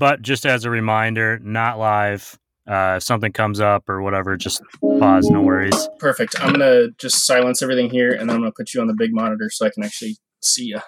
but 0.00 0.22
just 0.22 0.44
as 0.46 0.64
a 0.64 0.70
reminder, 0.70 1.38
not 1.40 1.78
live. 1.78 2.36
Uh, 2.68 2.94
if 2.96 3.02
something 3.02 3.32
comes 3.32 3.60
up 3.60 3.88
or 3.88 4.02
whatever, 4.02 4.36
just 4.36 4.62
pause. 4.80 5.28
No 5.30 5.40
worries. 5.42 5.88
Perfect. 5.98 6.40
I'm 6.40 6.52
gonna 6.52 6.88
just 6.98 7.24
silence 7.26 7.62
everything 7.62 7.90
here, 7.90 8.10
and 8.12 8.28
then 8.28 8.30
I'm 8.36 8.40
gonna 8.42 8.52
put 8.52 8.74
you 8.74 8.80
on 8.80 8.86
the 8.86 8.94
big 8.94 9.12
monitor 9.14 9.48
so 9.50 9.66
I 9.66 9.70
can 9.70 9.82
actually 9.84 10.16
see 10.42 10.64
you. 10.66 10.80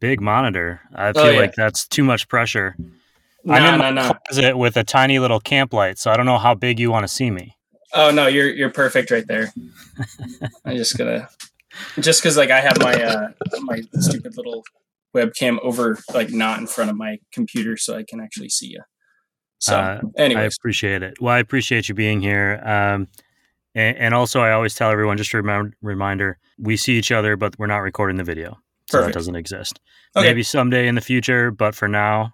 Big 0.00 0.20
monitor. 0.20 0.80
I 0.94 1.08
Oh, 1.08 1.12
feel 1.14 1.32
yeah. 1.32 1.40
like 1.40 1.54
that's 1.54 1.86
too 1.88 2.04
much 2.04 2.28
pressure. 2.28 2.76
No, 3.44 3.54
I'm 3.54 3.64
in 3.64 3.72
no, 3.72 3.78
my 3.78 3.90
no. 3.90 4.14
closet 4.28 4.56
with 4.56 4.76
a 4.76 4.84
tiny 4.84 5.18
little 5.18 5.40
camp 5.40 5.72
light, 5.72 5.98
so 5.98 6.10
I 6.10 6.16
don't 6.16 6.26
know 6.26 6.38
how 6.38 6.54
big 6.54 6.78
you 6.78 6.90
want 6.90 7.04
to 7.04 7.08
see 7.08 7.30
me. 7.30 7.56
Oh 7.94 8.10
no, 8.10 8.26
you're 8.26 8.50
you're 8.50 8.70
perfect 8.70 9.10
right 9.10 9.26
there. 9.26 9.52
I'm 10.64 10.76
just 10.76 10.96
gonna 10.98 11.28
just 12.00 12.22
because 12.22 12.36
like 12.36 12.50
I 12.50 12.60
have 12.60 12.78
my 12.80 12.92
uh 12.94 13.28
my 13.62 13.80
stupid 14.00 14.36
little 14.36 14.62
webcam 15.18 15.58
over 15.62 15.98
like 16.14 16.30
not 16.30 16.58
in 16.60 16.66
front 16.66 16.90
of 16.90 16.96
my 16.96 17.18
computer 17.32 17.76
so 17.76 17.96
I 17.96 18.04
can 18.08 18.20
actually 18.20 18.48
see 18.48 18.68
you. 18.68 18.82
So, 19.60 19.76
Uh, 19.76 20.00
I 20.18 20.42
appreciate 20.42 21.02
it. 21.02 21.20
Well, 21.20 21.34
I 21.34 21.40
appreciate 21.40 21.88
you 21.88 21.94
being 21.94 22.20
here. 22.20 22.60
Um, 22.64 23.08
and, 23.74 23.96
and 23.96 24.14
also, 24.14 24.40
I 24.40 24.52
always 24.52 24.74
tell 24.74 24.90
everyone 24.90 25.16
just 25.16 25.34
a 25.34 25.36
remem- 25.38 25.72
reminder: 25.82 26.38
we 26.58 26.76
see 26.76 26.94
each 26.94 27.12
other, 27.12 27.36
but 27.36 27.58
we're 27.58 27.66
not 27.66 27.78
recording 27.78 28.16
the 28.16 28.24
video, 28.24 28.58
so 28.88 28.98
that 28.98 29.02
Perfect. 29.02 29.14
doesn't 29.14 29.36
exist. 29.36 29.80
Okay. 30.16 30.26
Maybe 30.28 30.42
someday 30.42 30.88
in 30.88 30.94
the 30.94 31.00
future, 31.00 31.50
but 31.50 31.74
for 31.74 31.88
now, 31.88 32.32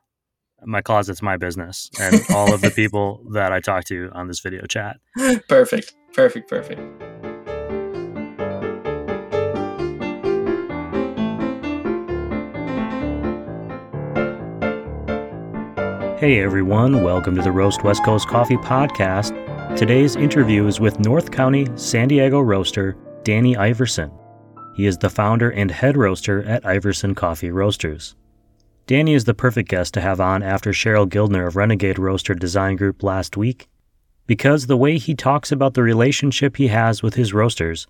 my 0.64 0.80
closet's 0.80 1.22
my 1.22 1.36
business, 1.36 1.90
and 2.00 2.20
all 2.30 2.52
of 2.54 2.60
the 2.60 2.70
people 2.82 3.24
that 3.32 3.52
I 3.52 3.60
talk 3.60 3.84
to 3.86 4.10
on 4.12 4.28
this 4.28 4.40
video 4.40 4.64
chat. 4.66 4.98
perfect, 5.48 5.94
perfect, 6.14 6.48
perfect. 6.48 7.13
Hey 16.24 16.40
everyone, 16.40 17.02
welcome 17.02 17.36
to 17.36 17.42
the 17.42 17.52
Roast 17.52 17.84
West 17.84 18.02
Coast 18.02 18.28
Coffee 18.28 18.56
Podcast. 18.56 19.76
Today's 19.76 20.16
interview 20.16 20.66
is 20.66 20.80
with 20.80 20.98
North 20.98 21.30
County 21.30 21.66
San 21.76 22.08
Diego 22.08 22.40
roaster 22.40 22.96
Danny 23.24 23.58
Iverson. 23.58 24.10
He 24.74 24.86
is 24.86 24.96
the 24.96 25.10
founder 25.10 25.50
and 25.50 25.70
head 25.70 25.98
roaster 25.98 26.42
at 26.44 26.64
Iverson 26.64 27.14
Coffee 27.14 27.50
Roasters. 27.50 28.16
Danny 28.86 29.12
is 29.12 29.24
the 29.24 29.34
perfect 29.34 29.68
guest 29.68 29.92
to 29.92 30.00
have 30.00 30.18
on 30.18 30.42
after 30.42 30.72
Cheryl 30.72 31.06
Gildner 31.06 31.46
of 31.46 31.56
Renegade 31.56 31.98
Roaster 31.98 32.34
Design 32.34 32.76
Group 32.76 33.02
last 33.02 33.36
week, 33.36 33.68
because 34.26 34.66
the 34.66 34.78
way 34.78 34.96
he 34.96 35.14
talks 35.14 35.52
about 35.52 35.74
the 35.74 35.82
relationship 35.82 36.56
he 36.56 36.68
has 36.68 37.02
with 37.02 37.16
his 37.16 37.34
roasters 37.34 37.86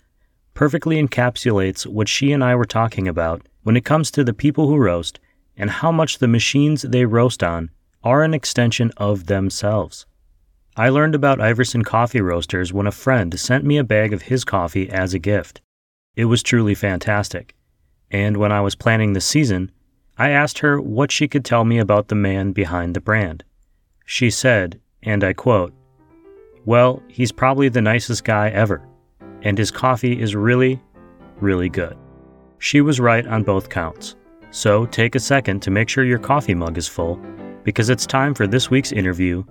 perfectly 0.55 1.01
encapsulates 1.01 1.87
what 1.87 2.09
she 2.09 2.33
and 2.33 2.43
I 2.43 2.57
were 2.57 2.65
talking 2.65 3.07
about 3.07 3.47
when 3.63 3.77
it 3.77 3.85
comes 3.85 4.11
to 4.11 4.25
the 4.25 4.35
people 4.35 4.67
who 4.67 4.77
roast 4.77 5.21
and 5.57 5.71
how 5.71 5.93
much 5.93 6.19
the 6.19 6.27
machines 6.27 6.83
they 6.83 7.05
roast 7.05 7.45
on 7.45 7.71
are 8.05 8.23
an 8.23 8.35
extension 8.35 8.93
of 8.99 9.27
themselves. 9.27 10.07
I 10.77 10.91
learned 10.91 11.15
about 11.15 11.41
Iverson 11.41 11.85
coffee 11.85 12.21
roasters 12.21 12.73
when 12.73 12.87
a 12.87 12.93
friend 12.93 13.39
sent 13.41 13.65
me 13.65 13.79
a 13.79 13.85
bag 13.85 14.13
of 14.13 14.23
his 14.23 14.45
coffee 14.45 14.91
as 14.91 15.15
a 15.15 15.19
gift. 15.19 15.63
It 16.15 16.27
was 16.27 16.43
truly 16.43 16.75
fantastic. 16.75 17.55
And 18.11 18.37
when 18.37 18.53
I 18.53 18.61
was 18.61 18.75
planning 18.75 19.13
the 19.13 19.21
season, 19.21 19.71
I 20.19 20.31
asked 20.31 20.59
her 20.59 20.81
what 20.81 21.11
she 21.11 21.27
could 21.27 21.45
tell 21.45 21.65
me 21.65 21.79
about 21.79 22.09
the 22.09 22.15
man 22.15 22.53
behind 22.53 22.95
the 22.95 23.01
brand. 23.01 23.43
She 24.05 24.31
said, 24.31 24.81
and 25.03 25.25
I 25.25 25.33
quote, 25.33 25.73
Well, 26.65 27.03
he's 27.09 27.33
probably 27.33 27.69
the 27.69 27.81
nicest 27.81 28.25
guy 28.25 28.51
ever, 28.51 28.87
and 29.43 29.57
his 29.57 29.71
coffee 29.71 30.21
is 30.21 30.37
really, 30.37 30.81
really 31.41 31.69
good. 31.69 31.97
She 32.59 32.81
was 32.81 33.01
right 33.01 33.27
on 33.27 33.43
both 33.43 33.71
counts. 33.71 34.17
So 34.51 34.87
take 34.87 35.15
a 35.15 35.21
second 35.21 35.61
to 35.63 35.71
make 35.71 35.89
sure 35.89 36.05
your 36.05 36.19
coffee 36.19 36.55
mug 36.55 36.79
is 36.79 36.87
full 36.87 37.21
because 37.65 37.89
it's 37.89 38.07
time 38.07 38.35
for 38.35 38.47
this 38.47 38.71
week's 38.71 38.93
interview 38.93 39.43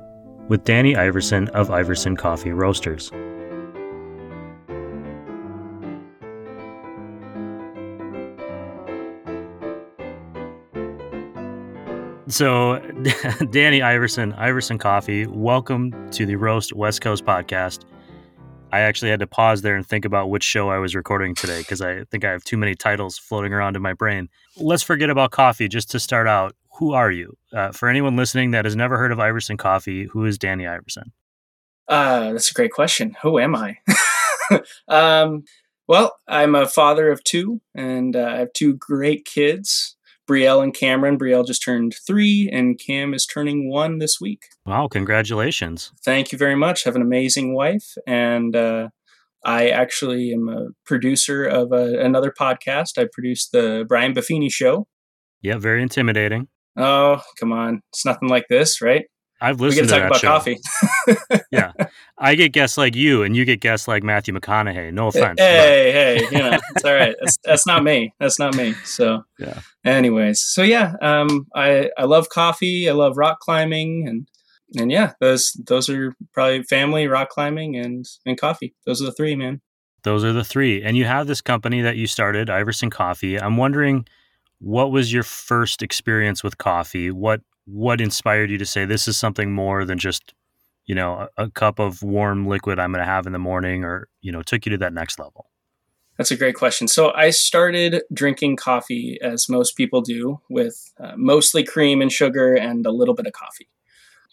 with 0.47 0.63
Danny 0.63 0.95
Iverson 0.95 1.47
of 1.49 1.71
Iverson 1.71 2.15
Coffee 2.15 2.51
Roasters. 2.51 3.11
So, 12.27 12.79
Danny 13.51 13.81
Iverson, 13.81 14.33
Iverson 14.33 14.77
Coffee, 14.77 15.27
welcome 15.27 16.09
to 16.11 16.25
the 16.25 16.35
Roast 16.35 16.73
West 16.73 17.01
Coast 17.01 17.25
podcast. 17.25 17.85
I 18.71 18.79
actually 18.79 19.11
had 19.11 19.19
to 19.19 19.27
pause 19.27 19.61
there 19.61 19.75
and 19.75 19.85
think 19.85 20.03
about 20.03 20.31
which 20.31 20.43
show 20.43 20.69
I 20.69 20.79
was 20.79 20.95
recording 20.95 21.35
today 21.35 21.59
because 21.59 21.79
I 21.79 22.05
think 22.05 22.25
I 22.25 22.31
have 22.31 22.43
too 22.43 22.57
many 22.57 22.73
titles 22.73 23.19
floating 23.19 23.53
around 23.53 23.75
in 23.75 23.83
my 23.83 23.93
brain. 23.93 24.29
Let's 24.57 24.81
forget 24.81 25.11
about 25.11 25.29
coffee 25.29 25.67
just 25.67 25.91
to 25.91 25.99
start 25.99 26.27
out. 26.27 26.55
Who 26.77 26.93
are 26.93 27.11
you? 27.11 27.37
Uh, 27.51 27.71
for 27.71 27.87
anyone 27.87 28.15
listening 28.15 28.51
that 28.51 28.65
has 28.65 28.75
never 28.75 28.97
heard 28.97 29.11
of 29.11 29.19
Iverson 29.19 29.57
Coffee, 29.57 30.05
who 30.05 30.25
is 30.25 30.37
Danny 30.37 30.65
Iverson? 30.65 31.11
Uh, 31.87 32.33
that's 32.33 32.49
a 32.49 32.53
great 32.53 32.71
question. 32.71 33.15
Who 33.21 33.39
am 33.39 33.55
I? 33.55 33.77
um, 34.87 35.43
well, 35.87 36.15
I'm 36.27 36.55
a 36.55 36.67
father 36.67 37.11
of 37.11 37.23
two, 37.23 37.61
and 37.75 38.15
uh, 38.15 38.25
I 38.25 38.37
have 38.37 38.53
two 38.53 38.75
great 38.75 39.25
kids, 39.25 39.97
Brielle 40.27 40.63
and 40.63 40.73
Cameron. 40.73 41.17
Brielle 41.19 41.45
just 41.45 41.63
turned 41.63 41.93
three, 42.07 42.49
and 42.51 42.79
Cam 42.79 43.13
is 43.13 43.25
turning 43.25 43.69
one 43.69 43.99
this 43.99 44.19
week. 44.19 44.45
Wow, 44.65 44.87
congratulations. 44.87 45.91
Thank 46.03 46.31
you 46.31 46.37
very 46.37 46.55
much. 46.55 46.85
have 46.85 46.95
an 46.95 47.01
amazing 47.01 47.53
wife, 47.53 47.95
and 48.07 48.55
uh, 48.55 48.89
I 49.45 49.69
actually 49.69 50.31
am 50.31 50.49
a 50.49 50.69
producer 50.85 51.45
of 51.45 51.71
a, 51.73 51.99
another 51.99 52.31
podcast. 52.31 52.97
I 52.97 53.07
produce 53.11 53.47
the 53.49 53.85
Brian 53.87 54.13
Buffini 54.13 54.51
Show. 54.51 54.87
Yeah, 55.41 55.57
very 55.57 55.81
intimidating. 55.81 56.47
Oh, 56.77 57.21
come 57.39 57.51
on. 57.51 57.81
It's 57.91 58.05
nothing 58.05 58.29
like 58.29 58.45
this, 58.49 58.81
right? 58.81 59.05
I've 59.41 59.59
We 59.59 59.67
listened 59.67 59.89
to 59.89 59.95
to 59.95 59.99
talk 59.99 60.07
about 60.07 60.19
show. 60.21 60.27
coffee. 60.27 60.57
yeah, 61.51 61.73
I 62.17 62.35
get 62.35 62.53
guests 62.53 62.77
like 62.77 62.95
you, 62.95 63.23
and 63.23 63.35
you 63.35 63.43
get 63.43 63.59
guests 63.59 63.89
like 63.89 64.01
Matthew 64.01 64.33
McConaughey. 64.33 64.93
No 64.93 65.07
offense. 65.07 65.35
but- 65.37 65.43
Hey, 65.45 65.91
hey, 65.91 66.27
you 66.31 66.37
know, 66.39 66.57
it's 66.75 66.85
all 66.85 66.93
right. 66.93 67.13
That's, 67.19 67.37
that's 67.43 67.67
not 67.67 67.83
me. 67.83 68.13
That's 68.21 68.39
not 68.39 68.55
me. 68.55 68.73
So, 68.85 69.23
Yeah. 69.39 69.59
Anyways, 69.85 70.41
so 70.41 70.63
yeah, 70.63 70.93
um, 71.01 71.45
I 71.53 71.89
I 71.97 72.05
love 72.05 72.29
coffee. 72.29 72.89
I 72.89 72.93
love 72.93 73.17
rock 73.17 73.39
climbing, 73.41 74.07
and 74.07 74.27
and 74.81 74.89
yeah, 74.89 75.11
those 75.19 75.51
those 75.67 75.89
are 75.89 76.15
probably 76.33 76.63
family, 76.63 77.07
rock 77.07 77.29
climbing, 77.29 77.75
and 77.75 78.05
and 78.25 78.37
coffee. 78.39 78.73
Those 78.85 79.01
are 79.01 79.05
the 79.05 79.11
three, 79.11 79.35
man. 79.35 79.59
Those 80.03 80.23
are 80.23 80.31
the 80.33 80.45
three. 80.45 80.81
And 80.83 80.95
you 80.95 81.03
have 81.03 81.27
this 81.27 81.41
company 81.41 81.81
that 81.81 81.97
you 81.97 82.07
started, 82.07 82.49
Iverson 82.49 82.89
Coffee. 82.89 83.37
I'm 83.39 83.57
wondering 83.57 84.05
what 84.63 84.91
was 84.91 85.11
your 85.11 85.23
first 85.23 85.81
experience 85.83 86.41
with 86.41 86.57
coffee? 86.57 87.11
What 87.11 87.41
what 87.65 87.99
inspired 87.99 88.49
you 88.49 88.57
to 88.57 88.65
say 88.65 88.85
this 88.85 89.07
is 89.07 89.17
something 89.17 89.51
more 89.51 89.85
than 89.85 89.97
just, 89.97 90.33
you 90.85 90.95
know, 90.95 91.27
a, 91.37 91.43
a 91.43 91.49
cup 91.49 91.79
of 91.79 92.01
warm 92.01 92.47
liquid 92.47 92.79
I'm 92.79 92.91
going 92.91 93.03
to 93.03 93.09
have 93.09 93.25
in 93.25 93.33
the 93.33 93.39
morning 93.39 93.83
or, 93.83 94.07
you 94.21 94.31
know, 94.31 94.41
took 94.41 94.65
you 94.65 94.69
to 94.71 94.77
that 94.77 94.93
next 94.93 95.19
level? 95.19 95.49
That's 96.17 96.31
a 96.31 96.37
great 96.37 96.55
question. 96.55 96.87
So 96.87 97.11
I 97.13 97.31
started 97.31 98.03
drinking 98.13 98.57
coffee 98.57 99.17
as 99.21 99.49
most 99.49 99.75
people 99.75 100.01
do, 100.01 100.39
with 100.49 100.93
uh, 100.99 101.13
mostly 101.17 101.63
cream 101.63 102.01
and 102.01 102.11
sugar 102.11 102.53
and 102.53 102.85
a 102.85 102.91
little 102.91 103.15
bit 103.15 103.27
of 103.27 103.33
coffee. 103.33 103.69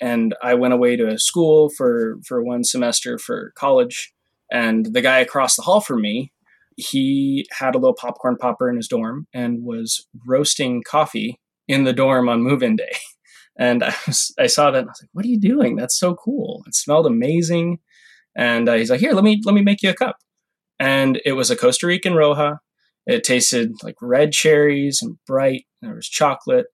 And 0.01 0.35
I 0.43 0.55
went 0.55 0.75
away 0.75 0.97
to 0.97 1.19
school 1.19 1.71
for 1.71 2.19
for 2.25 2.43
one 2.43 2.65
semester 2.65 3.19
for 3.19 3.53
college, 3.57 4.13
and 4.51 4.87
the 4.87 5.03
guy 5.03 5.19
across 5.19 5.57
the 5.57 5.63
hall 5.63 5.81
from 5.81 6.03
me, 6.03 6.33
he 6.77 7.47
had 7.51 7.75
a 7.75 7.79
little 7.79 7.95
popcorn 7.95 8.37
popper 8.37 8.71
in 8.71 8.77
his 8.77 8.89
dorm 8.89 9.27
and 9.35 9.65
was 9.65 10.07
roasting 10.27 10.83
coffee 10.87 11.39
in 11.69 11.85
the 11.85 11.93
dorm 11.93 12.29
on 12.29 12.43
move-in 12.43 12.77
day. 12.77 12.93
And 13.59 13.83
I 13.85 13.93
was 14.07 14.33
I 14.39 14.47
saw 14.47 14.71
that 14.71 14.79
and 14.79 14.89
I 14.89 14.93
was 14.93 15.03
like, 15.03 15.11
"What 15.13 15.25
are 15.27 15.29
you 15.29 15.39
doing? 15.39 15.77
That's 15.77 15.99
so 15.99 16.15
cool! 16.15 16.63
It 16.67 16.75
smelled 16.75 17.05
amazing." 17.05 17.81
And 18.35 18.69
uh, 18.69 18.75
he's 18.75 18.91
like, 18.91 19.01
"Here, 19.01 19.13
let 19.13 19.25
me 19.25 19.43
let 19.45 19.55
me 19.55 19.61
make 19.61 19.83
you 19.83 19.91
a 19.91 19.95
cup." 19.95 20.17
and 20.81 21.21
it 21.27 21.33
was 21.33 21.51
a 21.51 21.57
Costa 21.57 21.87
Rican 21.87 22.15
Roja. 22.15 22.57
It 23.07 23.23
tasted 23.23 23.73
like 23.85 23.97
red 24.01 24.33
cherries 24.33 25.01
and 25.03 25.19
bright. 25.27 25.67
And 25.81 25.91
there 25.91 25.97
was 25.97 26.09
chocolate, 26.09 26.67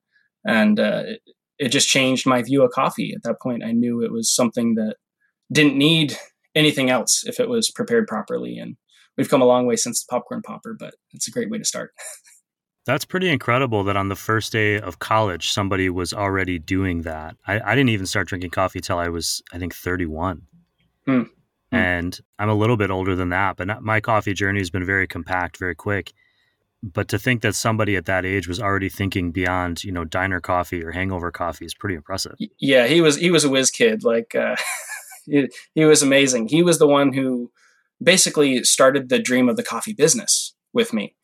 and 0.47 0.79
uh, 0.81 1.03
it, 1.07 1.21
it 1.59 1.69
just 1.69 1.89
changed 1.89 2.27
my 2.27 2.43
view 2.43 2.63
of 2.63 2.71
coffee. 2.71 3.13
At 3.15 3.25
that 3.25 3.41
point, 3.43 3.65
I 3.65 3.73
knew 3.73 4.01
it 4.01 4.13
was 4.13 4.35
something 4.35 4.77
that 4.77 4.97
didn't 5.53 5.77
need 5.77 6.17
anything 6.55 6.89
else 6.89 7.25
if 7.27 7.41
it 7.41 7.49
was 7.49 7.71
prepared 7.71 8.07
properly. 8.07 8.59
And 8.59 8.77
we've 9.17 9.29
come 9.29 9.43
a 9.43 9.47
long 9.47 9.67
way 9.67 9.77
since 9.77 10.05
the 10.05 10.11
popcorn 10.11 10.43
popper, 10.43 10.77
but 10.79 10.95
it's 11.13 11.29
a 11.29 11.31
great 11.31 11.51
way 11.51 11.59
to 11.59 11.65
start. 11.65 11.93
That's 12.87 13.05
pretty 13.05 13.29
incredible 13.29 13.83
that 13.85 13.97
on 13.97 14.09
the 14.09 14.17
first 14.17 14.53
day 14.53 14.79
of 14.79 15.01
college, 15.01 15.51
somebody 15.51 15.91
was 15.91 16.15
already 16.15 16.61
doing 16.61 17.03
that. 17.03 17.37
I, 17.45 17.61
I 17.61 17.75
didn't 17.75 17.89
even 17.89 18.07
start 18.07 18.29
drinking 18.29 18.51
coffee 18.51 18.81
till 18.81 18.99
I 18.99 19.09
was, 19.09 19.43
I 19.53 19.59
think, 19.59 19.75
31. 19.75 20.43
Hmm. 21.05 21.23
Hmm. 21.23 21.27
And 21.73 22.21
I'm 22.39 22.49
a 22.49 22.55
little 22.55 22.77
bit 22.77 22.93
older 22.93 23.17
than 23.17 23.31
that, 23.31 23.57
but 23.57 23.67
not, 23.67 23.83
my 23.83 24.01
coffee 24.01 24.35
journey 24.35 24.61
has 24.61 24.71
been 24.71 24.87
very 24.87 25.09
compact, 25.09 25.59
very 25.59 25.75
quick. 25.75 26.13
But 26.81 27.09
to 27.09 27.19
think 27.19 27.43
that 27.43 27.57
somebody 27.57 27.97
at 27.97 28.05
that 28.05 28.25
age 28.25 28.47
was 28.47 28.61
already 28.61 28.89
thinking 28.89 29.33
beyond, 29.33 29.83
you 29.83 29.91
know, 29.91 30.05
diner 30.05 30.41
coffee 30.41 30.85
or 30.85 30.93
hangover 30.93 31.33
coffee 31.33 31.65
is 31.65 31.75
pretty 31.75 31.97
impressive. 31.97 32.37
Yeah, 32.61 32.87
he 32.87 33.01
was 33.01 33.17
he 33.17 33.31
was 33.31 33.43
a 33.43 33.49
whiz 33.49 33.73
kid. 33.73 34.05
Like 34.05 34.37
uh, 34.37 34.55
he, 35.27 35.49
he 35.75 35.85
was 35.85 36.03
amazing. 36.03 36.49
He 36.49 36.63
was 36.63 36.79
the 36.79 36.87
one 36.87 37.13
who 37.13 37.51
basically 38.03 38.63
started 38.65 39.09
the 39.09 39.19
dream 39.19 39.49
of 39.49 39.57
the 39.57 39.63
coffee 39.63 39.95
business 39.95 40.55
with 40.73 40.93
me. 40.93 41.15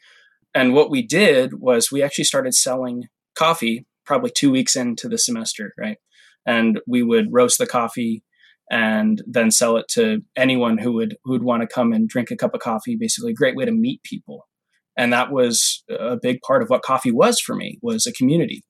And 0.54 0.74
what 0.74 0.90
we 0.90 1.02
did 1.02 1.60
was 1.60 1.90
we 1.90 2.02
actually 2.02 2.24
started 2.24 2.54
selling 2.54 3.04
coffee 3.34 3.86
probably 4.04 4.30
two 4.30 4.50
weeks 4.50 4.76
into 4.76 5.08
the 5.08 5.18
semester, 5.18 5.72
right? 5.78 5.98
and 6.46 6.80
we 6.86 7.02
would 7.02 7.32
roast 7.32 7.58
the 7.58 7.66
coffee 7.66 8.22
and 8.70 9.22
then 9.26 9.50
sell 9.50 9.76
it 9.76 9.86
to 9.88 10.20
anyone 10.36 10.78
who 10.78 10.92
would 10.92 11.16
who 11.24 11.32
would 11.32 11.42
want 11.42 11.62
to 11.62 11.66
come 11.66 11.92
and 11.92 12.08
drink 12.08 12.30
a 12.30 12.36
cup 12.36 12.54
of 12.54 12.60
coffee. 12.60 12.96
Basically, 12.96 13.32
a 13.32 13.34
great 13.34 13.56
way 13.56 13.64
to 13.64 13.72
meet 13.72 14.02
people, 14.02 14.48
and 14.96 15.12
that 15.12 15.30
was 15.30 15.84
a 15.90 16.16
big 16.16 16.40
part 16.40 16.62
of 16.62 16.70
what 16.70 16.82
coffee 16.82 17.12
was 17.12 17.40
for 17.40 17.54
me 17.54 17.78
was 17.82 18.06
a 18.06 18.12
community. 18.12 18.64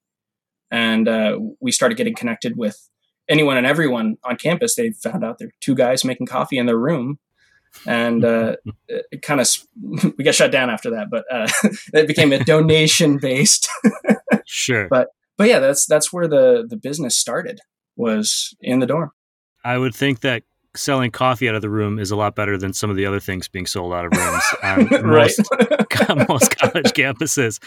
And 0.70 1.06
uh, 1.06 1.38
we 1.60 1.70
started 1.70 1.98
getting 1.98 2.14
connected 2.14 2.56
with 2.56 2.88
anyone 3.28 3.58
and 3.58 3.66
everyone 3.66 4.16
on 4.24 4.36
campus. 4.36 4.74
They 4.74 4.92
found 4.92 5.22
out 5.22 5.36
there 5.38 5.48
were 5.48 5.52
two 5.60 5.74
guys 5.74 6.04
making 6.04 6.26
coffee 6.26 6.58
in 6.58 6.66
their 6.66 6.78
room, 6.78 7.18
and 7.86 8.24
uh, 8.24 8.56
it 8.88 9.22
kind 9.22 9.40
of 9.40 9.48
we 10.16 10.24
got 10.24 10.34
shut 10.34 10.52
down 10.52 10.70
after 10.70 10.90
that. 10.90 11.10
But 11.10 11.24
uh, 11.30 11.48
it 11.94 12.06
became 12.06 12.32
a 12.32 12.42
donation 12.44 13.18
based. 13.18 13.68
sure. 14.44 14.88
But 14.88 15.08
but 15.36 15.48
yeah, 15.48 15.58
that's 15.58 15.86
that's 15.86 16.12
where 16.12 16.28
the 16.28 16.66
the 16.68 16.76
business 16.76 17.16
started 17.16 17.60
was 17.96 18.54
in 18.60 18.78
the 18.78 18.86
dorm. 18.86 19.12
I 19.64 19.78
would 19.78 19.94
think 19.94 20.20
that 20.20 20.42
selling 20.74 21.10
coffee 21.10 21.48
out 21.48 21.54
of 21.54 21.62
the 21.62 21.70
room 21.70 21.98
is 21.98 22.10
a 22.10 22.16
lot 22.16 22.34
better 22.34 22.56
than 22.56 22.72
some 22.72 22.88
of 22.90 22.96
the 22.96 23.04
other 23.04 23.20
things 23.20 23.46
being 23.46 23.66
sold 23.66 23.92
out 23.92 24.06
of 24.06 24.12
rooms 24.12 24.42
on 24.62 25.06
most, 25.06 25.40
most 26.28 26.56
college 26.56 26.92
campuses. 26.92 27.60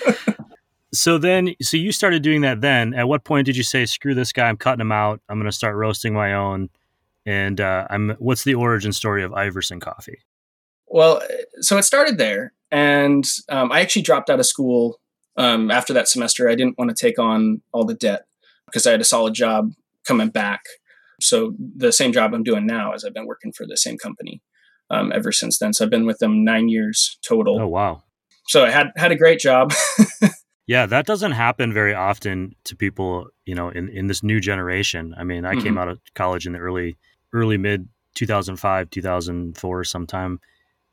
So 0.91 1.17
then, 1.17 1.53
so 1.61 1.77
you 1.77 1.91
started 1.91 2.23
doing 2.23 2.41
that 2.41 2.61
then. 2.61 2.93
At 2.93 3.07
what 3.07 3.23
point 3.23 3.45
did 3.45 3.57
you 3.57 3.63
say, 3.63 3.85
screw 3.85 4.15
this 4.15 4.31
guy, 4.31 4.47
I'm 4.47 4.57
cutting 4.57 4.81
him 4.81 4.91
out, 4.91 5.21
I'm 5.29 5.37
going 5.37 5.45
to 5.45 5.55
start 5.55 5.75
roasting 5.75 6.13
my 6.13 6.33
own? 6.33 6.69
And 7.25 7.59
uh, 7.59 7.87
I'm, 7.89 8.15
what's 8.19 8.43
the 8.43 8.55
origin 8.55 8.93
story 8.93 9.23
of 9.23 9.33
Iverson 9.33 9.79
Coffee? 9.79 10.19
Well, 10.87 11.21
so 11.59 11.77
it 11.77 11.83
started 11.83 12.17
there. 12.17 12.53
And 12.71 13.25
um, 13.49 13.71
I 13.71 13.81
actually 13.81 14.03
dropped 14.03 14.29
out 14.29 14.39
of 14.39 14.45
school 14.45 14.99
um, 15.37 15.71
after 15.71 15.93
that 15.93 16.07
semester. 16.07 16.49
I 16.49 16.55
didn't 16.55 16.77
want 16.77 16.95
to 16.95 16.95
take 16.95 17.19
on 17.19 17.61
all 17.71 17.85
the 17.85 17.93
debt 17.93 18.25
because 18.67 18.85
I 18.85 18.91
had 18.91 19.01
a 19.01 19.05
solid 19.05 19.33
job 19.33 19.71
coming 20.07 20.29
back. 20.29 20.61
So 21.21 21.53
the 21.75 21.91
same 21.91 22.11
job 22.11 22.33
I'm 22.33 22.43
doing 22.43 22.65
now 22.65 22.93
as 22.93 23.05
I've 23.05 23.13
been 23.13 23.27
working 23.27 23.51
for 23.51 23.65
the 23.65 23.77
same 23.77 23.97
company 23.97 24.41
um, 24.89 25.11
ever 25.13 25.31
since 25.31 25.57
then. 25.59 25.73
So 25.73 25.85
I've 25.85 25.91
been 25.91 26.05
with 26.05 26.19
them 26.19 26.43
nine 26.43 26.69
years 26.69 27.17
total. 27.27 27.59
Oh 27.61 27.67
wow! 27.67 28.03
So 28.47 28.65
I 28.65 28.71
had 28.71 28.91
had 28.95 29.11
a 29.11 29.15
great 29.15 29.39
job. 29.39 29.73
yeah, 30.67 30.85
that 30.85 31.05
doesn't 31.05 31.31
happen 31.31 31.73
very 31.73 31.93
often 31.93 32.55
to 32.65 32.75
people, 32.75 33.27
you 33.45 33.55
know, 33.55 33.69
in, 33.69 33.89
in 33.89 34.07
this 34.07 34.23
new 34.23 34.39
generation. 34.39 35.15
I 35.17 35.23
mean, 35.23 35.45
I 35.45 35.53
mm-hmm. 35.53 35.63
came 35.63 35.77
out 35.77 35.87
of 35.87 35.99
college 36.13 36.45
in 36.45 36.53
the 36.53 36.59
early 36.59 36.97
early 37.33 37.57
mid 37.57 37.87
2005, 38.15 38.89
2004 38.89 39.83
sometime, 39.83 40.39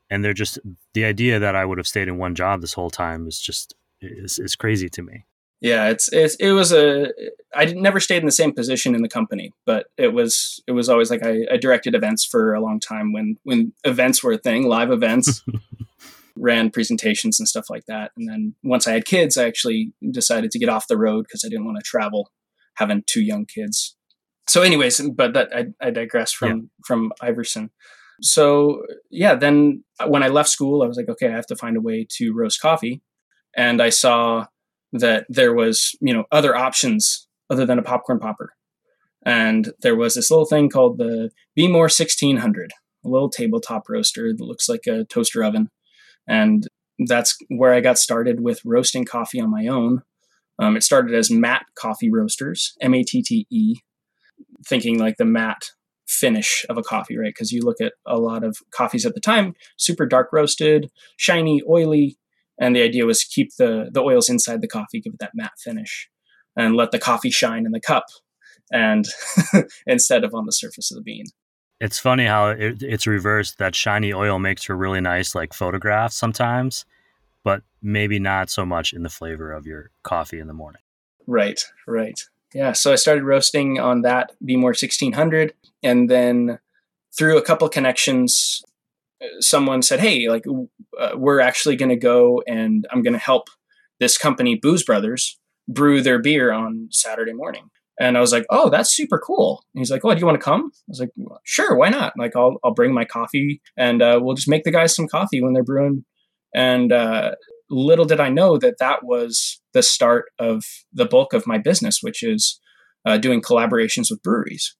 and 0.09 0.23
they're 0.23 0.33
just 0.33 0.59
the 0.93 1.05
idea 1.05 1.39
that 1.39 1.55
I 1.55 1.65
would 1.65 1.77
have 1.77 1.87
stayed 1.87 2.07
in 2.07 2.17
one 2.17 2.35
job 2.35 2.61
this 2.61 2.73
whole 2.73 2.89
time 2.89 3.27
is 3.27 3.39
just 3.39 3.73
is, 4.01 4.39
is 4.39 4.55
crazy 4.55 4.89
to 4.89 5.01
me. 5.01 5.25
Yeah 5.61 5.87
it's, 5.87 6.11
it's 6.11 6.35
it 6.35 6.51
was 6.51 6.73
a 6.73 7.07
i 7.55 7.63
never 7.63 8.01
stayed 8.01 8.17
in 8.17 8.25
the 8.25 8.33
same 8.33 8.51
position 8.51 8.95
in 8.95 9.01
the 9.01 9.07
company 9.07 9.53
but 9.65 9.85
it 9.97 10.09
was 10.09 10.61
it 10.67 10.73
was 10.73 10.89
always 10.89 11.09
like 11.09 11.25
I, 11.25 11.45
I 11.49 11.55
directed 11.55 11.95
events 11.95 12.25
for 12.25 12.53
a 12.53 12.59
long 12.59 12.81
time 12.81 13.13
when 13.13 13.37
when 13.43 13.71
events 13.85 14.21
were 14.21 14.33
a 14.33 14.37
thing 14.37 14.67
live 14.67 14.91
events 14.91 15.41
ran 16.35 16.69
presentations 16.69 17.39
and 17.39 17.47
stuff 17.47 17.69
like 17.69 17.85
that. 17.85 18.11
And 18.17 18.27
then 18.27 18.55
once 18.61 18.87
i 18.87 18.91
had 18.91 19.05
kids 19.05 19.37
i 19.37 19.45
actually 19.45 19.93
decided 20.11 20.51
to 20.51 20.59
get 20.59 20.67
off 20.67 20.89
the 20.89 20.97
road 20.97 21.23
because 21.23 21.45
i 21.45 21.47
didn't 21.49 21.65
want 21.65 21.77
to 21.77 21.89
travel 21.89 22.29
having 22.75 23.01
two 23.07 23.21
young 23.21 23.45
kids 23.45 23.95
so 24.47 24.61
anyways 24.61 25.01
but 25.15 25.33
that 25.33 25.49
i, 25.55 25.65
I 25.81 25.91
digress 25.91 26.31
from 26.31 26.49
yeah. 26.49 26.65
from 26.85 27.11
iverson. 27.21 27.69
So 28.21 28.83
yeah 29.09 29.35
then 29.35 29.83
when 30.05 30.23
i 30.23 30.27
left 30.27 30.49
school 30.49 30.83
i 30.83 30.87
was 30.87 30.97
like 30.97 31.09
okay 31.09 31.27
i 31.27 31.35
have 31.35 31.47
to 31.47 31.55
find 31.55 31.77
a 31.77 31.81
way 31.81 32.07
to 32.17 32.33
roast 32.33 32.61
coffee. 32.61 33.01
And 33.55 33.81
i 33.81 33.89
saw 33.89 34.47
that 34.93 35.25
there 35.29 35.53
was 35.53 35.95
you 36.01 36.13
know 36.13 36.25
other 36.31 36.55
options 36.55 37.27
other 37.49 37.65
than 37.65 37.79
a 37.79 37.83
popcorn 37.83 38.19
popper. 38.19 38.53
And 39.25 39.71
there 39.81 39.95
was 39.95 40.15
this 40.15 40.29
little 40.29 40.45
thing 40.45 40.69
called 40.69 40.97
the 40.97 41.31
Behmor 41.57 41.89
1600 41.89 42.71
a 43.05 43.09
little 43.09 43.29
tabletop 43.29 43.89
roaster 43.89 44.33
that 44.33 44.43
looks 44.43 44.69
like 44.69 44.87
a 44.87 45.05
toaster 45.05 45.43
oven. 45.43 45.69
And 46.27 46.67
that's 47.07 47.35
where 47.49 47.73
i 47.73 47.81
got 47.81 47.97
started 47.97 48.41
with 48.41 48.61
roasting 48.63 49.05
coffee 49.05 49.41
on 49.41 49.51
my 49.51 49.67
own. 49.67 50.03
Um, 50.59 50.77
it 50.77 50.83
started 50.83 51.15
as 51.15 51.31
matte 51.31 51.65
coffee 51.75 52.11
roasters 52.11 52.73
m-a-t-t-e 52.79 53.81
thinking 54.67 54.99
like 54.99 55.17
the 55.17 55.25
matte 55.25 55.71
finish 56.07 56.65
of 56.69 56.77
a 56.77 56.83
coffee 56.83 57.17
right 57.17 57.33
because 57.33 57.51
you 57.51 57.61
look 57.61 57.79
at 57.81 57.93
a 58.05 58.17
lot 58.17 58.43
of 58.43 58.57
coffees 58.71 59.05
at 59.05 59.15
the 59.15 59.21
time 59.21 59.53
super 59.77 60.05
dark 60.05 60.29
roasted 60.31 60.91
shiny 61.17 61.61
oily 61.67 62.17
and 62.59 62.75
the 62.75 62.81
idea 62.81 63.05
was 63.05 63.23
keep 63.23 63.55
the 63.57 63.89
the 63.91 64.01
oils 64.01 64.29
inside 64.29 64.61
the 64.61 64.67
coffee, 64.67 65.01
give 65.01 65.13
it 65.13 65.19
that 65.19 65.31
matte 65.33 65.51
finish, 65.63 66.09
and 66.55 66.75
let 66.75 66.91
the 66.91 66.99
coffee 66.99 67.31
shine 67.31 67.65
in 67.65 67.71
the 67.71 67.79
cup, 67.79 68.05
and 68.71 69.05
instead 69.87 70.23
of 70.23 70.33
on 70.33 70.45
the 70.45 70.51
surface 70.51 70.91
of 70.91 70.97
the 70.97 71.03
bean. 71.03 71.25
It's 71.79 71.99
funny 71.99 72.25
how 72.25 72.49
it, 72.49 72.81
it's 72.81 73.07
reversed. 73.07 73.57
That 73.57 73.75
shiny 73.75 74.13
oil 74.13 74.39
makes 74.39 74.63
for 74.63 74.77
really 74.77 75.01
nice 75.01 75.35
like 75.35 75.53
photographs 75.53 76.15
sometimes, 76.15 76.85
but 77.43 77.63
maybe 77.81 78.19
not 78.19 78.49
so 78.49 78.65
much 78.65 78.93
in 78.93 79.03
the 79.03 79.09
flavor 79.09 79.51
of 79.51 79.65
your 79.65 79.89
coffee 80.03 80.39
in 80.39 80.47
the 80.47 80.53
morning. 80.53 80.81
Right, 81.27 81.61
right. 81.87 82.19
Yeah, 82.53 82.73
so 82.73 82.91
I 82.91 82.95
started 82.95 83.23
roasting 83.23 83.79
on 83.79 84.01
that 84.01 84.31
Behmor 84.43 84.73
1600, 84.75 85.53
and 85.81 86.09
then 86.09 86.59
through 87.17 87.37
a 87.37 87.41
couple 87.41 87.67
connections, 87.69 88.61
someone 89.39 89.81
said, 89.81 89.99
"Hey, 89.99 90.29
like 90.29 90.45
uh, 90.99 91.11
we're 91.15 91.39
actually 91.39 91.75
going 91.75 91.89
to 91.89 91.95
go 91.95 92.41
and 92.47 92.85
I'm 92.91 93.01
going 93.01 93.13
to 93.13 93.19
help 93.19 93.49
this 93.99 94.17
company, 94.17 94.55
Booze 94.55 94.83
Brothers, 94.83 95.39
brew 95.67 96.01
their 96.01 96.21
beer 96.21 96.51
on 96.51 96.89
Saturday 96.91 97.33
morning." 97.33 97.69
And 97.99 98.17
I 98.17 98.21
was 98.21 98.31
like, 98.31 98.45
"Oh, 98.49 98.69
that's 98.69 98.95
super 98.95 99.19
cool." 99.19 99.63
And 99.73 99.81
he's 99.81 99.91
like, 99.91 100.03
"Oh, 100.03 100.13
do 100.13 100.19
you 100.19 100.25
want 100.25 100.39
to 100.39 100.43
come?" 100.43 100.71
I 100.73 100.81
was 100.87 100.99
like, 100.99 101.11
"Sure, 101.43 101.75
why 101.75 101.89
not?" 101.89 102.13
Like, 102.17 102.35
I'll 102.35 102.57
I'll 102.63 102.73
bring 102.73 102.93
my 102.93 103.05
coffee 103.05 103.61
and 103.77 104.01
uh, 104.01 104.19
we'll 104.21 104.35
just 104.35 104.49
make 104.49 104.63
the 104.63 104.71
guys 104.71 104.95
some 104.95 105.07
coffee 105.07 105.41
when 105.41 105.53
they're 105.53 105.63
brewing. 105.63 106.05
And 106.55 106.91
uh, 106.91 107.31
little 107.69 108.05
did 108.05 108.19
I 108.19 108.29
know 108.29 108.57
that 108.57 108.77
that 108.79 109.03
was 109.03 109.61
the 109.73 109.83
start 109.83 110.25
of 110.39 110.63
the 110.91 111.05
bulk 111.05 111.33
of 111.33 111.47
my 111.47 111.57
business, 111.57 111.99
which 112.01 112.23
is 112.23 112.59
uh, 113.05 113.17
doing 113.17 113.41
collaborations 113.41 114.07
with 114.09 114.23
breweries. 114.23 114.75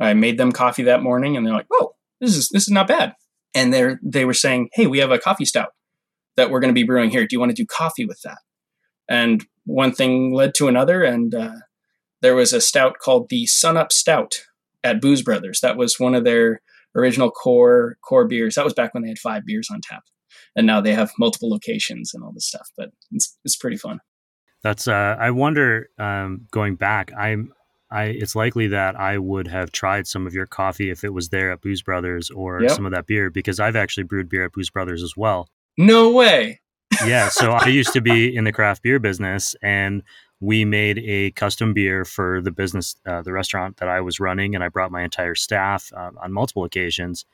I 0.00 0.14
made 0.14 0.38
them 0.38 0.52
coffee 0.52 0.84
that 0.84 1.02
morning, 1.02 1.36
and 1.36 1.46
they're 1.46 1.54
like, 1.54 1.66
"Oh, 1.72 1.92
this 2.20 2.36
is 2.36 2.48
this 2.48 2.62
is 2.62 2.70
not 2.70 2.88
bad." 2.88 3.14
and 3.54 3.72
they 3.72 3.96
they 4.02 4.24
were 4.24 4.34
saying, 4.34 4.68
"Hey, 4.72 4.86
we 4.86 4.98
have 4.98 5.10
a 5.10 5.18
coffee 5.18 5.44
stout 5.44 5.70
that 6.36 6.50
we're 6.50 6.60
going 6.60 6.72
to 6.72 6.80
be 6.80 6.86
brewing 6.86 7.10
here. 7.10 7.22
Do 7.22 7.34
you 7.34 7.40
want 7.40 7.50
to 7.50 7.62
do 7.62 7.66
coffee 7.66 8.04
with 8.04 8.20
that?" 8.24 8.38
And 9.08 9.44
one 9.64 9.92
thing 9.92 10.32
led 10.32 10.54
to 10.54 10.68
another, 10.68 11.02
and 11.02 11.34
uh, 11.34 11.56
there 12.22 12.34
was 12.34 12.52
a 12.52 12.60
stout 12.60 12.96
called 13.02 13.28
the 13.28 13.46
Sun 13.46 13.76
Up 13.76 13.92
Stout 13.92 14.34
at 14.84 15.00
Booze 15.00 15.22
Brothers. 15.22 15.60
That 15.60 15.76
was 15.76 15.98
one 15.98 16.14
of 16.14 16.24
their 16.24 16.62
original 16.94 17.30
core 17.30 17.96
core 18.04 18.26
beers. 18.26 18.54
That 18.54 18.64
was 18.64 18.74
back 18.74 18.94
when 18.94 19.02
they 19.02 19.08
had 19.08 19.18
five 19.18 19.44
beers 19.44 19.68
on 19.72 19.80
tap, 19.82 20.02
and 20.56 20.66
now 20.66 20.80
they 20.80 20.94
have 20.94 21.10
multiple 21.18 21.50
locations 21.50 22.12
and 22.14 22.22
all 22.22 22.32
this 22.32 22.46
stuff. 22.46 22.68
But 22.76 22.90
it's 23.12 23.36
it's 23.44 23.56
pretty 23.56 23.76
fun. 23.76 24.00
That's 24.62 24.88
uh, 24.88 25.16
I 25.18 25.30
wonder 25.30 25.88
um, 25.98 26.46
going 26.50 26.76
back. 26.76 27.12
I'm 27.16 27.52
I 27.90 28.04
it's 28.04 28.36
likely 28.36 28.68
that 28.68 28.98
I 28.98 29.18
would 29.18 29.46
have 29.48 29.72
tried 29.72 30.06
some 30.06 30.26
of 30.26 30.34
your 30.34 30.46
coffee 30.46 30.90
if 30.90 31.02
it 31.02 31.12
was 31.12 31.30
there 31.30 31.50
at 31.50 31.60
Booze 31.60 31.82
Brothers 31.82 32.30
or 32.30 32.62
yep. 32.62 32.72
some 32.72 32.86
of 32.86 32.92
that 32.92 33.06
beer 33.06 33.30
because 33.30 33.58
I've 33.58 33.76
actually 33.76 34.04
brewed 34.04 34.28
beer 34.28 34.44
at 34.44 34.52
Booze 34.52 34.70
Brothers 34.70 35.02
as 35.02 35.16
well. 35.16 35.48
No 35.76 36.10
way. 36.10 36.60
yeah, 37.06 37.28
so 37.28 37.52
I 37.52 37.68
used 37.68 37.92
to 37.92 38.00
be 38.00 38.34
in 38.34 38.44
the 38.44 38.52
craft 38.52 38.82
beer 38.82 38.98
business 38.98 39.54
and 39.62 40.02
we 40.40 40.64
made 40.64 40.98
a 40.98 41.30
custom 41.32 41.72
beer 41.72 42.04
for 42.04 42.40
the 42.40 42.50
business 42.50 42.96
uh, 43.06 43.22
the 43.22 43.32
restaurant 43.32 43.76
that 43.78 43.88
I 43.88 44.00
was 44.00 44.20
running 44.20 44.54
and 44.54 44.64
I 44.64 44.68
brought 44.68 44.90
my 44.90 45.02
entire 45.02 45.34
staff 45.34 45.92
uh, 45.96 46.10
on 46.22 46.32
multiple 46.32 46.64
occasions 46.64 47.24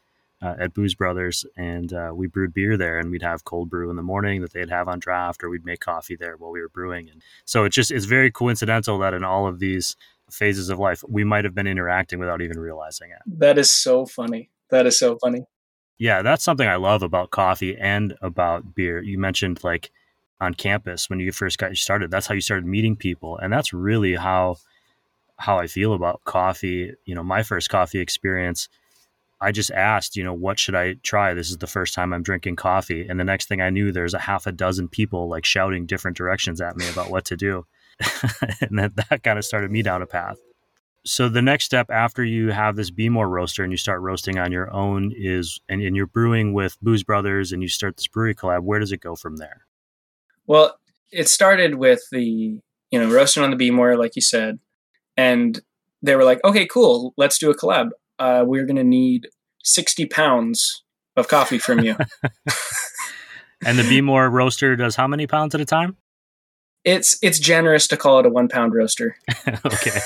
uh, 0.42 0.54
at 0.58 0.74
Booze 0.74 0.94
Brothers 0.94 1.46
and 1.56 1.92
uh, 1.92 2.12
we 2.14 2.26
brewed 2.26 2.52
beer 2.52 2.76
there 2.76 2.98
and 2.98 3.10
we'd 3.10 3.22
have 3.22 3.44
cold 3.44 3.70
brew 3.70 3.88
in 3.90 3.96
the 3.96 4.02
morning 4.02 4.42
that 4.42 4.52
they'd 4.52 4.70
have 4.70 4.88
on 4.88 4.98
draft 4.98 5.42
or 5.42 5.48
we'd 5.48 5.64
make 5.64 5.80
coffee 5.80 6.16
there 6.16 6.36
while 6.36 6.50
we 6.50 6.60
were 6.60 6.68
brewing 6.68 7.08
and 7.08 7.22
so 7.44 7.64
it's 7.64 7.74
just 7.74 7.90
it's 7.90 8.04
very 8.04 8.30
coincidental 8.30 8.98
that 8.98 9.14
in 9.14 9.24
all 9.24 9.46
of 9.46 9.58
these 9.58 9.96
phases 10.30 10.68
of 10.68 10.78
life 10.78 11.02
we 11.08 11.24
might 11.24 11.44
have 11.44 11.54
been 11.54 11.66
interacting 11.66 12.18
without 12.18 12.42
even 12.42 12.58
realizing 12.58 13.10
it. 13.10 13.18
That 13.38 13.58
is 13.58 13.70
so 13.70 14.04
funny. 14.04 14.50
That 14.70 14.86
is 14.86 14.98
so 14.98 15.16
funny. 15.18 15.44
Yeah, 15.98 16.20
that's 16.22 16.44
something 16.44 16.68
I 16.68 16.76
love 16.76 17.02
about 17.02 17.30
coffee 17.30 17.76
and 17.76 18.14
about 18.20 18.74
beer. 18.74 19.00
You 19.00 19.18
mentioned 19.18 19.64
like 19.64 19.90
on 20.38 20.52
campus 20.52 21.08
when 21.08 21.20
you 21.20 21.32
first 21.32 21.56
got 21.56 21.74
started, 21.76 22.10
that's 22.10 22.26
how 22.26 22.34
you 22.34 22.42
started 22.42 22.66
meeting 22.66 22.96
people 22.96 23.38
and 23.38 23.52
that's 23.52 23.72
really 23.72 24.16
how 24.16 24.56
how 25.38 25.58
I 25.58 25.66
feel 25.66 25.94
about 25.94 26.24
coffee. 26.24 26.92
You 27.06 27.14
know, 27.14 27.22
my 27.22 27.42
first 27.42 27.70
coffee 27.70 28.00
experience 28.00 28.68
I 29.40 29.52
just 29.52 29.70
asked, 29.70 30.16
you 30.16 30.24
know, 30.24 30.32
what 30.32 30.58
should 30.58 30.74
I 30.74 30.94
try? 31.02 31.34
This 31.34 31.50
is 31.50 31.58
the 31.58 31.66
first 31.66 31.94
time 31.94 32.12
I'm 32.12 32.22
drinking 32.22 32.56
coffee. 32.56 33.06
And 33.06 33.20
the 33.20 33.24
next 33.24 33.48
thing 33.48 33.60
I 33.60 33.70
knew, 33.70 33.92
there's 33.92 34.14
a 34.14 34.18
half 34.18 34.46
a 34.46 34.52
dozen 34.52 34.88
people 34.88 35.28
like 35.28 35.44
shouting 35.44 35.86
different 35.86 36.16
directions 36.16 36.60
at 36.60 36.76
me 36.76 36.88
about 36.88 37.10
what 37.10 37.24
to 37.26 37.36
do. 37.36 37.66
and 38.60 38.78
that, 38.78 38.96
that 38.96 39.22
kind 39.22 39.38
of 39.38 39.44
started 39.44 39.70
me 39.70 39.82
down 39.82 40.02
a 40.02 40.06
path. 40.06 40.38
So 41.04 41.28
the 41.28 41.42
next 41.42 41.64
step 41.66 41.90
after 41.90 42.24
you 42.24 42.50
have 42.50 42.76
this 42.76 42.90
Behmor 42.90 43.28
roaster 43.28 43.62
and 43.62 43.72
you 43.72 43.76
start 43.76 44.00
roasting 44.00 44.38
on 44.38 44.50
your 44.50 44.72
own 44.72 45.12
is, 45.16 45.60
and, 45.68 45.80
and 45.82 45.94
you're 45.94 46.06
brewing 46.06 46.52
with 46.52 46.78
Booze 46.80 47.04
Brothers 47.04 47.52
and 47.52 47.62
you 47.62 47.68
start 47.68 47.96
this 47.96 48.08
brewery 48.08 48.34
collab. 48.34 48.62
Where 48.62 48.80
does 48.80 48.90
it 48.90 49.00
go 49.00 49.14
from 49.14 49.36
there? 49.36 49.66
Well, 50.46 50.78
it 51.12 51.28
started 51.28 51.76
with 51.76 52.00
the 52.10 52.60
you 52.90 53.00
know 53.00 53.10
roasting 53.10 53.42
on 53.42 53.50
the 53.50 53.56
Behmor, 53.56 53.98
like 53.98 54.16
you 54.16 54.22
said, 54.22 54.58
and 55.16 55.60
they 56.02 56.16
were 56.16 56.24
like, 56.24 56.40
okay, 56.44 56.66
cool, 56.66 57.14
let's 57.16 57.38
do 57.38 57.50
a 57.50 57.56
collab. 57.56 57.90
Uh, 58.18 58.44
we're 58.46 58.64
going 58.64 58.76
to 58.76 58.84
need 58.84 59.28
60 59.64 60.06
pounds 60.06 60.82
of 61.16 61.28
coffee 61.28 61.58
from 61.58 61.80
you. 61.80 61.96
and 63.64 63.78
the 63.78 63.82
Behmor 63.82 64.30
roaster 64.30 64.76
does 64.76 64.96
how 64.96 65.06
many 65.06 65.26
pounds 65.26 65.54
at 65.54 65.60
a 65.60 65.64
time? 65.64 65.96
It's 66.84 67.18
it's 67.20 67.40
generous 67.40 67.88
to 67.88 67.96
call 67.96 68.20
it 68.20 68.26
a 68.26 68.28
one 68.28 68.48
pound 68.48 68.72
roaster. 68.72 69.16
okay. 69.66 69.98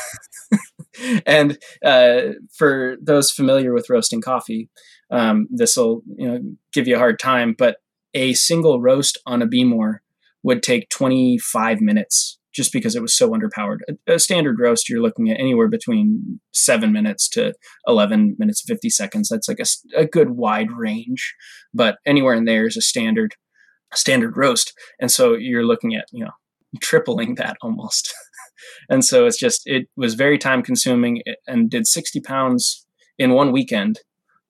and 1.26 1.58
uh, 1.84 2.20
for 2.54 2.96
those 3.02 3.30
familiar 3.30 3.74
with 3.74 3.90
roasting 3.90 4.22
coffee, 4.22 4.70
um, 5.10 5.46
this 5.50 5.76
will 5.76 6.02
you 6.16 6.26
know 6.26 6.40
give 6.72 6.88
you 6.88 6.96
a 6.96 6.98
hard 6.98 7.18
time. 7.18 7.54
But 7.56 7.76
a 8.14 8.32
single 8.32 8.80
roast 8.80 9.18
on 9.26 9.42
a 9.42 9.46
Behmor 9.46 9.98
would 10.42 10.62
take 10.62 10.88
25 10.88 11.82
minutes 11.82 12.38
just 12.52 12.72
because 12.72 12.96
it 12.96 13.02
was 13.02 13.16
so 13.16 13.30
underpowered. 13.30 13.78
A, 13.88 14.14
a, 14.14 14.18
standard 14.18 14.58
roast, 14.58 14.88
you're 14.88 15.02
looking 15.02 15.30
at 15.30 15.38
anywhere 15.38 15.68
between 15.68 16.40
seven 16.52 16.92
minutes 16.92 17.28
to 17.30 17.54
11 17.86 18.36
minutes, 18.38 18.62
50 18.66 18.90
seconds. 18.90 19.28
That's 19.28 19.48
like 19.48 19.60
a, 19.60 20.00
a 20.00 20.06
good 20.06 20.30
wide 20.30 20.72
range, 20.72 21.34
but 21.72 21.98
anywhere 22.04 22.34
in 22.34 22.44
there 22.44 22.66
is 22.66 22.76
a 22.76 22.82
standard, 22.82 23.34
standard 23.94 24.36
roast. 24.36 24.72
And 25.00 25.10
so 25.10 25.34
you're 25.34 25.64
looking 25.64 25.94
at, 25.94 26.06
you 26.12 26.24
know, 26.24 26.32
tripling 26.80 27.36
that 27.36 27.56
almost. 27.62 28.12
and 28.90 29.04
so 29.04 29.26
it's 29.26 29.38
just, 29.38 29.62
it 29.66 29.88
was 29.96 30.14
very 30.14 30.38
time 30.38 30.62
consuming 30.62 31.22
and 31.46 31.70
did 31.70 31.86
60 31.86 32.20
pounds 32.20 32.86
in 33.18 33.32
one 33.32 33.52
weekend 33.52 34.00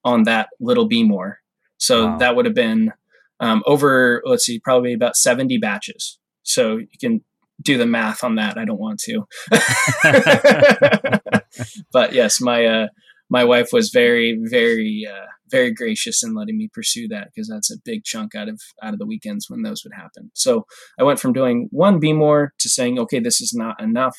on 0.05 0.23
that 0.25 0.49
little 0.61 0.89
Behmor. 0.89 1.35
So 1.77 2.07
wow. 2.07 2.19
that 2.19 2.37
would 2.37 2.47
have 2.47 2.55
been 2.55 2.93
um, 3.41 3.63
over, 3.67 4.23
let's 4.25 4.45
see, 4.45 4.59
probably 4.59 4.93
about 4.93 5.17
70 5.17 5.59
batches. 5.59 6.19
So 6.43 6.77
you 6.79 6.99
can 7.01 7.25
do 7.61 7.77
the 7.77 7.87
math 7.87 8.25
on 8.25 8.37
that. 8.37 8.59
I 8.59 8.65
don't 8.65 8.81
want 8.81 9.01
to. 9.01 9.27
but 11.93 12.13
yes, 12.13 12.41
my 12.41 12.65
uh, 12.65 12.87
my 13.31 13.45
wife 13.45 13.69
was 13.73 13.91
very, 13.91 14.39
very, 14.43 15.07
uh, 15.09 15.27
very 15.51 15.73
gracious 15.73 16.23
in 16.23 16.35
letting 16.35 16.59
me 16.59 16.69
pursue 16.73 17.07
that 17.09 17.29
because 17.33 17.49
that's 17.49 17.71
a 17.71 17.79
big 17.85 18.05
chunk 18.05 18.35
out 18.35 18.49
of 18.49 18.61
out 18.83 18.93
of 18.93 18.99
the 18.99 19.07
weekends 19.07 19.47
when 19.49 19.63
those 19.63 19.85
would 19.85 19.95
happen. 19.95 20.31
So 20.35 20.67
I 20.99 21.05
went 21.05 21.21
from 21.21 21.33
doing 21.33 21.69
one 21.71 22.01
Behmor 22.01 22.49
to 22.59 22.69
saying, 22.69 22.99
okay, 22.99 23.21
this 23.21 23.41
is 23.41 23.55
not 23.55 23.81
enough. 23.81 24.19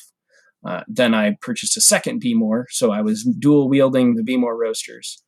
Uh, 0.66 0.82
then 0.88 1.12
I 1.12 1.36
purchased 1.40 1.76
a 1.76 1.80
second 1.80 2.22
Behmor, 2.22 2.64
so 2.70 2.90
I 2.90 3.02
was 3.02 3.28
dual 3.38 3.68
wielding 3.68 4.14
the 4.14 4.22
Behmor 4.22 4.56
roasters. 4.58 5.22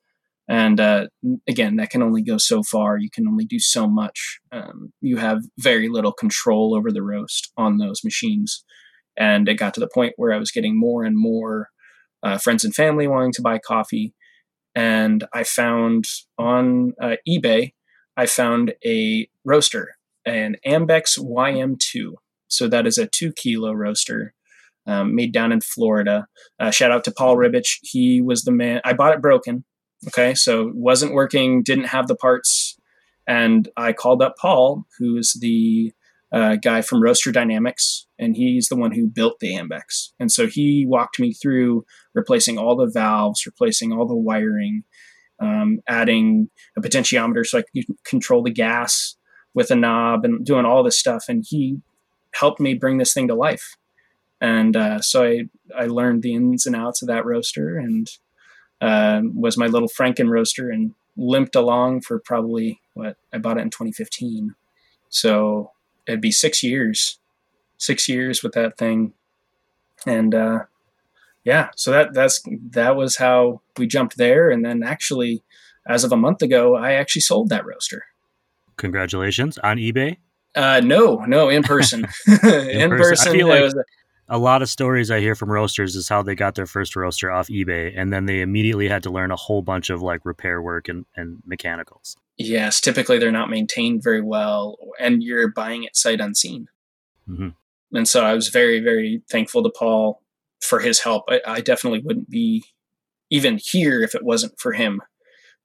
And 0.48 0.78
uh, 0.78 1.06
again, 1.48 1.76
that 1.76 1.90
can 1.90 2.02
only 2.02 2.22
go 2.22 2.36
so 2.36 2.62
far. 2.62 2.98
You 2.98 3.10
can 3.10 3.26
only 3.26 3.44
do 3.44 3.58
so 3.58 3.88
much. 3.88 4.40
Um, 4.52 4.92
you 5.00 5.16
have 5.16 5.42
very 5.58 5.88
little 5.88 6.12
control 6.12 6.74
over 6.76 6.92
the 6.92 7.02
roast 7.02 7.50
on 7.56 7.78
those 7.78 8.04
machines. 8.04 8.64
And 9.16 9.48
it 9.48 9.54
got 9.54 9.74
to 9.74 9.80
the 9.80 9.88
point 9.92 10.14
where 10.16 10.32
I 10.32 10.38
was 10.38 10.50
getting 10.50 10.78
more 10.78 11.04
and 11.04 11.16
more 11.16 11.68
uh, 12.22 12.38
friends 12.38 12.64
and 12.64 12.74
family 12.74 13.06
wanting 13.06 13.32
to 13.32 13.42
buy 13.42 13.58
coffee. 13.58 14.12
And 14.74 15.24
I 15.32 15.44
found 15.44 16.08
on 16.36 16.94
uh, 17.00 17.16
eBay, 17.28 17.72
I 18.16 18.26
found 18.26 18.74
a 18.84 19.28
roaster, 19.44 19.94
an 20.26 20.56
Ambex 20.66 21.18
YM2. 21.18 22.14
So 22.48 22.68
that 22.68 22.86
is 22.86 22.98
a 22.98 23.06
two 23.06 23.32
kilo 23.32 23.72
roaster 23.72 24.34
um, 24.86 25.14
made 25.14 25.32
down 25.32 25.52
in 25.52 25.60
Florida. 25.60 26.26
Uh, 26.60 26.70
shout 26.70 26.90
out 26.90 27.04
to 27.04 27.12
Paul 27.12 27.36
Ribich. 27.36 27.78
He 27.82 28.20
was 28.20 28.42
the 28.42 28.52
man. 28.52 28.80
I 28.84 28.92
bought 28.92 29.14
it 29.14 29.22
broken 29.22 29.64
Okay, 30.08 30.34
so 30.34 30.70
wasn't 30.74 31.14
working, 31.14 31.62
didn't 31.62 31.86
have 31.86 32.08
the 32.08 32.16
parts, 32.16 32.78
and 33.26 33.68
I 33.76 33.92
called 33.92 34.22
up 34.22 34.36
Paul, 34.38 34.86
who's 34.98 35.32
the 35.40 35.92
uh, 36.32 36.56
guy 36.56 36.82
from 36.82 37.02
Roaster 37.02 37.32
Dynamics, 37.32 38.06
and 38.18 38.36
he's 38.36 38.68
the 38.68 38.76
one 38.76 38.92
who 38.92 39.06
built 39.06 39.38
the 39.40 39.54
Ambex. 39.54 40.10
And 40.18 40.30
so 40.32 40.46
he 40.46 40.84
walked 40.86 41.20
me 41.20 41.32
through 41.32 41.84
replacing 42.12 42.58
all 42.58 42.76
the 42.76 42.90
valves, 42.92 43.46
replacing 43.46 43.92
all 43.92 44.06
the 44.06 44.16
wiring, 44.16 44.82
um, 45.40 45.78
adding 45.88 46.50
a 46.76 46.80
potentiometer 46.80 47.46
so 47.46 47.58
I 47.58 47.62
could 47.62 47.84
control 48.04 48.42
the 48.42 48.50
gas 48.50 49.16
with 49.54 49.70
a 49.70 49.76
knob, 49.76 50.24
and 50.24 50.44
doing 50.44 50.66
all 50.66 50.82
this 50.82 50.98
stuff. 50.98 51.26
And 51.28 51.44
he 51.48 51.78
helped 52.34 52.60
me 52.60 52.74
bring 52.74 52.98
this 52.98 53.14
thing 53.14 53.28
to 53.28 53.34
life. 53.34 53.76
And 54.40 54.76
uh, 54.76 55.00
so 55.00 55.24
I 55.24 55.44
I 55.74 55.86
learned 55.86 56.22
the 56.22 56.34
ins 56.34 56.66
and 56.66 56.76
outs 56.76 57.00
of 57.00 57.08
that 57.08 57.24
roaster, 57.24 57.78
and 57.78 58.08
uh, 58.84 59.22
was 59.34 59.56
my 59.56 59.66
little 59.66 59.88
Franken 59.88 60.28
roaster 60.28 60.70
and 60.70 60.92
limped 61.16 61.56
along 61.56 62.02
for 62.02 62.18
probably 62.18 62.80
what 62.92 63.16
I 63.32 63.38
bought 63.38 63.56
it 63.56 63.62
in 63.62 63.70
2015. 63.70 64.54
So 65.08 65.70
it'd 66.06 66.20
be 66.20 66.30
six 66.30 66.62
years, 66.62 67.18
six 67.78 68.10
years 68.10 68.42
with 68.42 68.52
that 68.52 68.76
thing. 68.76 69.14
And, 70.06 70.34
uh, 70.34 70.64
yeah, 71.44 71.70
so 71.76 71.92
that, 71.92 72.12
that's, 72.12 72.42
that 72.72 72.94
was 72.94 73.16
how 73.16 73.62
we 73.78 73.86
jumped 73.86 74.18
there. 74.18 74.50
And 74.50 74.62
then 74.62 74.82
actually, 74.82 75.42
as 75.88 76.04
of 76.04 76.12
a 76.12 76.16
month 76.16 76.42
ago, 76.42 76.76
I 76.76 76.92
actually 76.92 77.22
sold 77.22 77.48
that 77.48 77.64
roaster. 77.64 78.04
Congratulations 78.76 79.56
on 79.58 79.78
eBay. 79.78 80.18
Uh, 80.54 80.82
no, 80.84 81.24
no, 81.26 81.48
in 81.48 81.62
person. 81.62 82.06
in, 82.26 82.50
in, 82.68 82.90
person. 82.90 82.98
person 82.98 83.28
I 83.28 83.32
feel 83.32 83.48
like, 83.48 83.72
a 84.28 84.38
lot 84.38 84.62
of 84.62 84.68
stories 84.68 85.10
I 85.10 85.20
hear 85.20 85.34
from 85.34 85.50
roasters 85.50 85.96
is 85.96 86.08
how 86.08 86.22
they 86.22 86.34
got 86.34 86.54
their 86.54 86.66
first 86.66 86.96
roaster 86.96 87.30
off 87.30 87.48
eBay 87.48 87.92
and 87.96 88.12
then 88.12 88.26
they 88.26 88.40
immediately 88.40 88.88
had 88.88 89.02
to 89.02 89.10
learn 89.10 89.30
a 89.30 89.36
whole 89.36 89.62
bunch 89.62 89.90
of 89.90 90.02
like 90.02 90.24
repair 90.24 90.62
work 90.62 90.88
and, 90.88 91.04
and 91.16 91.42
mechanicals. 91.44 92.16
Yes, 92.36 92.80
typically 92.80 93.18
they're 93.18 93.30
not 93.30 93.50
maintained 93.50 94.02
very 94.02 94.22
well 94.22 94.76
and 94.98 95.22
you're 95.22 95.48
buying 95.48 95.84
it 95.84 95.96
sight 95.96 96.20
unseen. 96.20 96.68
Mm-hmm. 97.28 97.50
And 97.96 98.08
so 98.08 98.24
I 98.24 98.34
was 98.34 98.48
very, 98.48 98.80
very 98.80 99.22
thankful 99.30 99.62
to 99.62 99.70
Paul 99.70 100.22
for 100.60 100.80
his 100.80 101.00
help. 101.00 101.24
I, 101.28 101.40
I 101.46 101.60
definitely 101.60 102.00
wouldn't 102.00 102.30
be 102.30 102.64
even 103.30 103.58
here 103.62 104.02
if 104.02 104.14
it 104.14 104.24
wasn't 104.24 104.58
for 104.58 104.72
him. 104.72 105.02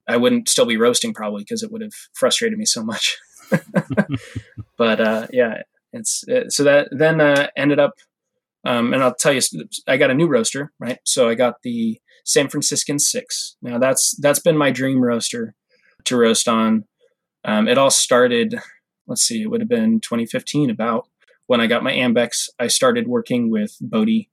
I 0.06 0.16
wouldn't 0.16 0.48
still 0.48 0.66
be 0.66 0.76
roasting 0.76 1.14
probably 1.14 1.42
because 1.42 1.62
it 1.62 1.72
would 1.72 1.82
have 1.82 1.94
frustrated 2.12 2.58
me 2.58 2.66
so 2.66 2.82
much. 2.84 3.18
but 4.76 5.00
uh, 5.00 5.26
yeah, 5.32 5.62
it's 5.92 6.24
it, 6.28 6.52
so 6.52 6.64
that 6.64 6.88
then 6.92 7.20
uh, 7.20 7.48
ended 7.56 7.80
up 7.80 7.94
um, 8.64 8.92
and 8.92 9.02
I'll 9.02 9.14
tell 9.14 9.32
you, 9.32 9.40
I 9.88 9.96
got 9.96 10.10
a 10.10 10.14
new 10.14 10.26
roaster, 10.26 10.72
right? 10.78 10.98
So 11.04 11.28
I 11.28 11.34
got 11.34 11.62
the 11.62 12.00
San 12.24 12.48
Franciscan 12.48 12.98
Six. 12.98 13.56
Now 13.62 13.78
that's 13.78 14.14
that's 14.20 14.40
been 14.40 14.56
my 14.56 14.70
dream 14.70 15.00
roaster 15.00 15.54
to 16.04 16.16
roast 16.16 16.48
on. 16.48 16.84
Um, 17.44 17.68
it 17.68 17.78
all 17.78 17.90
started, 17.90 18.56
let's 19.06 19.22
see, 19.22 19.42
it 19.42 19.50
would 19.50 19.62
have 19.62 19.68
been 19.68 20.00
2015 20.00 20.68
about 20.68 21.08
when 21.46 21.60
I 21.60 21.66
got 21.66 21.82
my 21.82 21.92
Ambex. 21.92 22.48
I 22.58 22.66
started 22.66 23.08
working 23.08 23.50
with 23.50 23.76
Bodhi 23.80 24.30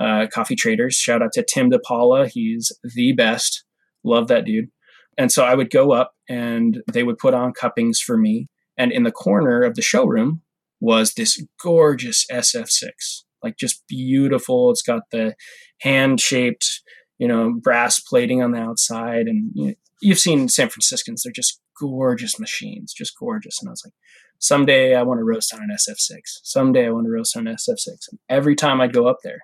uh, 0.00 0.26
Coffee 0.32 0.56
Traders. 0.56 0.96
Shout 0.96 1.22
out 1.22 1.32
to 1.34 1.44
Tim 1.44 1.70
DePaula. 1.70 2.28
He's 2.28 2.72
the 2.82 3.12
best. 3.12 3.64
Love 4.04 4.28
that 4.28 4.44
dude. 4.44 4.70
And 5.16 5.30
so 5.30 5.44
I 5.44 5.54
would 5.54 5.70
go 5.70 5.92
up 5.92 6.14
and 6.28 6.82
they 6.92 7.02
would 7.02 7.18
put 7.18 7.34
on 7.34 7.52
cuppings 7.52 8.00
for 8.00 8.16
me. 8.16 8.48
And 8.76 8.92
in 8.92 9.02
the 9.02 9.12
corner 9.12 9.62
of 9.62 9.74
the 9.74 9.82
showroom 9.82 10.42
was 10.80 11.14
this 11.14 11.44
gorgeous 11.60 12.24
SF6 12.30 13.22
like 13.42 13.56
just 13.56 13.86
beautiful. 13.88 14.70
It's 14.70 14.82
got 14.82 15.02
the 15.10 15.34
hand 15.80 16.20
shaped, 16.20 16.82
you 17.18 17.28
know, 17.28 17.52
brass 17.52 18.00
plating 18.00 18.42
on 18.42 18.52
the 18.52 18.60
outside. 18.60 19.26
And 19.26 19.50
you 19.54 19.66
know, 19.68 19.74
you've 20.00 20.18
seen 20.18 20.48
San 20.48 20.68
Franciscans, 20.68 21.22
they're 21.22 21.32
just 21.32 21.60
gorgeous 21.78 22.38
machines, 22.38 22.92
just 22.92 23.18
gorgeous. 23.18 23.60
And 23.60 23.68
I 23.68 23.72
was 23.72 23.82
like, 23.84 23.94
someday 24.38 24.94
I 24.94 25.02
want 25.02 25.18
to 25.18 25.24
roast 25.24 25.52
on 25.54 25.62
an 25.62 25.76
SF6. 25.76 26.18
Someday 26.42 26.86
I 26.86 26.90
want 26.90 27.06
to 27.06 27.10
roast 27.10 27.36
on 27.36 27.46
an 27.46 27.56
SF6. 27.56 28.08
And 28.10 28.18
every 28.28 28.54
time 28.54 28.80
I'd 28.80 28.92
go 28.92 29.06
up 29.06 29.18
there, 29.22 29.40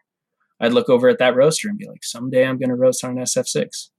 I'd 0.60 0.72
look 0.72 0.88
over 0.88 1.08
at 1.08 1.18
that 1.18 1.36
roaster 1.36 1.68
and 1.68 1.78
be 1.78 1.88
like, 1.88 2.04
someday 2.04 2.46
I'm 2.46 2.58
going 2.58 2.68
to 2.68 2.74
roast 2.74 3.04
on 3.04 3.18
an 3.18 3.24
SF6. 3.24 3.90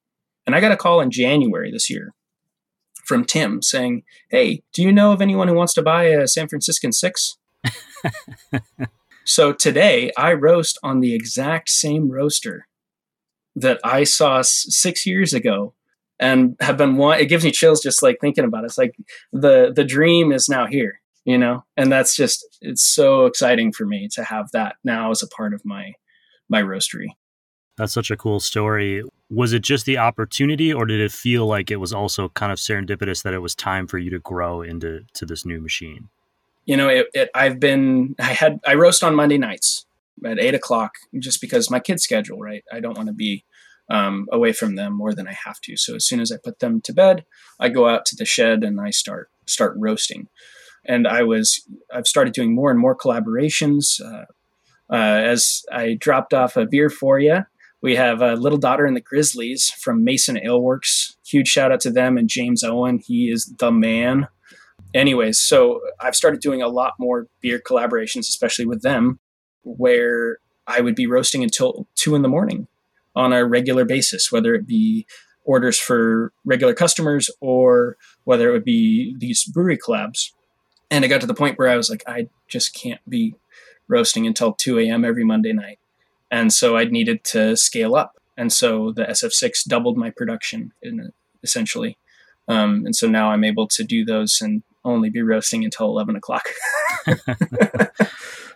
And 0.45 0.55
I 0.55 0.61
got 0.61 0.71
a 0.71 0.77
call 0.77 1.01
in 1.01 1.11
January 1.11 1.71
this 1.71 1.89
year 1.89 2.13
from 3.05 3.25
Tim 3.25 3.61
saying, 3.61 4.03
Hey, 4.29 4.63
do 4.73 4.81
you 4.81 4.91
know 4.91 5.11
of 5.11 5.21
anyone 5.21 5.47
who 5.47 5.53
wants 5.55 5.73
to 5.75 5.81
buy 5.81 6.05
a 6.05 6.27
San 6.27 6.47
Franciscan 6.47 6.91
6? 6.91 7.37
So 9.25 9.51
today 9.53 10.11
I 10.17 10.33
roast 10.33 10.77
on 10.83 10.99
the 10.99 11.15
exact 11.15 11.69
same 11.69 12.09
roaster 12.09 12.67
that 13.55 13.79
I 13.83 14.03
saw 14.03 14.41
six 14.43 15.05
years 15.05 15.33
ago 15.33 15.73
and 16.19 16.55
have 16.59 16.77
been 16.77 16.95
one 16.95 17.19
it 17.19 17.25
gives 17.25 17.43
me 17.43 17.51
chills 17.51 17.81
just 17.81 18.03
like 18.03 18.17
thinking 18.21 18.43
about 18.43 18.63
it. 18.63 18.67
It's 18.67 18.77
like 18.77 18.95
the 19.33 19.73
the 19.75 19.83
dream 19.83 20.31
is 20.31 20.47
now 20.47 20.67
here, 20.67 21.01
you 21.25 21.37
know? 21.37 21.63
And 21.75 21.91
that's 21.91 22.15
just 22.15 22.45
it's 22.61 22.85
so 22.85 23.25
exciting 23.25 23.73
for 23.73 23.85
me 23.85 24.07
to 24.13 24.23
have 24.23 24.51
that 24.51 24.75
now 24.83 25.11
as 25.11 25.23
a 25.23 25.27
part 25.27 25.53
of 25.53 25.65
my 25.65 25.93
my 26.47 26.61
roastery. 26.61 27.07
That's 27.77 27.93
such 27.93 28.11
a 28.11 28.17
cool 28.17 28.39
story. 28.39 29.03
Was 29.29 29.53
it 29.53 29.63
just 29.63 29.87
the 29.87 29.97
opportunity 29.97 30.71
or 30.71 30.85
did 30.85 31.01
it 31.01 31.11
feel 31.11 31.47
like 31.47 31.71
it 31.71 31.77
was 31.77 31.91
also 31.91 32.29
kind 32.29 32.51
of 32.51 32.59
serendipitous 32.59 33.23
that 33.23 33.33
it 33.33 33.39
was 33.39 33.55
time 33.55 33.87
for 33.87 33.97
you 33.97 34.11
to 34.11 34.19
grow 34.19 34.61
into 34.61 35.01
to 35.15 35.25
this 35.25 35.45
new 35.45 35.59
machine? 35.59 36.09
You 36.65 36.75
know, 36.77 36.89
it, 36.89 37.07
it, 37.13 37.29
I've 37.33 37.59
been, 37.59 38.15
I 38.19 38.33
had, 38.33 38.59
I 38.65 38.75
roast 38.75 39.03
on 39.03 39.15
Monday 39.15 39.37
nights 39.37 39.85
at 40.25 40.39
eight 40.39 40.55
o'clock 40.55 40.93
just 41.19 41.41
because 41.41 41.69
my 41.69 41.79
kids' 41.79 42.03
schedule, 42.03 42.39
right? 42.39 42.63
I 42.71 42.79
don't 42.79 42.97
want 42.97 43.07
to 43.07 43.13
be 43.13 43.45
um, 43.89 44.27
away 44.31 44.51
from 44.51 44.75
them 44.75 44.93
more 44.93 45.13
than 45.13 45.27
I 45.27 45.33
have 45.33 45.61
to. 45.61 45.77
So 45.77 45.95
as 45.95 46.05
soon 46.05 46.19
as 46.19 46.31
I 46.31 46.37
put 46.43 46.59
them 46.59 46.81
to 46.81 46.93
bed, 46.93 47.25
I 47.59 47.69
go 47.69 47.87
out 47.87 48.05
to 48.07 48.15
the 48.15 48.25
shed 48.25 48.63
and 48.63 48.81
I 48.81 48.89
start 48.89 49.29
start 49.45 49.75
roasting. 49.77 50.27
And 50.87 51.07
I 51.07 51.23
was, 51.23 51.67
I've 51.93 52.07
started 52.07 52.33
doing 52.33 52.53
more 52.55 52.71
and 52.71 52.79
more 52.79 52.95
collaborations. 52.95 54.01
Uh, 54.01 54.25
uh, 54.89 54.95
as 54.95 55.63
I 55.71 55.95
dropped 55.95 56.33
off 56.33 56.57
a 56.57 56.65
beer 56.65 56.89
for 56.89 57.19
you 57.19 57.45
We 57.81 57.95
have 57.95 58.21
a 58.21 58.35
little 58.35 58.57
daughter 58.57 58.85
in 58.85 58.93
the 58.93 59.01
Grizzlies 59.01 59.69
from 59.69 60.03
Mason 60.03 60.39
Ale 60.43 60.61
Works. 60.61 61.17
Huge 61.25 61.47
shout 61.47 61.71
out 61.71 61.81
to 61.81 61.91
them 61.91 62.17
and 62.17 62.29
James 62.29 62.63
Owen. 62.63 62.99
He 62.99 63.29
is 63.29 63.53
the 63.59 63.71
man. 63.71 64.27
Anyways, 64.95 65.37
so 65.37 65.81
I've 65.99 66.15
started 66.15 66.39
doing 66.39 66.61
a 66.61 66.69
lot 66.69 66.93
more 66.97 67.27
beer 67.41 67.59
collaborations, 67.59 68.21
especially 68.21 68.65
with 68.65 68.81
them, 68.81 69.19
where 69.63 70.37
I 70.67 70.79
would 70.79 70.95
be 70.95 71.05
roasting 71.05 71.43
until 71.43 71.85
two 71.95 72.15
in 72.15 72.21
the 72.21 72.29
morning 72.29 72.67
on 73.13 73.33
a 73.33 73.45
regular 73.45 73.83
basis, 73.83 74.31
whether 74.31 74.55
it 74.55 74.65
be 74.65 75.05
orders 75.43 75.77
for 75.77 76.31
regular 76.45 76.73
customers 76.73 77.29
or 77.41 77.97
whether 78.23 78.47
it 78.47 78.53
would 78.53 78.63
be 78.63 79.13
these 79.19 79.43
brewery 79.43 79.77
collabs. 79.77 80.31
And 80.89 81.03
I 81.03 81.09
got 81.09 81.19
to 81.21 81.27
the 81.27 81.33
point 81.33 81.59
where 81.59 81.67
I 81.67 81.75
was 81.75 81.89
like, 81.89 82.03
I 82.07 82.29
just 82.47 82.73
can't 82.73 83.01
be 83.09 83.35
roasting 83.89 84.25
until 84.25 84.53
2 84.53 84.79
a.m. 84.79 85.03
every 85.03 85.25
Monday 85.25 85.51
night. 85.51 85.77
And 86.31 86.53
so 86.53 86.77
I 86.77 86.85
needed 86.85 87.25
to 87.25 87.57
scale 87.57 87.95
up. 87.95 88.17
And 88.37 88.51
so 88.51 88.93
the 88.93 89.03
SF6 89.03 89.67
doubled 89.67 89.97
my 89.97 90.09
production 90.09 90.71
in, 90.81 91.11
essentially. 91.43 91.97
Um, 92.47 92.85
and 92.85 92.95
so 92.95 93.07
now 93.09 93.31
I'm 93.31 93.43
able 93.43 93.67
to 93.67 93.83
do 93.83 94.05
those 94.05 94.39
and 94.41 94.63
only 94.85 95.09
be 95.09 95.21
roasting 95.21 95.65
until 95.65 95.87
11 95.87 96.15
o'clock. 96.15 96.45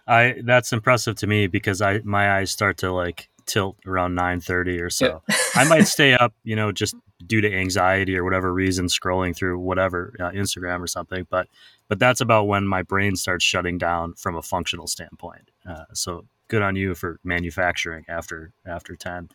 I 0.07 0.35
that's 0.43 0.73
impressive 0.73 1.15
to 1.17 1.27
me 1.27 1.47
because 1.47 1.81
I 1.81 1.99
my 1.99 2.37
eyes 2.37 2.49
start 2.49 2.77
to 2.77 2.91
like 2.91 3.29
tilt 3.45 3.77
around 3.85 4.17
9:30 4.17 4.81
or 4.81 4.89
so. 4.89 5.21
Yeah. 5.27 5.35
I 5.55 5.63
might 5.65 5.87
stay 5.87 6.13
up, 6.13 6.33
you 6.43 6.55
know, 6.55 6.71
just 6.71 6.95
due 7.25 7.41
to 7.41 7.53
anxiety 7.53 8.17
or 8.17 8.23
whatever 8.23 8.51
reason 8.53 8.87
scrolling 8.87 9.35
through 9.35 9.59
whatever 9.59 10.13
uh, 10.19 10.31
Instagram 10.31 10.81
or 10.81 10.87
something, 10.87 11.27
but 11.29 11.47
but 11.87 11.99
that's 11.99 12.21
about 12.21 12.47
when 12.47 12.67
my 12.67 12.81
brain 12.81 13.15
starts 13.15 13.43
shutting 13.43 13.77
down 13.77 14.13
from 14.13 14.35
a 14.35 14.41
functional 14.41 14.87
standpoint. 14.87 15.51
Uh, 15.67 15.85
so 15.93 16.25
good 16.47 16.61
on 16.61 16.75
you 16.75 16.95
for 16.95 17.19
manufacturing 17.23 18.05
after 18.07 18.51
after 18.65 18.95
10. 18.95 19.29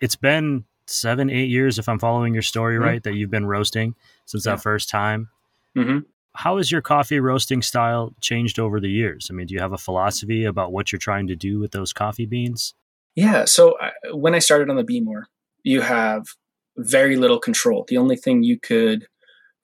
It's 0.00 0.16
been 0.16 0.64
7 0.86 1.28
8 1.28 1.48
years 1.48 1.78
if 1.78 1.88
I'm 1.88 1.98
following 1.98 2.34
your 2.34 2.42
story 2.42 2.76
mm-hmm. 2.76 2.84
right 2.84 3.02
that 3.02 3.14
you've 3.14 3.30
been 3.30 3.46
roasting 3.46 3.94
since 4.26 4.46
yeah. 4.46 4.52
that 4.52 4.62
first 4.62 4.88
time. 4.88 5.28
Mm-hmm 5.76 6.00
how 6.34 6.58
has 6.58 6.70
your 6.70 6.82
coffee 6.82 7.20
roasting 7.20 7.62
style 7.62 8.14
changed 8.20 8.58
over 8.58 8.80
the 8.80 8.90
years? 8.90 9.28
I 9.30 9.34
mean, 9.34 9.46
do 9.46 9.54
you 9.54 9.60
have 9.60 9.72
a 9.72 9.78
philosophy 9.78 10.44
about 10.44 10.72
what 10.72 10.92
you're 10.92 10.98
trying 10.98 11.26
to 11.28 11.36
do 11.36 11.58
with 11.58 11.72
those 11.72 11.92
coffee 11.92 12.26
beans? 12.26 12.74
Yeah. 13.16 13.44
So 13.44 13.76
I, 13.80 13.90
when 14.12 14.34
I 14.34 14.38
started 14.38 14.70
on 14.70 14.76
the 14.76 14.84
Behmor, 14.84 15.24
you 15.64 15.80
have 15.80 16.26
very 16.76 17.16
little 17.16 17.38
control. 17.38 17.84
The 17.88 17.98
only 17.98 18.16
thing 18.16 18.42
you 18.42 18.58
could 18.58 19.06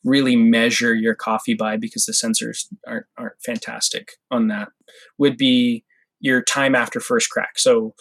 really 0.05 0.37
measure 0.37 0.95
your 0.95 1.15
coffee 1.15 1.55
by, 1.55 1.77
because 1.77 2.05
the 2.05 2.13
sensors 2.13 2.67
aren't 2.87 3.07
aren't 3.17 3.41
fantastic 3.45 4.13
on 4.31 4.49
that, 4.49 4.69
would 5.19 5.37
be 5.37 5.85
your 6.21 6.43
time 6.43 6.75
after 6.75 7.01
first 7.01 7.31
crack. 7.31 7.59
So 7.59 7.95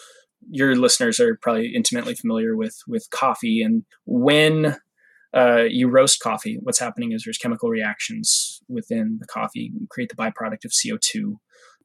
your 0.50 0.76
listeners 0.76 1.20
are 1.20 1.36
probably 1.40 1.74
intimately 1.74 2.14
familiar 2.14 2.56
with 2.56 2.76
with 2.86 3.08
coffee 3.10 3.62
and 3.62 3.84
when 4.04 4.76
uh, 5.36 5.64
you 5.68 5.88
roast 5.88 6.20
coffee. 6.20 6.58
What's 6.62 6.80
happening 6.80 7.12
is 7.12 7.24
there's 7.24 7.38
chemical 7.38 7.68
reactions 7.68 8.60
within 8.68 9.18
the 9.20 9.26
coffee 9.26 9.72
create 9.90 10.08
the 10.08 10.16
byproduct 10.16 10.64
of 10.64 10.72
co2 10.72 11.36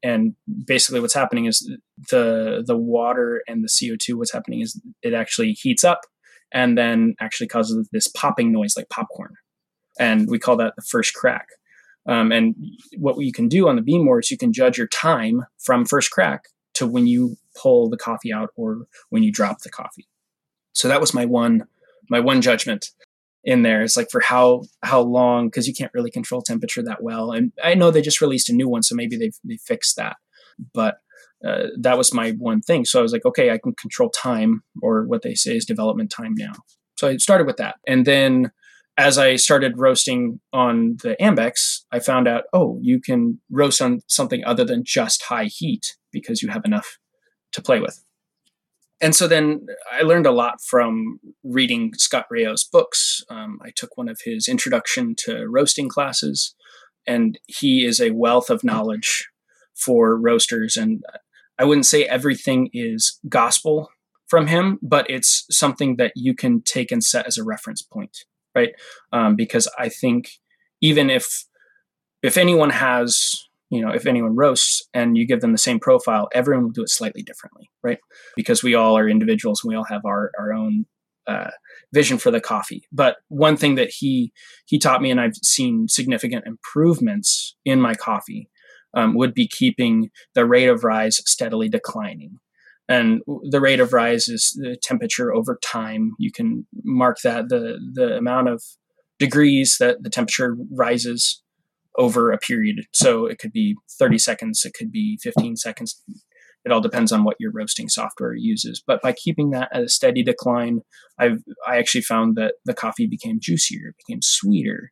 and 0.04 0.36
basically 0.66 1.00
what's 1.00 1.14
happening 1.14 1.46
is 1.46 1.72
the 2.10 2.64
the 2.66 2.78
water 2.78 3.44
and 3.48 3.64
the 3.64 3.68
CO2 3.68 4.16
what's 4.16 4.34
happening 4.34 4.62
is 4.62 4.82
it 5.04 5.14
actually 5.14 5.52
heats 5.52 5.84
up 5.84 6.02
and 6.52 6.78
then 6.78 7.16
actually 7.20 7.48
causes 7.48 7.88
this 7.92 8.08
popping 8.08 8.52
noise 8.52 8.76
like 8.76 8.90
popcorn. 8.90 9.36
And 10.00 10.30
we 10.30 10.40
call 10.40 10.58
that 10.58 10.76
the 10.76 10.82
first 10.82 11.14
crack. 11.14 11.48
Um, 12.08 12.32
and 12.32 12.56
what 12.98 13.20
you 13.20 13.32
can 13.32 13.48
do 13.48 13.68
on 13.68 13.76
the 13.76 13.82
Behmor 13.82 14.20
is 14.20 14.32
you 14.32 14.38
can 14.38 14.52
judge 14.52 14.78
your 14.78 14.88
time 14.88 15.46
from 15.60 15.86
first 15.86 16.12
crack 16.12 16.46
to 16.74 16.88
when 16.88 17.06
you 17.06 17.38
pull 17.62 17.90
the 17.90 17.98
coffee 17.98 18.34
out 18.34 18.50
or 18.56 18.88
when 19.10 19.24
you 19.24 19.32
drop 19.32 19.62
the 19.62 19.70
coffee. 19.70 20.08
So 20.74 20.88
that 20.88 21.02
was 21.02 21.14
my 21.14 21.26
one 21.26 21.68
my 22.10 22.20
one 22.20 22.42
judgment 22.42 22.90
in 23.44 23.64
there. 23.64 23.82
Is 23.82 23.98
like 23.98 24.10
for 24.12 24.22
how 24.22 24.64
how 24.84 25.02
long 25.02 25.48
because 25.48 25.68
you 25.68 25.74
can't 25.74 25.94
really 25.94 26.12
control 26.12 26.42
temperature 26.42 26.84
that 26.84 27.04
well. 27.04 27.32
And 27.32 27.52
i 27.64 27.74
know 27.74 27.92
they 27.92 28.02
just 28.02 28.22
released 28.22 28.50
a 28.50 28.54
new 28.54 28.70
one 28.70 28.84
so 28.84 28.96
maybe 28.96 29.18
they've 29.18 29.38
they 29.44 29.58
fixed 29.58 29.96
that. 29.98 30.18
But 30.74 30.98
uh, 31.46 31.68
that 31.80 31.98
was 31.98 32.14
my 32.14 32.32
one 32.32 32.62
thing. 32.62 32.86
So 32.86 33.00
i 33.00 33.02
was 33.02 33.14
like 33.14 33.26
okay 33.26 33.52
i 33.52 33.58
can 33.58 33.74
control 33.74 34.10
time 34.10 34.64
or 34.82 35.06
what 35.06 35.22
they 35.24 35.36
say 35.36 35.56
is 35.56 35.66
development 35.66 36.12
time 36.12 36.34
now. 36.36 36.54
So 36.98 37.08
i 37.08 37.18
started 37.18 37.48
with 37.48 37.58
that. 37.58 37.76
And 37.88 38.06
then 38.06 38.52
as 38.98 39.18
i 39.18 39.38
started 39.38 39.78
roasting 39.78 40.40
on 40.52 40.98
the 41.02 41.16
ambex 41.22 41.86
i 41.94 42.00
found 42.00 42.28
out 42.28 42.44
oh 42.52 42.78
you 42.82 43.00
can 43.00 43.40
roast 43.50 43.82
on 43.82 44.02
something 44.08 44.44
other 44.44 44.66
than 44.66 44.84
just 44.84 45.24
high 45.24 45.46
heat 45.46 45.96
because 46.12 46.42
you 46.42 46.50
have 46.50 46.66
enough 46.66 47.00
to 47.54 47.62
play 47.62 47.80
with 47.80 48.04
and 49.02 49.16
so 49.16 49.28
then 49.28 49.66
I 49.92 50.04
learned 50.04 50.28
a 50.28 50.32
lot 50.32 50.62
from 50.62 51.20
reading 51.44 51.94
Scott 51.96 52.28
Rao's 52.30 52.64
books. 52.64 53.24
Um, 53.30 53.60
I 53.64 53.72
took 53.76 53.98
one 53.98 54.08
of 54.08 54.22
his 54.24 54.48
introduction 54.48 55.16
to 55.26 55.48
roasting 55.48 55.90
classes, 55.90 56.56
and 57.08 57.40
he 57.48 57.84
is 57.84 58.00
a 58.00 58.12
wealth 58.12 58.50
of 58.52 58.64
knowledge 58.64 59.28
for 59.74 60.16
roasters. 60.16 60.78
And 60.78 61.04
I 61.58 61.64
wouldn't 61.64 61.88
say 61.88 62.04
everything 62.04 62.70
is 62.74 63.20
gospel 63.28 63.90
from 64.28 64.48
him, 64.48 64.80
but 64.82 65.10
it's 65.10 65.46
something 65.50 65.96
that 65.98 66.14
you 66.16 66.36
can 66.36 66.62
take 66.62 66.92
and 66.92 67.04
set 67.04 67.26
as 67.26 67.38
a 67.38 67.44
reference 67.44 67.82
point, 67.82 68.20
right? 68.56 68.74
Um, 69.12 69.36
because 69.36 69.68
I 69.78 69.90
think 69.90 70.30
even 70.80 71.10
if 71.10 71.46
if 72.22 72.38
anyone 72.38 72.70
has 72.70 73.48
you 73.72 73.82
know, 73.82 73.92
if 73.92 74.06
anyone 74.06 74.36
roasts 74.36 74.84
and 74.94 75.18
you 75.18 75.26
give 75.26 75.40
them 75.40 75.54
the 75.54 75.58
same 75.58 75.80
profile, 75.80 76.28
everyone 76.34 76.66
will 76.66 76.72
do 76.72 76.84
it 76.84 76.90
slightly 76.90 77.24
differently, 77.24 77.70
right? 77.82 78.00
Because 78.36 78.62
we 78.62 78.76
all 78.76 78.98
are 78.98 79.08
individuals 79.08 79.62
and 79.64 79.70
we 79.70 79.76
all 79.76 79.86
have 79.86 80.02
our, 80.06 80.32
our 80.38 80.52
own 80.52 80.86
uh, 81.26 81.52
vision 81.94 82.18
for 82.18 82.32
the 82.32 82.42
coffee. 82.42 82.84
But 82.92 83.18
one 83.30 83.56
thing 83.56 83.76
that 83.76 83.90
he 83.90 84.34
he 84.66 84.78
taught 84.78 85.02
me, 85.02 85.10
and 85.10 85.22
I've 85.22 85.36
seen 85.42 85.88
significant 85.88 86.46
improvements 86.46 87.56
in 87.64 87.80
my 87.80 87.96
coffee, 87.96 88.50
um, 88.94 89.16
would 89.16 89.34
be 89.34 89.48
keeping 89.48 90.10
the 90.36 90.46
rate 90.46 90.68
of 90.68 90.84
rise 90.84 91.22
steadily 91.26 91.70
declining. 91.70 92.40
And 92.90 93.22
the 93.50 93.62
rate 93.62 93.80
of 93.80 93.94
rise 93.94 94.28
is 94.28 94.52
the 94.60 94.76
temperature 94.82 95.34
over 95.34 95.58
time. 95.64 96.12
You 96.20 96.32
can 96.32 96.68
mark 96.84 97.20
that 97.24 97.48
the 97.48 97.80
the 97.94 98.18
amount 98.18 98.50
of 98.50 98.64
degrees 99.18 99.78
that 99.80 100.02
the 100.02 100.10
temperature 100.10 100.58
rises 100.72 101.42
over 101.98 102.32
a 102.32 102.38
period. 102.38 102.86
So 102.94 103.26
it 103.26 103.40
could 103.40 103.52
be 103.52 103.76
30 104.00 104.18
seconds, 104.18 104.66
it 104.66 104.74
could 104.74 104.92
be 104.92 105.18
15 105.22 105.58
seconds. 105.58 106.02
It 106.64 106.72
all 106.72 106.82
depends 106.82 107.12
on 107.12 107.24
what 107.24 107.38
your 107.40 107.52
roasting 107.52 107.90
software 107.90 108.36
uses. 108.36 108.84
But 108.86 109.02
by 109.02 109.14
keeping 109.14 109.50
that 109.50 109.70
at 109.74 109.84
a 109.84 109.90
steady 109.90 110.24
decline, 110.24 110.82
I've 111.18 111.42
I 111.68 111.78
actually 111.78 112.02
found 112.02 112.36
that 112.36 112.56
the 112.66 112.74
coffee 112.74 113.08
became 113.08 113.40
juicier, 113.40 113.90
it 113.90 113.96
became 114.06 114.22
sweeter, 114.22 114.92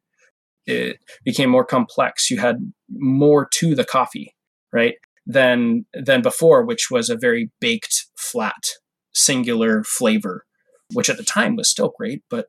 it 0.66 1.00
became 1.24 1.50
more 1.50 1.66
complex. 1.66 2.30
You 2.32 2.40
had 2.40 2.72
more 2.90 3.48
to 3.54 3.76
the 3.76 3.86
coffee, 3.86 4.36
right? 4.74 4.96
Than 5.28 5.86
than 5.94 6.22
before, 6.22 6.64
which 6.66 6.90
was 6.90 7.10
a 7.10 7.16
very 7.16 7.52
baked, 7.60 8.08
flat, 8.16 8.70
singular 9.14 9.84
flavor, 9.84 10.46
which 10.94 11.10
at 11.10 11.18
the 11.18 11.24
time 11.24 11.56
was 11.56 11.70
still 11.70 11.94
great, 11.98 12.24
but 12.30 12.48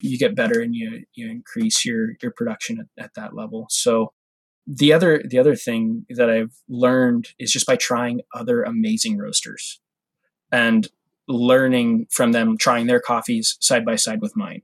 you 0.00 0.18
get 0.18 0.36
better 0.36 0.60
and 0.60 0.74
you 0.74 1.04
you 1.14 1.30
increase 1.30 1.84
your 1.84 2.10
your 2.22 2.32
production 2.32 2.78
at, 2.80 3.04
at 3.04 3.14
that 3.14 3.34
level. 3.34 3.66
So 3.70 4.12
the 4.66 4.92
other 4.92 5.22
the 5.28 5.38
other 5.38 5.54
thing 5.54 6.06
that 6.10 6.28
I've 6.28 6.54
learned 6.68 7.28
is 7.38 7.52
just 7.52 7.66
by 7.66 7.76
trying 7.76 8.20
other 8.34 8.62
amazing 8.62 9.18
roasters 9.18 9.80
and 10.52 10.88
learning 11.28 12.06
from 12.10 12.32
them, 12.32 12.56
trying 12.58 12.86
their 12.86 13.00
coffees 13.00 13.56
side 13.60 13.84
by 13.84 13.96
side 13.96 14.20
with 14.20 14.36
mine. 14.36 14.62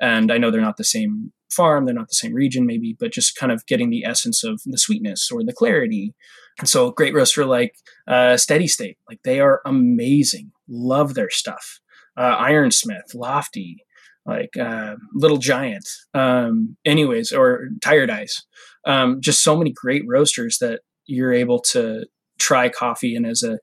And 0.00 0.30
I 0.32 0.38
know 0.38 0.50
they're 0.50 0.60
not 0.60 0.76
the 0.76 0.84
same 0.84 1.32
farm, 1.50 1.86
they're 1.86 1.94
not 1.94 2.08
the 2.08 2.14
same 2.14 2.34
region, 2.34 2.66
maybe, 2.66 2.96
but 2.98 3.12
just 3.12 3.36
kind 3.36 3.52
of 3.52 3.64
getting 3.66 3.90
the 3.90 4.04
essence 4.04 4.42
of 4.44 4.60
the 4.64 4.78
sweetness 4.78 5.30
or 5.30 5.44
the 5.44 5.52
clarity. 5.52 6.14
And 6.58 6.68
so, 6.68 6.90
great 6.90 7.14
roaster 7.14 7.44
like 7.44 7.74
uh, 8.06 8.36
Steady 8.36 8.66
State, 8.66 8.98
like 9.08 9.20
they 9.24 9.40
are 9.40 9.60
amazing. 9.64 10.52
Love 10.68 11.14
their 11.14 11.30
stuff. 11.30 11.80
Uh, 12.16 12.36
Ironsmith, 12.38 13.14
Lofty, 13.14 13.84
like 14.26 14.56
uh, 14.56 14.96
Little 15.12 15.36
Giant, 15.36 15.88
um, 16.14 16.76
anyways, 16.84 17.32
or 17.32 17.68
Tired 17.82 18.10
Eyes. 18.10 18.42
Um, 18.86 19.20
just 19.20 19.42
so 19.42 19.56
many 19.56 19.72
great 19.72 20.02
roasters 20.06 20.58
that 20.58 20.80
you're 21.06 21.32
able 21.32 21.60
to 21.60 22.06
try 22.38 22.68
coffee. 22.68 23.14
And 23.14 23.26
as 23.26 23.42
a, 23.42 23.58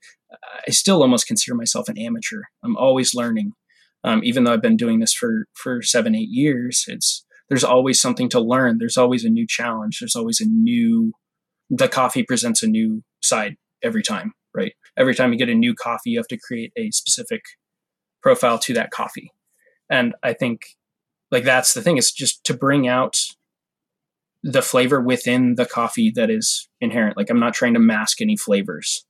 I 0.67 0.71
still 0.71 1.01
almost 1.01 1.27
consider 1.27 1.55
myself 1.55 1.89
an 1.89 1.97
amateur. 1.97 2.43
I'm 2.63 2.77
always 2.77 3.13
learning, 3.13 3.53
um, 4.03 4.21
even 4.23 4.43
though 4.43 4.53
I've 4.53 4.61
been 4.61 4.77
doing 4.77 4.99
this 4.99 5.13
for 5.13 5.45
for 5.53 5.81
seven, 5.81 6.15
eight 6.15 6.29
years. 6.29 6.85
It's 6.87 7.25
there's 7.49 7.63
always 7.63 7.99
something 7.99 8.29
to 8.29 8.39
learn. 8.39 8.77
There's 8.77 8.97
always 8.97 9.25
a 9.25 9.29
new 9.29 9.45
challenge. 9.47 9.99
There's 9.99 10.15
always 10.15 10.39
a 10.39 10.45
new. 10.45 11.13
The 11.69 11.87
coffee 11.87 12.23
presents 12.23 12.63
a 12.63 12.67
new 12.67 13.01
side 13.21 13.55
every 13.81 14.03
time, 14.03 14.33
right? 14.53 14.73
Every 14.97 15.15
time 15.15 15.31
you 15.31 15.39
get 15.39 15.49
a 15.49 15.55
new 15.55 15.73
coffee, 15.73 16.11
you 16.11 16.19
have 16.19 16.27
to 16.27 16.37
create 16.37 16.71
a 16.77 16.91
specific 16.91 17.41
profile 18.21 18.59
to 18.59 18.73
that 18.73 18.91
coffee 18.91 19.31
and 19.91 20.15
i 20.23 20.33
think 20.33 20.77
like 21.29 21.43
that's 21.43 21.73
the 21.73 21.81
thing 21.81 21.97
is 21.97 22.11
just 22.11 22.43
to 22.43 22.53
bring 22.53 22.87
out 22.87 23.17
the 24.43 24.61
flavor 24.61 24.99
within 24.99 25.55
the 25.55 25.65
coffee 25.65 26.09
that 26.09 26.29
is 26.31 26.67
inherent 26.79 27.15
like 27.15 27.29
i'm 27.29 27.39
not 27.39 27.53
trying 27.53 27.73
to 27.73 27.79
mask 27.79 28.21
any 28.21 28.35
flavors 28.35 29.05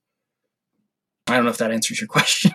i 1.28 1.36
don't 1.36 1.44
know 1.44 1.50
if 1.50 1.58
that 1.58 1.72
answers 1.72 2.00
your 2.00 2.08
question 2.08 2.52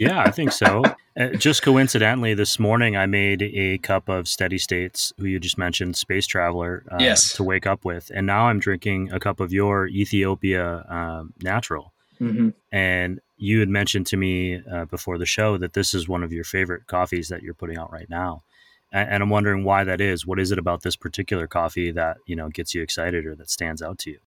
yeah, 0.00 0.22
I 0.22 0.30
think 0.30 0.50
so. 0.50 0.82
Uh, 1.18 1.28
just 1.36 1.60
coincidentally, 1.60 2.32
this 2.32 2.58
morning 2.58 2.96
I 2.96 3.04
made 3.04 3.42
a 3.42 3.76
cup 3.78 4.08
of 4.08 4.28
Steady 4.28 4.56
States, 4.56 5.12
who 5.18 5.26
you 5.26 5.38
just 5.38 5.58
mentioned, 5.58 5.94
Space 5.94 6.26
Traveler, 6.26 6.84
uh, 6.90 6.96
yes. 6.98 7.34
to 7.34 7.44
wake 7.44 7.66
up 7.66 7.84
with, 7.84 8.10
and 8.14 8.26
now 8.26 8.46
I'm 8.46 8.58
drinking 8.58 9.12
a 9.12 9.20
cup 9.20 9.40
of 9.40 9.52
your 9.52 9.86
Ethiopia 9.88 10.86
um, 10.88 11.34
Natural. 11.42 11.92
Mm-hmm. 12.18 12.48
And 12.72 13.20
you 13.40 13.58
had 13.60 13.70
mentioned 13.70 14.06
to 14.06 14.18
me 14.18 14.62
uh, 14.70 14.84
before 14.84 15.16
the 15.16 15.24
show 15.24 15.56
that 15.56 15.72
this 15.72 15.94
is 15.94 16.06
one 16.06 16.22
of 16.22 16.30
your 16.30 16.44
favorite 16.44 16.86
coffees 16.86 17.28
that 17.28 17.42
you're 17.42 17.54
putting 17.54 17.78
out 17.78 17.90
right 17.90 18.08
now, 18.10 18.42
and, 18.92 19.08
and 19.08 19.22
I'm 19.22 19.30
wondering 19.30 19.64
why 19.64 19.82
that 19.84 20.00
is. 20.00 20.26
What 20.26 20.38
is 20.38 20.52
it 20.52 20.58
about 20.58 20.82
this 20.82 20.94
particular 20.94 21.46
coffee 21.46 21.90
that 21.90 22.18
you 22.26 22.36
know 22.36 22.50
gets 22.50 22.74
you 22.74 22.82
excited 22.82 23.24
or 23.24 23.34
that 23.36 23.50
stands 23.50 23.80
out 23.80 23.98
to 24.00 24.10
you? 24.10 24.18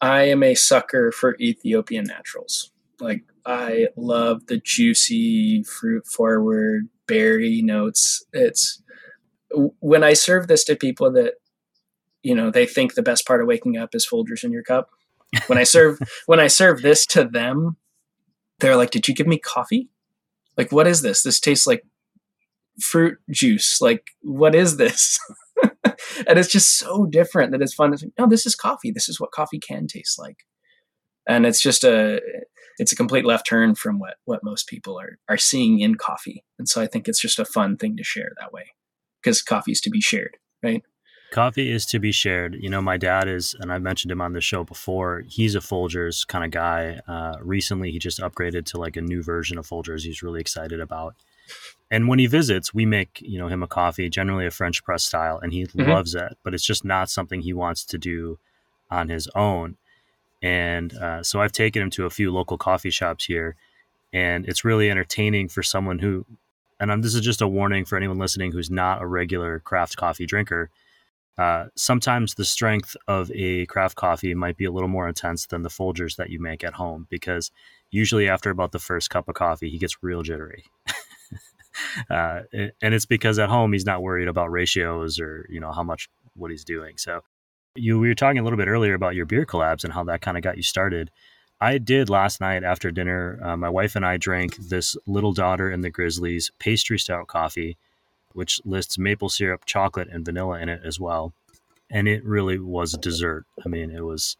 I 0.00 0.24
am 0.24 0.42
a 0.42 0.54
sucker 0.54 1.10
for 1.10 1.36
Ethiopian 1.40 2.04
naturals. 2.04 2.70
Like 3.00 3.24
I 3.46 3.88
love 3.96 4.46
the 4.46 4.58
juicy, 4.58 5.62
fruit 5.62 6.06
forward 6.06 6.88
berry 7.06 7.62
notes. 7.62 8.24
It's 8.34 8.82
when 9.80 10.04
I 10.04 10.12
serve 10.12 10.48
this 10.48 10.64
to 10.64 10.76
people 10.76 11.10
that 11.12 11.34
you 12.22 12.34
know 12.34 12.50
they 12.50 12.66
think 12.66 12.92
the 12.94 13.02
best 13.02 13.26
part 13.26 13.40
of 13.40 13.46
waking 13.46 13.78
up 13.78 13.94
is 13.94 14.06
Folgers 14.06 14.44
in 14.44 14.52
your 14.52 14.62
cup. 14.62 14.90
When 15.46 15.56
I 15.56 15.64
serve 15.64 15.98
when 16.26 16.40
I 16.40 16.48
serve 16.48 16.82
this 16.82 17.06
to 17.06 17.24
them, 17.24 17.78
they're 18.60 18.76
like, 18.76 18.90
"Did 18.90 19.08
you 19.08 19.14
give 19.14 19.26
me 19.26 19.38
coffee? 19.38 19.88
Like, 20.56 20.72
what 20.72 20.86
is 20.86 21.02
this? 21.02 21.22
This 21.22 21.40
tastes 21.40 21.66
like 21.66 21.84
fruit 22.80 23.18
juice. 23.30 23.80
Like, 23.80 24.10
what 24.22 24.54
is 24.54 24.76
this?" 24.76 25.18
and 26.26 26.38
it's 26.38 26.50
just 26.50 26.78
so 26.78 27.06
different 27.06 27.52
that 27.52 27.62
it's 27.62 27.74
fun. 27.74 27.92
It's 27.92 28.02
like, 28.02 28.12
no, 28.18 28.26
this 28.26 28.46
is 28.46 28.54
coffee. 28.54 28.90
This 28.90 29.08
is 29.08 29.20
what 29.20 29.32
coffee 29.32 29.58
can 29.58 29.86
taste 29.86 30.18
like, 30.18 30.44
and 31.28 31.46
it's 31.46 31.60
just 31.60 31.84
a 31.84 32.20
it's 32.78 32.92
a 32.92 32.96
complete 32.96 33.24
left 33.24 33.46
turn 33.46 33.74
from 33.74 33.98
what 33.98 34.16
what 34.24 34.44
most 34.44 34.68
people 34.68 34.98
are 34.98 35.18
are 35.28 35.38
seeing 35.38 35.80
in 35.80 35.94
coffee. 35.96 36.44
And 36.58 36.68
so 36.68 36.80
I 36.80 36.86
think 36.86 37.08
it's 37.08 37.20
just 37.20 37.38
a 37.38 37.44
fun 37.44 37.76
thing 37.76 37.96
to 37.96 38.04
share 38.04 38.32
that 38.40 38.52
way 38.52 38.72
because 39.22 39.42
coffee 39.42 39.72
is 39.72 39.80
to 39.82 39.90
be 39.90 40.00
shared, 40.00 40.36
right? 40.62 40.82
Coffee 41.34 41.72
is 41.72 41.84
to 41.86 41.98
be 41.98 42.12
shared. 42.12 42.54
You 42.60 42.70
know, 42.70 42.80
my 42.80 42.96
dad 42.96 43.26
is, 43.26 43.56
and 43.58 43.72
I've 43.72 43.82
mentioned 43.82 44.12
him 44.12 44.20
on 44.20 44.34
the 44.34 44.40
show 44.40 44.62
before. 44.62 45.24
He's 45.26 45.56
a 45.56 45.58
Folgers 45.58 46.24
kind 46.24 46.44
of 46.44 46.52
guy. 46.52 47.00
Uh, 47.08 47.34
recently, 47.40 47.90
he 47.90 47.98
just 47.98 48.20
upgraded 48.20 48.66
to 48.66 48.78
like 48.78 48.96
a 48.96 49.00
new 49.00 49.20
version 49.20 49.58
of 49.58 49.66
Folgers. 49.66 50.04
He's 50.04 50.22
really 50.22 50.40
excited 50.40 50.78
about. 50.78 51.16
And 51.90 52.06
when 52.06 52.20
he 52.20 52.28
visits, 52.28 52.72
we 52.72 52.86
make 52.86 53.20
you 53.20 53.36
know 53.36 53.48
him 53.48 53.64
a 53.64 53.66
coffee, 53.66 54.08
generally 54.08 54.46
a 54.46 54.52
French 54.52 54.84
press 54.84 55.02
style, 55.02 55.40
and 55.42 55.52
he 55.52 55.64
mm-hmm. 55.64 55.90
loves 55.90 56.14
it. 56.14 56.38
But 56.44 56.54
it's 56.54 56.64
just 56.64 56.84
not 56.84 57.10
something 57.10 57.40
he 57.40 57.52
wants 57.52 57.84
to 57.86 57.98
do 57.98 58.38
on 58.88 59.08
his 59.08 59.28
own. 59.34 59.76
And 60.40 60.96
uh, 60.96 61.24
so 61.24 61.40
I've 61.40 61.50
taken 61.50 61.82
him 61.82 61.90
to 61.90 62.06
a 62.06 62.10
few 62.10 62.32
local 62.32 62.58
coffee 62.58 62.90
shops 62.90 63.24
here, 63.24 63.56
and 64.12 64.46
it's 64.48 64.64
really 64.64 64.88
entertaining 64.88 65.48
for 65.48 65.64
someone 65.64 65.98
who, 65.98 66.26
and 66.78 66.92
I'm, 66.92 67.02
this 67.02 67.16
is 67.16 67.22
just 67.22 67.42
a 67.42 67.48
warning 67.48 67.84
for 67.84 67.96
anyone 67.96 68.18
listening 68.18 68.52
who's 68.52 68.70
not 68.70 69.02
a 69.02 69.06
regular 69.06 69.58
craft 69.58 69.96
coffee 69.96 70.26
drinker. 70.26 70.70
Uh, 71.36 71.66
sometimes 71.76 72.34
the 72.34 72.44
strength 72.44 72.96
of 73.08 73.30
a 73.32 73.66
craft 73.66 73.96
coffee 73.96 74.34
might 74.34 74.56
be 74.56 74.64
a 74.64 74.70
little 74.70 74.88
more 74.88 75.08
intense 75.08 75.46
than 75.46 75.62
the 75.62 75.68
Folgers 75.68 76.16
that 76.16 76.30
you 76.30 76.40
make 76.40 76.62
at 76.62 76.74
home 76.74 77.06
because 77.10 77.50
usually 77.90 78.28
after 78.28 78.50
about 78.50 78.72
the 78.72 78.78
first 78.78 79.10
cup 79.10 79.28
of 79.28 79.34
coffee, 79.34 79.68
he 79.68 79.78
gets 79.78 80.02
real 80.02 80.22
jittery. 80.22 80.64
uh, 82.10 82.40
and 82.52 82.94
it's 82.94 83.06
because 83.06 83.38
at 83.38 83.48
home 83.48 83.72
he's 83.72 83.86
not 83.86 84.02
worried 84.02 84.28
about 84.28 84.50
ratios 84.50 85.18
or 85.18 85.46
you 85.48 85.58
know 85.58 85.72
how 85.72 85.82
much 85.82 86.08
what 86.34 86.50
he's 86.50 86.64
doing. 86.64 86.96
So 86.98 87.22
you 87.74 87.98
we 87.98 88.08
were 88.08 88.14
talking 88.14 88.38
a 88.38 88.44
little 88.44 88.56
bit 88.56 88.68
earlier 88.68 88.94
about 88.94 89.14
your 89.14 89.26
beer 89.26 89.44
collabs 89.44 89.84
and 89.84 89.92
how 89.92 90.04
that 90.04 90.20
kind 90.20 90.36
of 90.36 90.42
got 90.42 90.56
you 90.56 90.62
started. 90.62 91.10
I 91.60 91.78
did 91.78 92.10
last 92.10 92.40
night 92.40 92.64
after 92.64 92.90
dinner. 92.90 93.40
Uh, 93.42 93.56
my 93.56 93.68
wife 93.68 93.96
and 93.96 94.04
I 94.04 94.16
drank 94.16 94.56
this 94.56 94.96
Little 95.06 95.32
Daughter 95.32 95.70
and 95.70 95.82
the 95.82 95.90
Grizzlies 95.90 96.50
pastry 96.58 96.98
stout 96.98 97.26
coffee, 97.26 97.78
which 98.34 98.60
lists 98.64 98.98
maple 98.98 99.28
syrup, 99.28 99.64
chocolate, 99.64 100.08
and 100.10 100.24
vanilla 100.24 100.58
in 100.60 100.68
it 100.68 100.82
as 100.84 101.00
well. 101.00 101.32
And 101.90 102.08
it 102.08 102.24
really 102.24 102.58
was 102.58 102.94
a 102.94 102.98
dessert. 102.98 103.46
I 103.64 103.68
mean, 103.68 103.90
it 103.90 104.04
was 104.04 104.36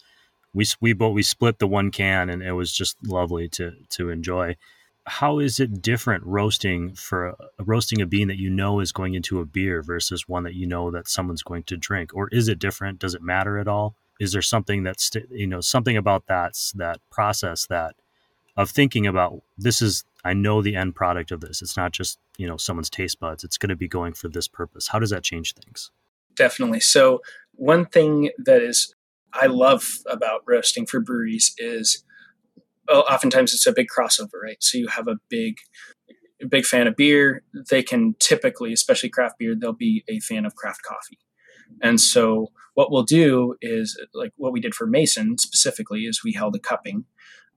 we 0.52 0.66
we 0.80 0.92
both 0.92 1.14
we 1.14 1.22
split 1.22 1.59
the 1.59 1.66
one 1.66 1.90
can, 1.90 2.28
and 2.28 2.42
it 2.42 2.52
was 2.52 2.72
just 2.72 2.96
lovely 3.04 3.48
to 3.50 3.72
to 3.90 4.11
enjoy 4.11 4.57
how 5.07 5.38
is 5.38 5.61
it 5.61 5.83
different 5.83 6.24
roasting 6.24 6.94
for 6.94 7.28
a, 7.28 7.37
roasting 7.59 8.00
a 8.00 8.07
bean 8.07 8.28
that 8.28 8.38
you 8.38 8.48
know 8.48 8.80
is 8.80 8.92
going 8.92 9.14
into 9.14 9.40
a 9.40 9.44
beer 9.44 9.83
versus 9.83 10.28
one 10.28 10.44
that 10.44 10.54
you 10.54 10.66
know 10.66 10.90
that 10.90 11.09
someone's 11.09 11.42
going 11.42 11.62
to 11.64 11.76
drink 11.76 12.14
or 12.14 12.28
is 12.28 12.48
it 12.48 12.59
different 12.59 12.98
does 12.98 13.14
it 13.14 13.22
matter 13.22 13.59
at 13.59 13.68
all 13.68 13.94
is 14.18 14.33
there 14.33 14.42
something 14.42 14.83
that's 14.83 15.11
you 15.30 15.46
know 15.46 15.61
something 15.61 15.96
about 15.96 16.26
that 16.26 16.54
that 16.74 16.98
process 17.11 17.66
that 17.66 17.94
of 18.57 18.70
thinking 18.70 19.07
about 19.07 19.42
this 19.59 19.83
is 19.83 20.04
i 20.25 20.33
know 20.33 20.63
the 20.63 20.77
end 20.77 20.95
product 20.95 21.31
of 21.31 21.41
this 21.41 21.63
it's 21.63 21.77
not 21.77 21.93
just 21.93 22.19
you 22.37 22.47
know 22.47 22.57
someone's 22.57 22.91
taste 22.91 23.21
buds 23.21 23.45
it's 23.45 23.59
going 23.59 23.71
to 23.71 23.77
be 23.77 23.89
going 23.89 24.13
for 24.13 24.29
this 24.29 24.49
purpose 24.49 24.89
how 24.89 24.99
does 24.99 25.11
that 25.11 25.23
change 25.23 25.55
things 25.55 25.91
definitely 26.35 26.81
so 26.81 27.21
one 27.53 27.87
thing 27.87 28.31
that 28.39 28.63
is 28.63 28.95
i 29.33 29.47
love 29.47 29.99
about 30.07 30.43
roasting 30.47 30.87
for 30.87 31.01
breweries 31.01 31.55
is 31.59 32.05
oftentimes 32.89 33.55
it's 33.55 33.67
a 33.67 33.73
big 33.73 33.89
crossover, 33.89 34.43
right? 34.43 34.63
So 34.63 34.79
you 34.79 34.89
have 34.89 35.09
a 35.09 35.17
big, 35.29 35.59
big 36.49 36.65
fan 36.65 36.87
of 36.87 36.97
beer. 36.97 37.43
They 37.71 37.83
can 37.83 38.15
typically, 38.19 38.73
especially 38.73 39.09
craft 39.09 39.39
beer, 39.39 39.55
they'll 39.55 39.73
be 39.73 40.05
a 40.09 40.21
fan 40.21 40.45
of 40.45 40.55
craft 40.57 40.83
coffee. 40.83 41.19
And 41.83 42.01
so 42.01 42.53
what 42.75 42.91
we'll 42.91 43.05
do 43.05 43.57
is 43.61 43.99
like 44.13 44.33
what 44.37 44.53
we 44.53 44.61
did 44.61 44.75
for 44.75 44.87
Mason 44.87 45.39
specifically 45.39 46.03
is 46.03 46.23
we 46.23 46.33
held 46.33 46.55
a 46.57 46.59
cupping 46.59 47.05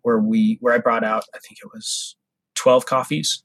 where 0.01 0.19
we 0.19 0.57
where 0.61 0.73
I 0.73 0.77
brought 0.77 1.03
out 1.03 1.25
I 1.35 1.39
think 1.39 1.57
it 1.61 1.69
was 1.73 2.15
12 2.57 2.85
coffees 2.85 3.43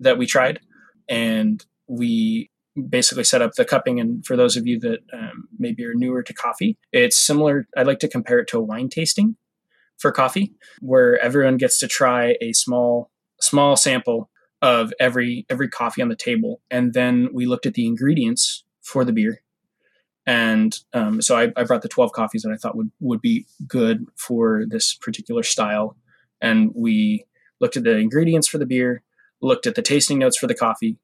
that 0.00 0.18
we 0.18 0.26
tried 0.26 0.60
and 1.08 1.64
we 1.86 2.50
basically 2.88 3.24
set 3.24 3.42
up 3.42 3.52
the 3.54 3.64
cupping 3.64 3.98
and 3.98 4.24
for 4.24 4.36
those 4.36 4.56
of 4.56 4.66
you 4.66 4.78
that 4.78 5.00
um, 5.12 5.48
maybe 5.58 5.84
are 5.84 5.94
newer 5.94 6.22
to 6.22 6.32
coffee 6.32 6.76
it's 6.92 7.18
similar 7.18 7.66
i 7.76 7.82
like 7.82 7.98
to 7.98 8.08
compare 8.08 8.38
it 8.38 8.46
to 8.46 8.58
a 8.58 8.62
wine 8.62 8.88
tasting 8.88 9.36
for 9.98 10.12
coffee, 10.12 10.54
where 10.80 11.18
everyone 11.20 11.56
gets 11.56 11.78
to 11.80 11.88
try 11.88 12.36
a 12.40 12.52
small 12.52 13.10
small 13.40 13.76
sample 13.76 14.30
of 14.62 14.92
every 14.98 15.44
every 15.50 15.68
coffee 15.68 16.02
on 16.02 16.08
the 16.08 16.16
table, 16.16 16.60
and 16.70 16.94
then 16.94 17.28
we 17.32 17.46
looked 17.46 17.66
at 17.66 17.74
the 17.74 17.86
ingredients 17.86 18.64
for 18.80 19.04
the 19.04 19.12
beer. 19.12 19.42
And 20.26 20.78
um, 20.92 21.22
so 21.22 21.38
I, 21.38 21.52
I 21.56 21.64
brought 21.64 21.80
the 21.80 21.88
12 21.88 22.12
coffees 22.12 22.42
that 22.42 22.52
I 22.52 22.56
thought 22.56 22.76
would, 22.76 22.90
would 23.00 23.22
be 23.22 23.46
good 23.66 24.04
for 24.14 24.64
this 24.68 24.94
particular 24.94 25.42
style. 25.42 25.96
And 26.42 26.70
we 26.74 27.24
looked 27.60 27.76
at 27.76 27.84
the 27.84 27.96
ingredients 27.96 28.48
for 28.48 28.58
the 28.58 28.66
beer, 28.66 29.02
looked 29.40 29.66
at 29.66 29.74
the 29.74 29.82
tasting 29.82 30.18
notes 30.18 30.38
for 30.38 30.46
the 30.46 30.54
coffee, 30.54 30.98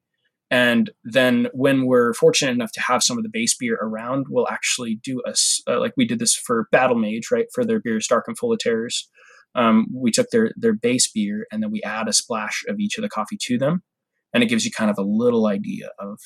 and 0.51 0.91
then 1.03 1.47
when 1.53 1.85
we're 1.85 2.13
fortunate 2.13 2.51
enough 2.51 2.71
to 2.73 2.81
have 2.81 3.03
some 3.03 3.17
of 3.17 3.23
the 3.23 3.29
base 3.29 3.55
beer 3.55 3.77
around, 3.81 4.27
we'll 4.29 4.47
actually 4.47 4.95
do 4.95 5.21
us 5.23 5.61
uh, 5.67 5.79
like 5.79 5.93
we 5.97 6.05
did 6.05 6.19
this 6.19 6.35
for 6.35 6.67
Battle 6.71 6.97
Mage, 6.97 7.31
right? 7.31 7.47
For 7.51 7.65
their 7.65 7.79
beer 7.79 7.99
Stark 7.99 8.25
and 8.27 8.37
Full 8.37 8.53
of 8.53 8.59
Terrors. 8.59 9.09
Um, 9.55 9.87
we 9.93 10.11
took 10.11 10.29
their 10.29 10.51
their 10.55 10.73
base 10.73 11.07
beer 11.11 11.47
and 11.51 11.63
then 11.63 11.71
we 11.71 11.81
add 11.81 12.07
a 12.07 12.13
splash 12.13 12.63
of 12.67 12.79
each 12.79 12.97
of 12.97 13.01
the 13.01 13.09
coffee 13.09 13.37
to 13.41 13.57
them, 13.57 13.83
and 14.33 14.43
it 14.43 14.47
gives 14.47 14.65
you 14.65 14.71
kind 14.71 14.91
of 14.91 14.97
a 14.99 15.03
little 15.03 15.47
idea 15.47 15.89
of 15.97 16.19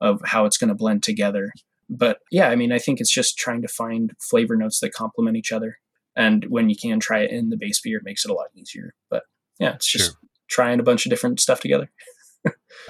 of 0.00 0.20
how 0.24 0.44
it's 0.44 0.58
going 0.58 0.68
to 0.68 0.74
blend 0.74 1.02
together. 1.02 1.50
But 1.88 2.18
yeah, 2.30 2.48
I 2.48 2.56
mean, 2.56 2.72
I 2.72 2.78
think 2.78 3.00
it's 3.00 3.12
just 3.12 3.38
trying 3.38 3.62
to 3.62 3.68
find 3.68 4.12
flavor 4.20 4.56
notes 4.56 4.80
that 4.80 4.92
complement 4.92 5.36
each 5.36 5.52
other, 5.52 5.78
and 6.14 6.44
when 6.48 6.68
you 6.68 6.76
can 6.80 7.00
try 7.00 7.20
it 7.20 7.32
in 7.32 7.48
the 7.48 7.56
base 7.56 7.80
beer, 7.80 7.98
it 7.98 8.04
makes 8.04 8.24
it 8.24 8.30
a 8.30 8.34
lot 8.34 8.46
easier. 8.54 8.94
But 9.10 9.24
yeah, 9.58 9.74
it's 9.74 9.86
just 9.86 10.12
sure. 10.12 10.14
trying 10.48 10.80
a 10.80 10.82
bunch 10.82 11.06
of 11.06 11.10
different 11.10 11.40
stuff 11.40 11.60
together. 11.60 11.90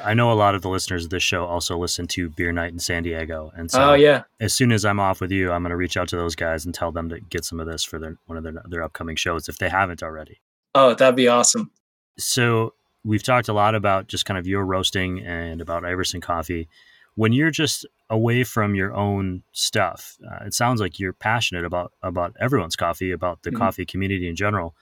I 0.05 0.15
know 0.15 0.31
a 0.31 0.35
lot 0.35 0.55
of 0.55 0.63
the 0.63 0.69
listeners 0.69 1.05
of 1.05 1.11
this 1.11 1.23
show 1.23 1.47
also 1.47 1.79
listen 1.79 2.07
to 2.09 2.29
Beer 2.29 2.53
Night 2.53 2.73
in 2.73 2.79
San 2.79 3.03
Diego, 3.03 3.53
and 3.57 3.71
so 3.71 3.91
oh 3.91 3.95
yeah, 3.95 4.25
as 4.41 4.53
soon 4.53 4.73
as 4.73 4.85
I'm 4.85 5.01
off 5.01 5.21
with 5.21 5.31
you, 5.31 5.51
I'm 5.51 5.63
going 5.63 5.71
to 5.71 5.77
reach 5.77 5.97
out 5.97 6.09
to 6.09 6.17
those 6.17 6.35
guys 6.35 6.65
and 6.65 6.75
tell 6.75 6.93
them 6.93 7.09
to 7.09 7.21
get 7.21 7.45
some 7.45 7.61
of 7.61 7.67
this 7.67 7.83
for 7.83 7.99
their 7.99 8.17
one 8.27 8.37
of 8.37 8.45
their 8.45 8.63
their 8.69 8.83
upcoming 8.83 9.17
shows 9.17 9.49
if 9.49 9.59
they 9.59 9.69
haven't 9.69 10.03
already. 10.03 10.41
Oh, 10.75 10.95
that'd 10.95 11.17
be 11.17 11.29
awesome. 11.29 11.71
So 12.19 12.75
we've 13.05 13.23
talked 13.23 13.49
a 13.49 13.53
lot 13.53 13.75
about 13.75 14.09
just 14.09 14.27
kind 14.27 14.39
of 14.39 14.47
your 14.47 14.65
roasting 14.65 15.21
and 15.21 15.61
about 15.61 15.85
Iverson 15.85 16.21
Coffee. 16.21 16.69
When 17.15 17.33
you're 17.33 17.51
just 17.51 17.87
away 18.11 18.45
from 18.45 18.75
your 18.75 18.95
own 18.95 19.43
stuff, 19.53 20.19
uh, 20.31 20.45
it 20.45 20.53
sounds 20.53 20.81
like 20.81 20.99
you're 20.99 21.15
passionate 21.15 21.65
about 21.65 21.93
about 22.03 22.35
everyone's 22.39 22.77
coffee, 22.77 23.13
about 23.13 23.43
the 23.43 23.51
mm-hmm. 23.51 23.59
coffee 23.59 23.87
community 23.87 24.29
in 24.29 24.37
general 24.37 24.75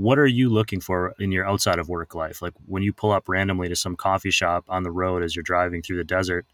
what 0.00 0.18
are 0.18 0.26
you 0.26 0.48
looking 0.48 0.80
for 0.80 1.14
in 1.18 1.30
your 1.30 1.46
outside 1.46 1.78
of 1.78 1.88
work 1.90 2.14
life? 2.14 2.40
Like 2.40 2.54
when 2.64 2.82
you 2.82 2.90
pull 2.92 3.12
up 3.12 3.28
randomly 3.28 3.68
to 3.68 3.76
some 3.76 3.96
coffee 3.96 4.30
shop 4.30 4.64
on 4.66 4.82
the 4.82 4.90
road 4.90 5.22
as 5.22 5.36
you're 5.36 5.42
driving 5.42 5.82
through 5.82 5.98
the 5.98 6.04
desert, 6.04 6.46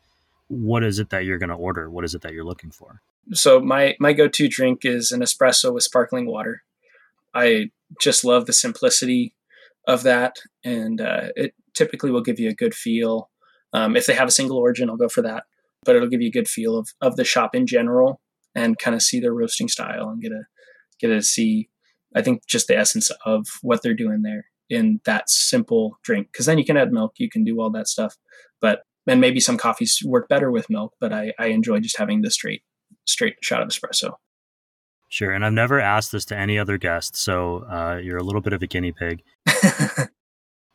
what 0.49 0.83
is 0.83 0.99
it 0.99 1.11
that 1.11 1.25
you're 1.25 1.39
going 1.39 1.51
to 1.51 1.55
order? 1.55 1.89
What 1.89 2.05
is 2.05 2.15
it 2.15 2.23
that 2.23 2.33
you're 2.33 2.45
looking 2.45 2.73
for? 2.73 3.03
So 3.33 3.61
my 3.61 3.97
my 4.01 4.13
go-to 4.13 4.49
drink 4.49 4.85
is 4.85 5.13
an 5.13 5.21
espresso 5.21 5.73
with 5.73 5.85
sparkling 5.85 6.27
water. 6.27 6.63
I 7.35 7.71
just 8.01 8.25
love 8.25 8.47
the 8.47 8.53
simplicity 8.53 9.35
of 9.87 10.03
that, 10.03 10.37
and 10.65 11.01
uh, 11.01 11.29
it 11.37 11.55
typically 11.75 12.11
will 12.11 12.23
give 12.23 12.41
you 12.41 12.49
a 12.49 12.55
good 12.55 12.75
feel. 12.75 13.31
Um, 13.73 13.97
if 13.97 14.07
they 14.07 14.15
have 14.15 14.29
a 14.29 14.33
single 14.33 14.59
origin, 14.59 14.89
I'll 14.89 14.97
go 14.97 15.09
for 15.09 15.23
that, 15.23 15.45
but 15.85 15.95
it'll 15.95 16.09
give 16.09 16.23
you 16.23 16.29
a 16.29 16.33
good 16.33 16.49
feel 16.49 16.79
of 16.79 16.89
of 17.01 17.17
the 17.17 17.25
shop 17.25 17.55
in 17.55 17.67
general, 17.67 18.21
and 18.55 18.79
kind 18.79 18.95
of 18.95 19.03
see 19.03 19.21
their 19.21 19.35
roasting 19.35 19.69
style 19.69 20.09
and 20.09 20.23
get 20.23 20.33
a 20.33 20.45
get 21.01 21.09
to 21.09 21.23
see 21.23 21.69
I 22.17 22.23
think 22.23 22.47
just 22.47 22.67
the 22.67 22.77
essence 22.77 23.11
of 23.25 23.47
what 23.63 23.83
they're 23.83 23.95
doing 23.95 24.23
there. 24.23 24.47
in 24.69 25.01
that 25.05 25.31
simple 25.31 25.97
drink 26.03 26.27
because 26.33 26.47
then 26.47 26.59
you 26.59 26.65
can 26.65 26.77
add 26.77 26.91
milk, 26.93 27.13
you 27.19 27.31
can 27.31 27.45
do 27.45 27.61
all 27.61 27.71
that 27.71 27.87
stuff. 27.87 28.17
But 28.61 28.83
and 29.07 29.21
maybe 29.21 29.39
some 29.39 29.57
coffees 29.57 30.03
work 30.05 30.29
better 30.29 30.51
with 30.51 30.69
milk, 30.69 30.95
but 30.99 31.13
I, 31.13 31.33
I 31.39 31.47
enjoy 31.47 31.79
just 31.79 31.97
having 31.99 32.23
the 32.23 32.31
straight 32.31 32.63
straight 33.05 33.37
shot 33.43 33.63
of 33.63 33.69
espresso. 33.69 34.15
Sure, 35.09 35.31
and 35.31 35.45
I've 35.47 35.53
never 35.53 35.79
asked 35.79 36.11
this 36.11 36.25
to 36.27 36.37
any 36.37 36.59
other 36.59 36.79
guest, 36.79 37.15
so 37.15 37.65
uh, 37.71 38.01
you're 38.03 38.17
a 38.19 38.25
little 38.25 38.41
bit 38.41 38.53
of 38.53 38.61
a 38.63 38.67
guinea 38.67 38.91
pig. 38.91 39.23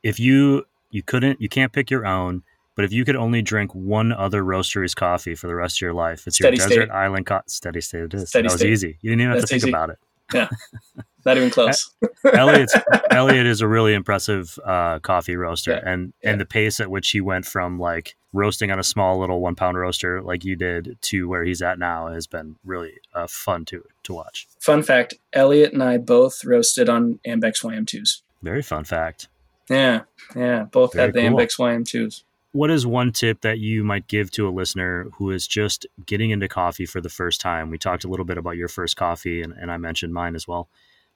if 0.04 0.20
you 0.20 0.64
you 0.90 1.04
couldn't 1.04 1.42
you 1.42 1.50
can't 1.50 1.74
pick 1.74 1.92
your 1.92 2.06
own, 2.06 2.44
but 2.78 2.86
if 2.86 2.94
you 2.94 3.04
could 3.04 3.18
only 3.18 3.42
drink 3.42 3.74
one 3.76 4.14
other 4.14 4.44
roastery's 4.44 4.96
coffee 4.96 5.36
for 5.36 5.48
the 5.48 5.56
rest 5.56 5.78
of 5.78 5.82
your 5.82 5.94
life, 5.94 6.28
it's 6.28 6.38
Steady 6.38 6.56
your 6.58 6.66
state. 6.68 6.76
desert 6.76 6.92
island 6.92 7.26
co- 7.26 7.42
steady 7.48 7.82
state. 7.82 8.04
It 8.04 8.14
is. 8.14 8.30
Steady 8.30 8.48
that 8.48 8.54
was 8.54 8.64
easy. 8.64 8.98
You 9.02 9.10
didn't 9.10 9.22
even 9.22 9.32
have 9.34 9.42
That's 9.42 9.50
to 9.50 9.54
think 9.56 9.64
easy. 9.64 9.70
about 9.72 9.90
it. 9.90 9.98
Yeah, 10.34 10.48
not 11.26 11.38
even 11.38 11.50
close. 11.50 11.92
Elliot's 12.34 12.76
Elliot 13.10 13.46
is 13.46 13.62
a 13.62 13.68
really 13.68 13.94
impressive 13.94 14.58
uh, 14.66 15.00
coffee 15.00 15.36
roaster, 15.36 15.72
Yeah, 15.84 15.92
and 15.92 16.14
yeah. 16.24 16.32
and 16.32 16.42
the 16.42 16.46
pace 16.46 16.80
at 16.80 16.90
which 16.92 17.10
he 17.10 17.22
went 17.22 17.46
from 17.46 17.80
like 17.80 18.16
roasting 18.34 18.72
on 18.72 18.80
a 18.80 18.84
small 18.84 19.20
little 19.20 19.42
one 19.42 19.56
pound 19.56 19.78
roaster 19.78 20.22
like 20.22 20.46
you 20.46 20.56
did 20.56 20.98
to 21.02 21.28
where 21.28 21.44
he's 21.44 21.62
at 21.62 21.78
now 21.78 22.08
has 22.08 22.28
been 22.28 22.56
really 22.64 22.94
uh, 23.14 23.28
fun 23.28 23.66
to 23.66 23.84
to 24.04 24.14
watch. 24.14 24.48
Fun 24.60 24.84
fact: 24.84 25.16
Elliot 25.34 25.74
and 25.74 25.84
I 25.84 25.98
both 25.98 26.44
roasted 26.46 26.90
on 26.90 27.20
Ambex 27.28 27.64
YM2s. 27.64 28.22
Very 28.42 28.62
fun 28.62 28.84
fact. 28.84 29.28
Yeah, 29.70 30.02
yeah, 30.36 30.64
both 30.64 30.94
Very 30.94 31.08
had 31.08 31.14
the 31.14 31.22
cool. 31.22 31.38
Ambex 31.38 31.58
YM2s. 31.58 32.24
What 32.54 32.70
is 32.70 32.86
one 32.86 33.14
tip 33.14 33.40
that 33.42 33.60
you 33.60 33.82
might 33.82 34.10
give 34.10 34.30
to 34.32 34.46
a 34.46 34.52
listener 34.52 35.08
who 35.14 35.32
is 35.32 35.48
just 35.48 35.86
getting 36.06 36.32
into 36.32 36.50
coffee 36.50 36.86
for 36.86 37.00
the 37.00 37.08
first 37.08 37.40
time? 37.40 37.70
We 37.70 37.78
talked 37.78 38.04
a 38.04 38.10
little 38.10 38.26
bit 38.26 38.38
about 38.38 38.58
your 38.58 38.68
first 38.68 38.98
coffee, 38.98 39.42
and, 39.42 39.54
and 39.54 39.72
I 39.72 39.78
mentioned 39.78 40.14
mine 40.14 40.36
as 40.36 40.50
well. 40.50 40.68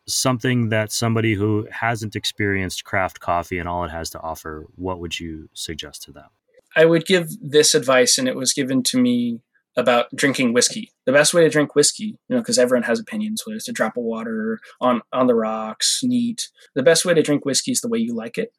Something 0.07 0.69
that 0.69 0.91
somebody 0.91 1.33
who 1.33 1.67
hasn't 1.71 2.15
experienced 2.15 2.83
craft 2.83 3.19
coffee 3.19 3.57
and 3.57 3.67
all 3.67 3.83
it 3.83 3.91
has 3.91 4.09
to 4.11 4.19
offer, 4.21 4.65
what 4.75 4.99
would 4.99 5.19
you 5.19 5.49
suggest 5.53 6.03
to 6.03 6.11
them? 6.11 6.29
I 6.75 6.85
would 6.85 7.05
give 7.05 7.29
this 7.41 7.73
advice, 7.73 8.17
and 8.17 8.27
it 8.27 8.35
was 8.35 8.53
given 8.53 8.83
to 8.83 8.99
me 8.99 9.39
about 9.77 10.07
drinking 10.15 10.53
whiskey. 10.53 10.91
The 11.05 11.11
best 11.11 11.33
way 11.33 11.43
to 11.43 11.49
drink 11.49 11.75
whiskey, 11.75 12.17
you 12.27 12.35
know, 12.35 12.37
because 12.37 12.59
everyone 12.59 12.83
has 12.83 12.99
opinions, 12.99 13.43
whether 13.45 13.57
it's 13.57 13.67
a 13.67 13.73
drop 13.73 13.97
of 13.97 14.03
water 14.03 14.59
on 14.79 15.01
on 15.11 15.27
the 15.27 15.35
rocks, 15.35 16.01
neat. 16.03 16.49
The 16.75 16.83
best 16.83 17.05
way 17.05 17.13
to 17.13 17.21
drink 17.21 17.45
whiskey 17.45 17.71
is 17.71 17.81
the 17.81 17.89
way 17.89 17.99
you 17.99 18.13
like 18.13 18.37
it, 18.37 18.53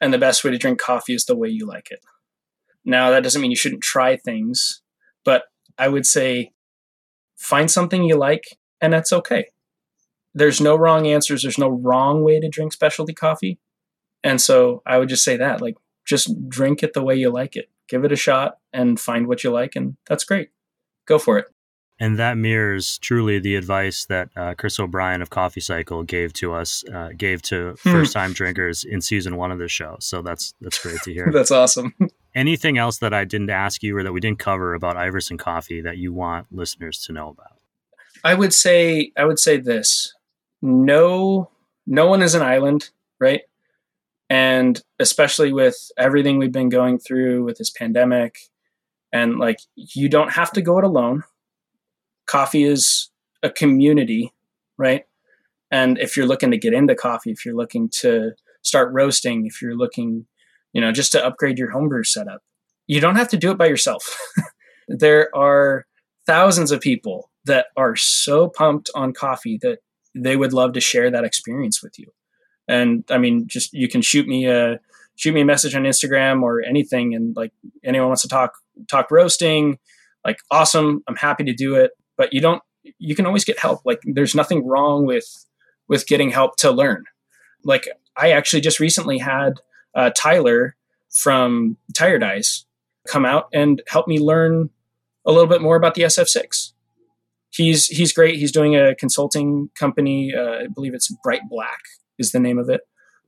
and 0.00 0.12
the 0.12 0.18
best 0.18 0.42
way 0.44 0.50
to 0.50 0.58
drink 0.58 0.80
coffee 0.80 1.14
is 1.14 1.26
the 1.26 1.36
way 1.36 1.48
you 1.48 1.66
like 1.66 1.90
it. 1.90 2.00
Now, 2.84 3.10
that 3.10 3.22
doesn't 3.22 3.42
mean 3.42 3.50
you 3.50 3.56
shouldn't 3.56 3.82
try 3.82 4.16
things, 4.16 4.80
but 5.24 5.44
I 5.76 5.88
would 5.88 6.06
say 6.06 6.52
find 7.36 7.70
something 7.70 8.04
you 8.04 8.16
like, 8.16 8.44
and 8.80 8.92
that's 8.92 9.12
okay. 9.12 9.46
There's 10.36 10.60
no 10.60 10.76
wrong 10.76 11.06
answers. 11.06 11.42
There's 11.42 11.58
no 11.58 11.68
wrong 11.70 12.22
way 12.22 12.38
to 12.38 12.48
drink 12.48 12.72
specialty 12.72 13.14
coffee, 13.14 13.58
and 14.22 14.40
so 14.40 14.82
I 14.86 14.98
would 14.98 15.08
just 15.08 15.24
say 15.24 15.36
that, 15.38 15.60
like 15.60 15.76
just 16.04 16.48
drink 16.48 16.82
it 16.82 16.92
the 16.92 17.02
way 17.02 17.16
you 17.16 17.30
like 17.30 17.56
it. 17.56 17.70
Give 17.88 18.04
it 18.04 18.12
a 18.12 18.16
shot 18.16 18.58
and 18.72 19.00
find 19.00 19.26
what 19.26 19.42
you 19.42 19.50
like, 19.50 19.74
and 19.76 19.96
that's 20.08 20.24
great. 20.24 20.50
Go 21.06 21.18
for 21.18 21.38
it. 21.38 21.46
And 21.98 22.18
that 22.18 22.36
mirrors 22.36 22.98
truly 22.98 23.38
the 23.38 23.56
advice 23.56 24.04
that 24.06 24.28
uh, 24.36 24.52
Chris 24.58 24.78
O'Brien 24.78 25.22
of 25.22 25.30
Coffee 25.30 25.62
Cycle 25.62 26.02
gave 26.02 26.34
to 26.34 26.52
us, 26.52 26.84
uh, 26.92 27.08
gave 27.16 27.40
to 27.42 27.74
Hmm. 27.82 27.90
first 27.90 28.12
time 28.12 28.34
drinkers 28.34 28.84
in 28.84 29.00
season 29.00 29.36
one 29.36 29.50
of 29.50 29.58
the 29.58 29.68
show. 29.68 29.96
So 30.00 30.20
that's 30.20 30.52
that's 30.60 30.78
great 30.78 31.00
to 31.04 31.12
hear. 31.14 31.30
That's 31.32 31.50
awesome. 31.50 31.94
Anything 32.34 32.76
else 32.76 32.98
that 32.98 33.14
I 33.14 33.24
didn't 33.24 33.48
ask 33.48 33.82
you 33.82 33.96
or 33.96 34.02
that 34.02 34.12
we 34.12 34.20
didn't 34.20 34.38
cover 34.38 34.74
about 34.74 34.98
Iverson 34.98 35.38
Coffee 35.38 35.80
that 35.80 35.96
you 35.96 36.12
want 36.12 36.48
listeners 36.52 37.02
to 37.06 37.12
know 37.14 37.30
about? 37.30 37.56
I 38.22 38.34
would 38.34 38.52
say 38.52 39.12
I 39.16 39.24
would 39.24 39.38
say 39.38 39.56
this. 39.56 40.12
No 40.62 41.50
no 41.86 42.06
one 42.06 42.22
is 42.22 42.34
an 42.34 42.42
island, 42.42 42.90
right? 43.20 43.42
And 44.28 44.82
especially 44.98 45.52
with 45.52 45.76
everything 45.96 46.38
we've 46.38 46.52
been 46.52 46.68
going 46.68 46.98
through 46.98 47.44
with 47.44 47.58
this 47.58 47.70
pandemic 47.70 48.38
and 49.12 49.38
like 49.38 49.60
you 49.76 50.08
don't 50.08 50.32
have 50.32 50.52
to 50.52 50.62
go 50.62 50.78
it 50.78 50.84
alone. 50.84 51.22
Coffee 52.26 52.64
is 52.64 53.10
a 53.42 53.50
community, 53.50 54.32
right? 54.76 55.04
And 55.70 55.98
if 55.98 56.16
you're 56.16 56.26
looking 56.26 56.50
to 56.50 56.58
get 56.58 56.74
into 56.74 56.94
coffee, 56.94 57.30
if 57.30 57.44
you're 57.44 57.54
looking 57.54 57.88
to 58.00 58.32
start 58.62 58.92
roasting, 58.92 59.46
if 59.46 59.62
you're 59.62 59.76
looking, 59.76 60.26
you 60.72 60.80
know, 60.80 60.92
just 60.92 61.12
to 61.12 61.24
upgrade 61.24 61.58
your 61.58 61.70
homebrew 61.70 62.02
setup, 62.02 62.42
you 62.86 63.00
don't 63.00 63.16
have 63.16 63.28
to 63.28 63.36
do 63.36 63.50
it 63.50 63.58
by 63.58 63.66
yourself. 63.66 64.18
there 64.88 65.34
are 65.34 65.86
thousands 66.26 66.72
of 66.72 66.80
people 66.80 67.30
that 67.44 67.66
are 67.76 67.94
so 67.94 68.48
pumped 68.48 68.90
on 68.94 69.12
coffee 69.12 69.58
that 69.62 69.78
they 70.16 70.36
would 70.36 70.52
love 70.52 70.72
to 70.72 70.80
share 70.80 71.10
that 71.10 71.24
experience 71.24 71.82
with 71.82 71.98
you. 71.98 72.12
And 72.68 73.04
I 73.10 73.18
mean, 73.18 73.46
just 73.46 73.72
you 73.72 73.88
can 73.88 74.02
shoot 74.02 74.26
me 74.26 74.46
a 74.46 74.80
shoot 75.16 75.32
me 75.32 75.40
a 75.42 75.44
message 75.44 75.74
on 75.74 75.84
Instagram 75.84 76.42
or 76.42 76.62
anything, 76.62 77.14
and 77.14 77.36
like 77.36 77.52
anyone 77.84 78.08
wants 78.08 78.22
to 78.22 78.28
talk 78.28 78.54
talk 78.88 79.10
roasting, 79.10 79.78
like 80.24 80.38
awesome, 80.50 81.02
I'm 81.08 81.16
happy 81.16 81.44
to 81.44 81.52
do 81.52 81.76
it. 81.76 81.92
But 82.16 82.32
you 82.32 82.40
don't, 82.40 82.62
you 82.98 83.14
can 83.14 83.26
always 83.26 83.44
get 83.44 83.58
help. 83.58 83.82
Like 83.84 84.00
there's 84.04 84.34
nothing 84.34 84.66
wrong 84.66 85.06
with 85.06 85.46
with 85.88 86.06
getting 86.06 86.30
help 86.30 86.56
to 86.56 86.70
learn. 86.70 87.04
Like 87.64 87.88
I 88.16 88.32
actually 88.32 88.60
just 88.60 88.80
recently 88.80 89.18
had 89.18 89.54
uh, 89.94 90.10
Tyler 90.16 90.76
from 91.10 91.76
Tired 91.94 92.22
Eyes 92.22 92.66
come 93.06 93.24
out 93.24 93.48
and 93.52 93.82
help 93.86 94.08
me 94.08 94.18
learn 94.18 94.70
a 95.24 95.32
little 95.32 95.48
bit 95.48 95.62
more 95.62 95.76
about 95.76 95.94
the 95.94 96.02
SF6. 96.02 96.72
He's 97.56 97.86
he's 97.86 98.12
great. 98.12 98.38
He's 98.38 98.52
doing 98.52 98.76
a 98.76 98.94
consulting 98.94 99.70
company. 99.78 100.34
Uh, 100.34 100.64
I 100.64 100.66
believe 100.66 100.94
it's 100.94 101.12
Bright 101.22 101.42
Black 101.48 101.80
is 102.18 102.32
the 102.32 102.40
name 102.40 102.58
of 102.58 102.68
it, 102.68 102.82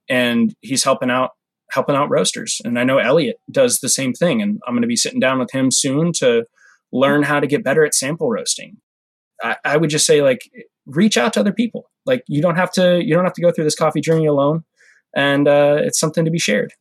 and 0.09 0.55
he's 0.61 0.85
helping 0.85 1.11
out 1.11 1.31
helping 1.71 1.97
out 1.97 2.11
roasters. 2.11 2.61
And 2.65 2.79
I 2.79 2.85
know 2.85 2.99
Elliot 2.99 3.41
does 3.51 3.81
the 3.81 3.89
same 3.89 4.13
thing. 4.13 4.41
And 4.41 4.61
I'm 4.67 4.75
going 4.75 4.83
to 4.83 4.89
be 4.89 4.97
sitting 4.97 5.21
down 5.21 5.39
with 5.39 5.51
him 5.53 5.71
soon 5.71 6.13
to 6.15 6.45
learn 6.93 7.23
how 7.23 7.41
to 7.41 7.47
get 7.47 7.65
better 7.65 7.85
at 7.85 7.95
sample 7.95 8.31
roasting. 8.31 8.79
I, 9.43 9.57
I 9.65 9.77
would 9.77 9.91
just 9.91 10.07
say 10.07 10.23
like 10.23 10.51
reach 10.87 11.17
out 11.17 11.35
to 11.35 11.41
other 11.41 11.53
people. 11.53 11.91
Like 12.07 12.25
you 12.27 12.41
don't 12.41 12.57
have 12.57 12.73
to 12.73 13.05
you 13.05 13.15
don't 13.15 13.25
have 13.25 13.35
to 13.35 13.43
go 13.43 13.53
through 13.53 13.65
this 13.65 13.77
coffee 13.77 14.01
journey 14.01 14.27
alone, 14.27 14.65
and 15.15 15.47
uh, 15.47 15.79
it's 15.81 16.01
something 16.01 16.25
to 16.25 16.31
be 16.31 16.39
shared. 16.39 16.73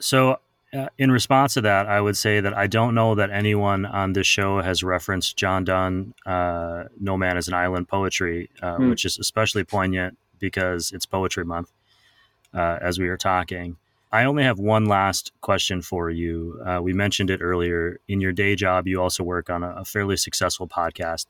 So, 0.00 0.40
uh, 0.74 0.88
in 0.98 1.10
response 1.10 1.54
to 1.54 1.60
that, 1.62 1.86
I 1.86 2.00
would 2.00 2.16
say 2.16 2.40
that 2.40 2.54
I 2.56 2.66
don't 2.66 2.94
know 2.94 3.14
that 3.14 3.30
anyone 3.30 3.84
on 3.84 4.12
this 4.14 4.26
show 4.26 4.60
has 4.60 4.82
referenced 4.82 5.36
John 5.36 5.64
Donne, 5.64 6.14
uh, 6.24 6.84
No 7.00 7.16
Man 7.16 7.36
is 7.36 7.48
an 7.48 7.54
Island 7.54 7.88
poetry, 7.88 8.50
uh, 8.62 8.76
Hmm. 8.76 8.90
which 8.90 9.04
is 9.04 9.18
especially 9.18 9.64
poignant 9.64 10.16
because 10.38 10.90
it's 10.92 11.06
Poetry 11.06 11.44
Month, 11.44 11.70
uh, 12.54 12.78
as 12.80 12.98
we 12.98 13.08
are 13.08 13.16
talking. 13.16 13.76
I 14.10 14.24
only 14.24 14.42
have 14.44 14.58
one 14.58 14.84
last 14.86 15.32
question 15.40 15.80
for 15.80 16.10
you. 16.10 16.60
Uh, 16.64 16.80
we 16.82 16.92
mentioned 16.92 17.30
it 17.30 17.40
earlier. 17.40 17.98
In 18.08 18.20
your 18.20 18.32
day 18.32 18.54
job, 18.56 18.86
you 18.86 19.00
also 19.00 19.22
work 19.24 19.48
on 19.48 19.62
a, 19.62 19.70
a 19.76 19.84
fairly 19.84 20.16
successful 20.16 20.68
podcast. 20.68 21.26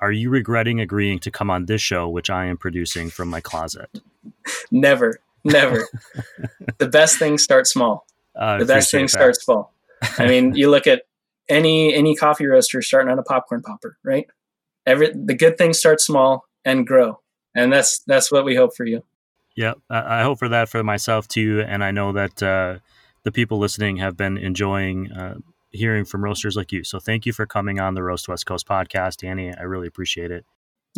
Are 0.00 0.10
you 0.12 0.30
regretting 0.30 0.80
agreeing 0.80 1.18
to 1.20 1.30
come 1.30 1.50
on 1.50 1.66
this 1.66 1.80
show, 1.80 2.08
which 2.08 2.30
I 2.30 2.46
am 2.46 2.56
producing 2.56 3.10
from 3.10 3.28
my 3.28 3.40
closet? 3.40 3.90
Never, 4.70 5.20
never. 5.44 5.88
the 6.78 6.88
best 6.88 7.18
things 7.18 7.42
start 7.42 7.66
small. 7.66 8.06
Uh, 8.38 8.58
the 8.58 8.64
best 8.64 8.90
thing 8.90 9.00
things 9.00 9.12
that. 9.12 9.18
start 9.18 9.36
small. 9.36 9.74
I 10.18 10.26
mean, 10.26 10.54
you 10.54 10.70
look 10.70 10.86
at 10.86 11.02
any 11.48 11.94
any 11.94 12.14
coffee 12.14 12.46
roaster 12.46 12.80
starting 12.82 13.10
on 13.10 13.18
a 13.18 13.22
popcorn 13.22 13.62
popper, 13.62 13.98
right? 14.04 14.26
Every 14.86 15.12
the 15.12 15.34
good 15.34 15.58
things 15.58 15.78
start 15.78 16.00
small 16.00 16.44
and 16.64 16.86
grow, 16.86 17.20
and 17.54 17.72
that's 17.72 18.00
that's 18.06 18.30
what 18.30 18.44
we 18.44 18.54
hope 18.54 18.76
for 18.76 18.86
you. 18.86 19.02
Yeah, 19.56 19.74
I 19.90 20.20
I 20.20 20.22
hope 20.22 20.38
for 20.38 20.48
that 20.48 20.68
for 20.68 20.82
myself 20.84 21.26
too, 21.26 21.64
and 21.66 21.82
I 21.82 21.90
know 21.90 22.12
that 22.12 22.42
uh, 22.42 22.78
the 23.24 23.32
people 23.32 23.58
listening 23.58 23.96
have 23.96 24.16
been 24.16 24.38
enjoying 24.38 25.10
uh, 25.10 25.38
hearing 25.70 26.04
from 26.04 26.22
roasters 26.22 26.56
like 26.56 26.72
you. 26.72 26.84
So 26.84 26.98
thank 26.98 27.26
you 27.26 27.32
for 27.32 27.46
coming 27.46 27.80
on 27.80 27.94
the 27.94 28.02
Roast 28.02 28.28
West 28.28 28.46
Coast 28.46 28.66
podcast, 28.66 29.18
Danny. 29.18 29.52
I 29.52 29.62
really 29.62 29.88
appreciate 29.88 30.30
it, 30.30 30.44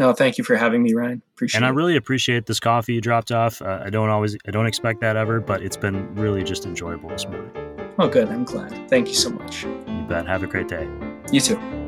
No, 0.01 0.15
thank 0.15 0.39
you 0.39 0.45
for 0.45 0.57
having 0.57 0.83
me, 0.83 0.95
Ryan. 0.95 1.21
Appreciate 1.35 1.59
it. 1.59 1.63
and 1.63 1.67
I 1.67 1.69
really 1.77 1.95
appreciate 1.95 2.47
this 2.47 2.59
coffee 2.59 2.95
you 2.95 3.03
dropped 3.03 3.31
off. 3.31 3.61
Uh, 3.61 3.83
I 3.85 3.91
don't 3.91 4.09
always, 4.09 4.35
I 4.49 4.51
don't 4.51 4.67
expect 4.67 5.03
that 5.03 5.15
ever, 5.15 5.41
but 5.41 5.63
it's 5.63 5.77
been 5.77 6.15
really 6.15 6.43
just 6.43 6.65
enjoyable 6.65 7.11
this 7.11 7.27
morning. 7.29 7.51
oh, 7.99 8.09
good. 8.09 8.29
I'm 8.31 8.45
glad. 8.45 8.89
Thank 8.89 9.09
you 9.09 9.15
so 9.15 9.29
much. 9.29 9.65
You 9.65 10.07
bet. 10.09 10.27
Have 10.27 10.43
a 10.43 10.47
great 10.47 10.69
day. 10.69 10.89
You 11.31 11.41
too. 11.43 11.80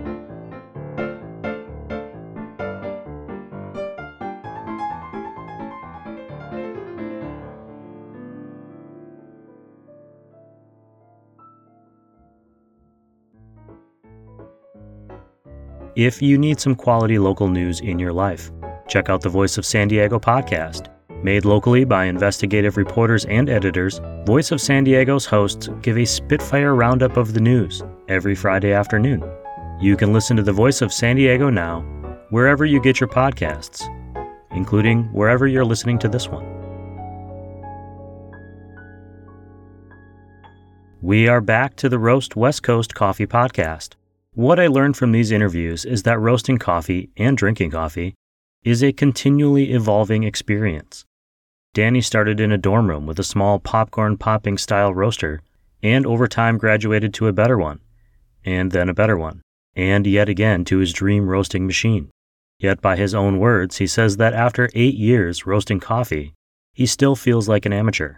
if 16.04 16.22
you 16.22 16.38
need 16.38 16.60
some 16.60 16.74
quality 16.74 17.18
local 17.18 17.48
news 17.48 17.80
in 17.80 17.98
your 17.98 18.12
life. 18.12 18.50
Check 18.88 19.08
out 19.08 19.20
the 19.20 19.28
Voice 19.28 19.58
of 19.58 19.66
San 19.66 19.88
Diego 19.88 20.18
podcast. 20.18 20.88
Made 21.22 21.44
locally 21.44 21.84
by 21.84 22.06
investigative 22.06 22.76
reporters 22.76 23.24
and 23.26 23.48
editors, 23.48 24.00
Voice 24.26 24.50
of 24.50 24.60
San 24.60 24.82
Diego's 24.82 25.24
hosts 25.24 25.68
give 25.80 25.96
a 25.96 26.04
Spitfire 26.04 26.74
roundup 26.74 27.16
of 27.16 27.32
the 27.32 27.40
news 27.40 27.82
every 28.08 28.34
Friday 28.34 28.72
afternoon. 28.72 29.22
You 29.80 29.96
can 29.96 30.12
listen 30.12 30.36
to 30.36 30.42
the 30.42 30.52
Voice 30.52 30.82
of 30.82 30.92
San 30.92 31.16
Diego 31.16 31.48
now, 31.48 31.82
wherever 32.30 32.64
you 32.64 32.80
get 32.80 32.98
your 32.98 33.08
podcasts, 33.08 33.82
including 34.50 35.04
wherever 35.12 35.46
you're 35.46 35.64
listening 35.64 35.98
to 36.00 36.08
this 36.08 36.28
one. 36.28 36.44
We 41.00 41.28
are 41.28 41.40
back 41.40 41.76
to 41.76 41.88
the 41.88 41.98
Roast 41.98 42.36
West 42.36 42.62
Coast 42.62 42.94
Coffee 42.94 43.26
Podcast. 43.26 43.94
What 44.34 44.58
I 44.58 44.66
learned 44.66 44.96
from 44.96 45.12
these 45.12 45.30
interviews 45.30 45.84
is 45.84 46.04
that 46.04 46.18
roasting 46.18 46.56
coffee 46.56 47.10
and 47.18 47.36
drinking 47.36 47.72
coffee 47.72 48.14
is 48.64 48.82
a 48.82 48.90
continually 48.90 49.72
evolving 49.72 50.22
experience. 50.22 51.04
Danny 51.74 52.00
started 52.00 52.40
in 52.40 52.50
a 52.50 52.56
dorm 52.56 52.88
room 52.88 53.06
with 53.06 53.18
a 53.18 53.24
small 53.24 53.58
popcorn 53.58 54.16
popping 54.16 54.56
style 54.56 54.94
roaster 54.94 55.42
and 55.82 56.06
over 56.06 56.26
time 56.26 56.56
graduated 56.56 57.12
to 57.12 57.26
a 57.26 57.32
better 57.34 57.58
one, 57.58 57.80
and 58.42 58.72
then 58.72 58.88
a 58.88 58.94
better 58.94 59.18
one, 59.18 59.42
and 59.76 60.06
yet 60.06 60.30
again 60.30 60.64
to 60.64 60.78
his 60.78 60.94
dream 60.94 61.28
roasting 61.28 61.66
machine. 61.66 62.08
Yet, 62.58 62.80
by 62.80 62.96
his 62.96 63.14
own 63.14 63.38
words, 63.38 63.76
he 63.78 63.86
says 63.86 64.16
that 64.16 64.32
after 64.32 64.70
eight 64.74 64.94
years 64.94 65.44
roasting 65.44 65.78
coffee, 65.78 66.32
he 66.72 66.86
still 66.86 67.16
feels 67.16 67.50
like 67.50 67.66
an 67.66 67.74
amateur, 67.74 68.14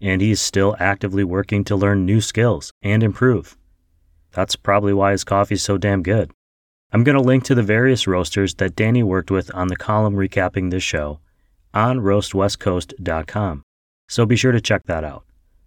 and 0.00 0.20
he 0.20 0.30
is 0.30 0.40
still 0.40 0.76
actively 0.78 1.24
working 1.24 1.64
to 1.64 1.74
learn 1.74 2.06
new 2.06 2.20
skills 2.20 2.70
and 2.82 3.02
improve. 3.02 3.56
That's 4.32 4.56
probably 4.56 4.92
why 4.92 5.12
his 5.12 5.24
coffee 5.24 5.54
is 5.54 5.62
so 5.62 5.78
damn 5.78 6.02
good. 6.02 6.30
I'm 6.92 7.04
going 7.04 7.16
to 7.16 7.22
link 7.22 7.44
to 7.44 7.54
the 7.54 7.62
various 7.62 8.06
roasters 8.06 8.54
that 8.54 8.74
Danny 8.74 9.02
worked 9.02 9.30
with 9.30 9.54
on 9.54 9.68
the 9.68 9.76
column 9.76 10.14
recapping 10.14 10.70
this 10.70 10.82
show 10.82 11.20
on 11.72 12.00
roastwestcoast.com, 12.00 13.62
so 14.08 14.26
be 14.26 14.36
sure 14.36 14.50
to 14.50 14.60
check 14.60 14.82
that 14.86 15.04
out. 15.04 15.24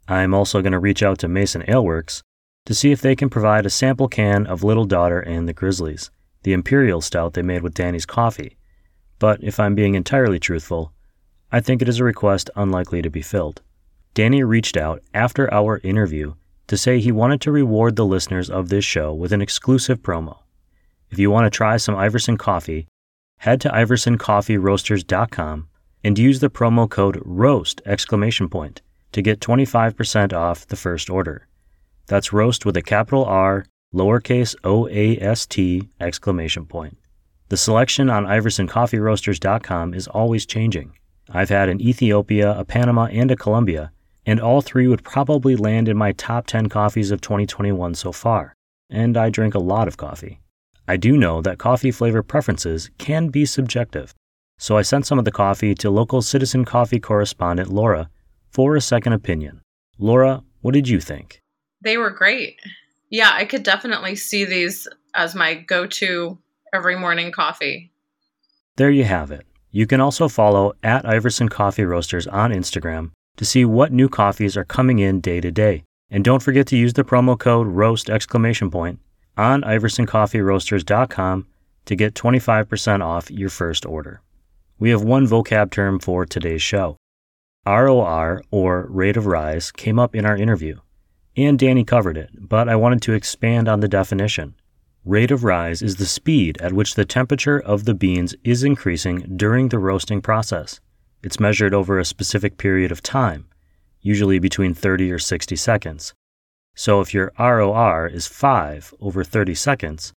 I'm 0.08 0.34
also 0.34 0.62
going 0.62 0.74
to 0.74 0.80
reach 0.80 1.02
out 1.02 1.20
to 1.20 1.30
Mason 1.30 1.62
Aleworks 1.64 2.22
to 2.66 2.74
see 2.74 2.92
if 2.92 3.02
they 3.02 3.16
can 3.16 3.30
provide 3.30 3.66
a 3.66 3.70
sample 3.70 4.10
can 4.10 4.46
of 4.48 4.64
Little 4.64 4.86
Daughter 4.86 5.20
and 5.20 5.48
the 5.48 5.54
Grizzlies, 5.54 6.12
the 6.44 6.52
Imperial 6.52 7.00
Stout 7.00 7.34
they 7.34 7.42
made 7.42 7.62
with 7.62 7.74
Danny's 7.74 8.06
coffee. 8.06 8.58
But 9.18 9.42
if 9.42 9.60
I'm 9.62 9.76
being 9.76 9.96
entirely 9.96 10.40
truthful, 10.40 10.92
I 11.52 11.62
think 11.62 11.82
it 11.82 11.88
is 11.88 12.00
a 12.00 12.04
request 12.04 12.50
unlikely 12.56 13.02
to 13.02 13.10
be 13.10 13.22
filled. 13.22 13.62
Danny 14.14 14.44
reached 14.44 14.76
out 14.76 15.02
after 15.14 15.52
our 15.54 15.80
interview 15.84 16.34
to 16.68 16.78
say 16.78 17.00
he 17.00 17.12
wanted 17.12 17.42
to 17.42 17.52
reward 17.52 17.96
the 17.96 18.06
listeners 18.06 18.50
of 18.50 18.70
this 18.70 18.86
show 18.86 19.14
with 19.14 19.32
an 19.32 19.42
exclusive 19.42 20.02
promo. 20.02 20.40
If 21.10 21.20
you 21.20 21.30
want 21.30 21.46
to 21.46 21.56
try 21.56 21.78
some 21.78 21.96
Iverson 21.96 22.38
coffee, 22.38 22.88
head 23.38 23.62
to 23.62 23.70
iversoncoffeeroasters.com 23.70 25.68
and 26.04 26.20
use 26.20 26.40
the 26.40 26.50
promo 26.50 26.90
code 26.90 27.22
ROAST 27.24 27.82
exclamation 27.86 28.50
point 28.50 28.82
to 29.12 29.22
get 29.22 29.40
25% 29.40 30.34
off 30.34 30.68
the 30.68 30.76
first 30.76 31.10
order. 31.10 31.48
That's 32.08 32.34
roast 32.34 32.66
with 32.66 32.76
a 32.78 32.82
capital 32.82 33.24
R, 33.26 33.66
lowercase 33.94 34.56
o 34.64 34.88
a 34.90 35.18
s 35.20 35.46
t 35.46 35.90
exclamation 36.00 36.66
point. 36.66 36.98
The 37.50 37.58
selection 37.58 38.10
on 38.10 38.26
iversoncoffeeroasters.com 38.26 39.94
is 39.94 40.08
always 40.08 40.46
changing. 40.46 40.98
I've 41.30 41.50
had 41.50 41.70
an 41.70 41.80
Ethiopia, 41.80 42.58
a 42.58 42.66
Panama, 42.66 43.06
and 43.06 43.30
a 43.32 43.36
Colombia, 43.36 43.92
and 44.26 44.40
all 44.40 44.62
three 44.62 44.88
would 44.88 45.04
probably 45.04 45.56
land 45.56 45.90
in 45.90 45.98
my 45.98 46.12
top 46.14 46.48
10 46.48 46.70
coffees 46.70 47.12
of 47.12 47.22
2021 47.22 47.96
so 47.96 48.12
far. 48.12 48.54
And 48.90 49.18
I 49.18 49.30
drink 49.30 49.54
a 49.54 49.60
lot 49.60 49.88
of 49.88 49.98
coffee. 49.98 50.40
I 50.88 50.98
do 50.98 51.18
know 51.18 51.42
that 51.42 51.58
coffee 51.58 51.92
flavor 51.92 52.22
preferences 52.22 52.90
can 52.98 53.30
be 53.30 53.46
subjective, 53.46 54.14
so 54.58 54.78
I 54.78 54.82
sent 54.82 55.06
some 55.06 55.18
of 55.18 55.26
the 55.26 55.32
coffee 55.32 55.74
to 55.76 55.90
local 55.90 56.22
Citizen 56.22 56.66
Coffee 56.66 57.00
correspondent 57.00 57.70
Laura 57.70 58.10
for 58.50 58.76
a 58.76 58.82
second 58.82 59.14
opinion. 59.14 59.62
Laura, 59.98 60.44
what 60.62 60.74
did 60.74 60.88
you 60.88 61.00
think? 61.00 61.40
They 61.82 61.98
were 61.98 62.10
great. 62.10 62.60
Yeah, 63.10 63.32
I 63.34 63.46
could 63.46 63.64
definitely 63.64 64.16
see 64.16 64.44
these 64.46 64.88
as 65.14 65.36
my 65.36 65.54
go 65.54 65.86
to 65.86 66.38
every 66.74 66.98
morning 66.98 67.32
coffee. 67.32 67.92
There 68.76 68.92
you 68.92 69.04
have 69.04 69.32
it. 69.32 69.46
You 69.72 69.88
can 69.88 70.02
also 70.02 70.28
follow 70.28 70.74
at 70.84 71.08
Iverson 71.08 71.50
Coffee 71.50 71.84
Roasters 71.84 72.28
on 72.28 72.52
Instagram 72.52 73.12
to 73.38 73.46
see 73.46 73.66
what 73.66 73.92
new 73.92 74.08
coffees 74.08 74.56
are 74.56 74.64
coming 74.64 75.00
in 75.00 75.20
day 75.20 75.42
to 75.42 75.52
day. 75.52 75.84
And 76.10 76.24
don't 76.24 76.44
forget 76.44 76.68
to 76.68 76.78
use 76.78 76.94
the 76.94 77.04
promo 77.04 77.38
code 77.38 77.68
ROAST 77.68 78.10
exclamation 78.10 78.70
point 78.70 79.00
on 79.38 79.62
iversoncoffeeroasters.com 79.64 81.48
to 81.86 81.96
get 81.96 82.14
25% 82.14 83.04
off 83.04 83.32
your 83.32 83.50
first 83.50 83.86
order. 83.86 84.22
We 84.80 84.90
have 84.92 85.04
one 85.04 85.28
vocab 85.28 85.72
term 85.72 86.00
for 86.00 86.26
today's 86.26 86.62
show. 86.62 86.98
ROR, 87.66 88.44
or 88.52 88.88
rate 88.90 89.18
of 89.18 89.26
rise, 89.26 89.72
came 89.72 89.98
up 89.98 90.16
in 90.16 90.26
our 90.26 90.36
interview. 90.36 90.80
And 91.36 91.58
Danny 91.58 91.84
covered 91.84 92.18
it, 92.18 92.30
but 92.38 92.70
I 92.70 92.76
wanted 92.76 93.02
to 93.04 93.14
expand 93.14 93.68
on 93.68 93.80
the 93.80 93.88
definition. 93.88 94.56
Rate 95.06 95.32
of 95.32 95.44
rise 95.44 95.82
is 95.82 95.96
the 95.96 96.06
speed 96.06 96.62
at 96.62 96.74
which 96.74 96.96
the 96.96 97.06
temperature 97.06 97.60
of 97.60 97.86
the 97.86 97.94
beans 97.94 98.36
is 98.44 98.64
increasing 98.64 99.34
during 99.36 99.70
the 99.70 99.80
roasting 99.80 100.22
process. 100.22 100.80
It's 101.24 101.40
measured 101.40 101.74
over 101.74 101.98
a 101.98 102.06
specific 102.06 102.58
period 102.58 102.92
of 102.92 103.02
time, 103.02 103.48
usually 104.02 104.40
between 104.40 104.74
30 104.74 105.10
or 105.10 105.20
60 105.20 105.56
seconds. 105.56 106.14
So 106.76 107.00
if 107.00 107.14
your 107.14 107.32
ROR 107.40 108.08
is 108.08 108.28
5 108.28 108.94
over 109.00 109.24
30 109.24 109.56
seconds, 109.56 110.12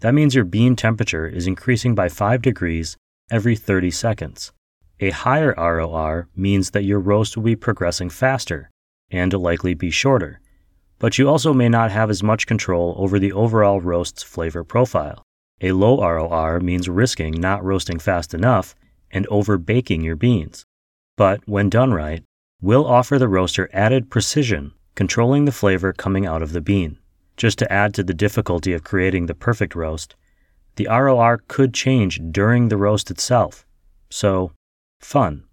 that 0.00 0.12
means 0.12 0.34
your 0.34 0.44
bean 0.44 0.76
temperature 0.76 1.26
is 1.26 1.46
increasing 1.46 1.94
by 1.94 2.10
5 2.10 2.42
degrees 2.42 2.98
every 3.30 3.56
30 3.56 3.90
seconds. 3.90 4.52
A 5.00 5.10
higher 5.10 5.54
ROR 5.56 6.28
means 6.36 6.72
that 6.72 6.84
your 6.84 7.00
roast 7.00 7.38
will 7.38 7.44
be 7.44 7.56
progressing 7.56 8.10
faster 8.10 8.68
and 9.10 9.32
likely 9.32 9.72
be 9.72 9.90
shorter, 9.90 10.40
but 10.98 11.16
you 11.16 11.26
also 11.26 11.54
may 11.54 11.70
not 11.70 11.90
have 11.90 12.10
as 12.10 12.22
much 12.22 12.46
control 12.46 12.94
over 12.98 13.18
the 13.18 13.32
overall 13.32 13.80
roast's 13.80 14.22
flavor 14.22 14.62
profile. 14.62 15.22
A 15.62 15.72
low 15.72 16.02
ROR 16.02 16.60
means 16.60 16.86
risking 16.86 17.40
not 17.40 17.64
roasting 17.64 17.98
fast 17.98 18.34
enough 18.34 18.74
and 19.10 19.26
over 19.26 19.58
baking 19.58 20.02
your 20.02 20.16
beans, 20.16 20.64
but 21.16 21.40
when 21.46 21.68
done 21.68 21.92
right, 21.92 22.24
will 22.60 22.86
offer 22.86 23.18
the 23.18 23.28
roaster 23.28 23.68
added 23.72 24.10
precision, 24.10 24.72
controlling 24.94 25.44
the 25.44 25.52
flavor 25.52 25.92
coming 25.92 26.26
out 26.26 26.42
of 26.42 26.52
the 26.52 26.60
bean. 26.60 26.98
Just 27.36 27.58
to 27.58 27.72
add 27.72 27.94
to 27.94 28.02
the 28.02 28.14
difficulty 28.14 28.72
of 28.72 28.84
creating 28.84 29.26
the 29.26 29.34
perfect 29.34 29.74
roast, 29.74 30.14
the 30.76 30.86
ROR 30.86 31.42
could 31.48 31.72
change 31.72 32.20
during 32.30 32.68
the 32.68 32.76
roast 32.76 33.10
itself. 33.10 33.66
So, 34.10 34.52
fun. 35.00 35.44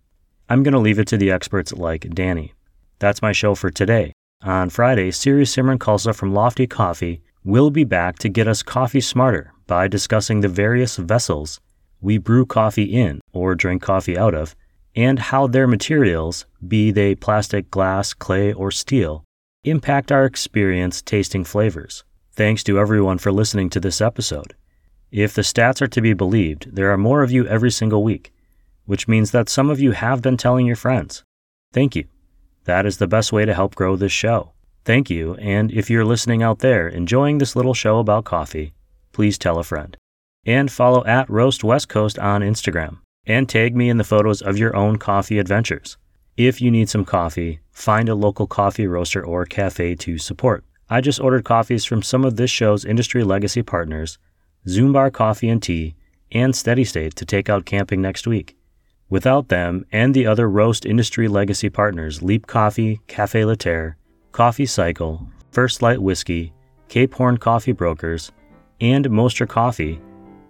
I'm 0.50 0.64
going 0.64 0.74
to 0.74 0.80
leave 0.80 1.00
it 1.00 1.08
to 1.08 1.18
the 1.18 1.32
experts 1.32 1.74
like 1.74 2.10
Danny. 2.14 2.54
That's 3.00 3.22
my 3.22 3.32
show 3.32 3.56
for 3.56 3.70
today. 3.70 4.14
On 4.44 4.70
Friday, 4.70 5.12
Siri 5.12 5.44
Simran 5.44 5.78
Khalsa 5.78 6.16
from 6.16 6.34
Lofty 6.34 6.68
Coffee 6.68 7.22
will 7.44 7.72
be 7.72 7.84
back 7.84 8.20
to 8.20 8.30
get 8.30 8.48
us 8.48 8.64
coffee 8.64 9.02
smarter 9.02 9.54
by 9.66 9.88
discussing 9.88 10.42
the 10.42 10.48
various 10.48 10.98
vessels 10.98 11.60
we 12.02 12.18
brew 12.18 12.46
coffee 12.46 12.84
in 12.84 13.22
or 13.34 13.56
drink 13.56 13.82
coffee 13.82 14.18
out 14.18 14.34
of, 14.34 14.56
and 14.96 15.20
how 15.20 15.48
their 15.48 15.68
materials, 15.68 16.46
be 16.68 16.92
they 16.92 17.14
plastic, 17.16 17.70
glass, 17.70 18.14
clay, 18.14 18.52
or 18.54 18.72
steel, 18.72 19.24
impact 19.64 20.12
our 20.12 20.26
experience 20.26 21.02
tasting 21.02 21.44
flavors. 21.44 22.04
Thanks 22.32 22.64
to 22.64 22.80
everyone 22.80 23.18
for 23.18 23.32
listening 23.32 23.70
to 23.72 23.80
this 23.80 24.02
episode. 24.02 24.56
If 25.12 25.34
the 25.34 25.42
stats 25.42 25.82
are 25.82 25.88
to 25.88 26.02
be 26.02 26.14
believed, 26.14 26.76
there 26.76 26.92
are 26.92 26.98
more 26.98 27.24
of 27.24 27.32
you 27.32 27.48
every 27.48 27.72
single 27.72 28.04
week, 28.04 28.34
which 28.86 29.08
means 29.08 29.32
that 29.32 29.50
some 29.50 29.70
of 29.70 29.80
you 29.80 29.92
have 29.92 30.22
been 30.22 30.38
telling 30.38 30.66
your 30.66 30.76
friends. 30.76 31.24
Thank 31.74 31.96
you. 31.96 32.06
That 32.66 32.86
is 32.86 32.98
the 32.98 33.08
best 33.08 33.32
way 33.32 33.46
to 33.46 33.54
help 33.54 33.76
grow 33.76 33.96
this 33.96 34.12
show. 34.12 34.52
Thank 34.84 35.10
you, 35.10 35.36
and 35.36 35.72
if 35.72 35.90
you're 35.90 36.06
listening 36.06 36.44
out 36.44 36.60
there 36.60 36.88
enjoying 36.88 37.38
this 37.38 37.56
little 37.56 37.74
show 37.74 38.00
about 38.00 38.26
coffee, 38.26 38.74
please 39.12 39.38
tell 39.38 39.60
a 39.60 39.64
friend. 39.64 39.98
And 40.48 40.72
follow 40.72 41.06
at 41.06 41.30
Roast 41.30 41.64
West 41.64 41.90
Coast 41.90 42.18
on 42.18 42.42
Instagram, 42.42 43.00
and 43.26 43.48
tag 43.48 43.76
me 43.76 43.90
in 43.90 43.98
the 43.98 44.04
photos 44.04 44.42
of 44.42 44.58
your 44.58 44.76
own 44.76 44.98
coffee 44.98 45.38
adventures. 45.38 45.98
If 46.38 46.62
you 46.62 46.72
need 46.72 46.90
some 46.90 47.04
coffee, 47.04 47.60
find 47.72 48.10
a 48.10 48.16
local 48.16 48.48
coffee 48.48 48.88
roaster 48.88 49.24
or 49.24 49.46
cafe 49.46 49.96
to 49.96 50.18
support. 50.18 50.64
I 50.90 51.02
just 51.02 51.20
ordered 51.20 51.44
coffees 51.44 51.84
from 51.84 52.02
some 52.02 52.24
of 52.24 52.38
this 52.38 52.50
show's 52.50 52.86
industry 52.86 53.24
legacy 53.24 53.62
partners, 53.62 54.18
Zoombar 54.66 55.12
Coffee 55.12 55.50
and 55.50 55.62
Tea, 55.62 55.96
and 56.32 56.56
Steady 56.56 56.86
State 56.86 57.16
to 57.16 57.26
take 57.26 57.50
out 57.50 57.66
camping 57.66 58.02
next 58.02 58.26
week. 58.26 58.56
Without 59.10 59.50
them 59.50 59.86
and 59.92 60.14
the 60.14 60.28
other 60.28 60.50
roast 60.50 60.86
industry 60.86 61.28
legacy 61.28 61.70
partners 61.70 62.22
Leap 62.22 62.48
Coffee, 62.48 63.02
Cafe 63.08 63.42
Laterre, 63.42 63.96
Coffee 64.32 64.66
Cycle, 64.66 65.28
First 65.52 65.82
Light 65.82 66.02
Whiskey, 66.02 66.54
Cape 66.88 67.14
Horn 67.16 67.38
Coffee 67.38 67.72
Brokers, 67.74 68.32
and 68.80 69.10
Moster 69.10 69.46
Coffee, 69.46 70.00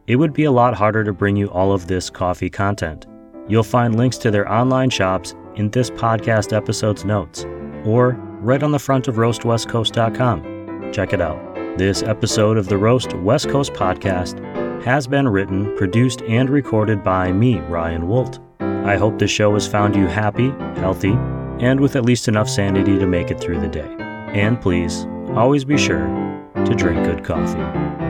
it 0.08 0.16
would 0.16 0.34
be 0.34 0.46
a 0.46 0.52
lot 0.52 0.74
harder 0.74 1.04
to 1.04 1.14
bring 1.14 1.36
you 1.36 1.48
all 1.52 1.74
of 1.74 1.88
this 1.88 2.10
coffee 2.10 2.50
content. 2.50 3.06
You'll 3.48 3.64
find 3.64 3.98
links 3.98 4.18
to 4.20 4.32
their 4.32 4.50
online 4.52 4.90
shops 4.90 5.36
in 5.56 5.70
this 5.70 5.90
podcast 5.90 6.54
episode's 6.54 7.04
notes, 7.06 7.46
or 7.86 8.12
right 8.42 8.64
on 8.64 8.72
the 8.72 8.80
front 8.80 9.08
of 9.10 9.16
roastwestcoast.com. 9.16 10.92
Check 10.94 11.14
it 11.14 11.22
out. 11.22 11.56
This 11.78 12.04
episode 12.04 12.58
of 12.58 12.68
the 12.68 12.78
Roast 12.78 13.14
West 13.18 13.50
Coast 13.50 13.74
podcast 13.74 14.42
has 14.84 15.08
been 15.08 15.28
written, 15.28 15.76
produced, 15.76 16.22
and 16.24 16.50
recorded 16.50 17.04
by 17.04 17.32
me, 17.32 17.60
Ryan 17.60 18.08
Wolt. 18.08 18.40
I 18.60 18.96
hope 18.96 19.20
this 19.20 19.32
show 19.32 19.54
has 19.56 19.68
found 19.68 19.96
you 19.96 20.08
happy, 20.08 20.52
healthy, 20.80 21.12
and 21.60 21.80
with 21.80 21.96
at 21.96 22.06
least 22.06 22.28
enough 22.28 22.50
sanity 22.50 22.98
to 22.98 23.08
make 23.08 23.30
it 23.30 23.40
through 23.40 23.60
the 23.60 23.68
day. 23.68 23.96
And 24.00 24.60
please, 24.62 25.06
always 25.32 25.66
be 25.66 25.78
sure 25.78 26.08
to 26.56 26.76
drink 26.76 27.04
good 27.04 27.26
coffee. 27.26 28.07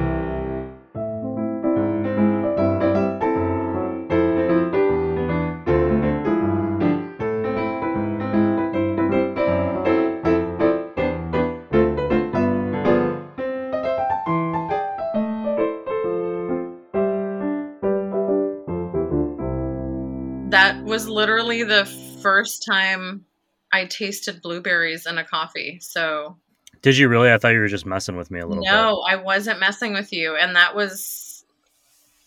Was 21.63 21.69
literally 21.69 21.83
the 21.83 22.21
first 22.21 22.65
time 22.65 23.25
I 23.71 23.85
tasted 23.85 24.41
blueberries 24.41 25.05
in 25.05 25.17
a 25.17 25.23
coffee. 25.23 25.79
So 25.81 26.37
Did 26.81 26.97
you 26.97 27.09
really? 27.09 27.31
I 27.31 27.37
thought 27.37 27.53
you 27.53 27.59
were 27.59 27.67
just 27.67 27.85
messing 27.85 28.15
with 28.15 28.31
me 28.31 28.39
a 28.39 28.47
little 28.47 28.63
no, 28.63 29.03
I 29.07 29.15
wasn't 29.15 29.59
messing 29.59 29.93
with 29.93 30.13
you. 30.13 30.35
And 30.35 30.55
that 30.55 30.75
was, 30.75 31.45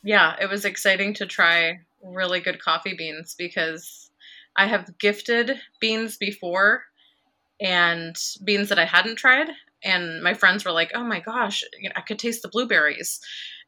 yeah, 0.02 0.36
it 0.40 0.48
was 0.48 0.64
exciting 0.64 1.14
to 1.14 1.26
try 1.26 1.80
really 2.02 2.40
good 2.40 2.62
coffee 2.62 2.94
beans 2.96 3.34
because 3.36 4.10
I 4.56 4.66
have 4.66 4.98
gifted 4.98 5.60
beans 5.80 6.16
before 6.16 6.84
and 7.60 8.16
beans 8.44 8.68
that 8.70 8.78
I 8.78 8.84
hadn't 8.84 9.16
tried. 9.16 9.48
And 9.82 10.22
my 10.22 10.34
friends 10.34 10.64
were 10.64 10.72
like, 10.72 10.90
oh 10.94 11.04
my 11.04 11.20
gosh, 11.20 11.64
I 11.96 12.00
could 12.02 12.18
taste 12.18 12.42
the 12.42 12.48
blueberries. 12.48 13.20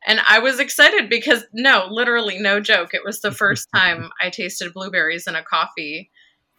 And 0.07 0.21
I 0.27 0.41
was 0.41 0.59
excited 0.59 1.09
because, 1.09 1.45
no, 1.53 1.87
literally, 1.91 2.39
no 2.39 2.61
joke. 2.61 2.93
It 2.93 3.05
was 3.05 3.21
the 3.21 3.31
first 3.31 3.69
time 3.75 4.11
I 4.21 4.31
tasted 4.31 4.73
blueberries 4.73 5.27
in 5.27 5.35
a 5.35 5.43
coffee. 5.43 6.11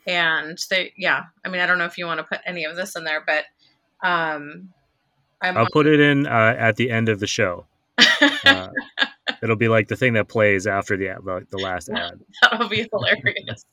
And 0.08 0.58
they, 0.70 0.94
yeah, 0.98 1.24
I 1.46 1.50
mean, 1.50 1.62
I 1.62 1.66
don't 1.66 1.78
know 1.78 1.86
if 1.86 1.98
you 1.98 2.06
want 2.06 2.20
to 2.20 2.26
put 2.26 2.42
any 2.46 2.66
of 2.66 2.76
this 2.76 2.96
in 2.96 3.04
there, 3.04 3.24
but 3.26 3.46
um, 4.08 4.70
I'm 5.42 5.58
I'll 5.58 5.68
put 5.72 5.88
it 5.88 6.00
in 6.00 6.26
uh, 6.26 6.56
at 6.58 6.78
the 6.78 6.90
end 6.90 7.10
of 7.10 7.20
the 7.20 7.28
show. 7.28 7.66
Uh, 8.46 8.68
it'll 9.42 9.56
be 9.56 9.70
like 9.70 9.88
the 9.88 9.96
thing 9.96 10.14
that 10.14 10.28
plays 10.28 10.68
after 10.68 10.98
the 10.98 11.08
the, 11.24 11.46
the 11.50 11.58
last 11.58 11.90
ad. 11.96 12.20
That'll 12.42 12.68
be 12.68 12.88
hilarious. 12.92 13.66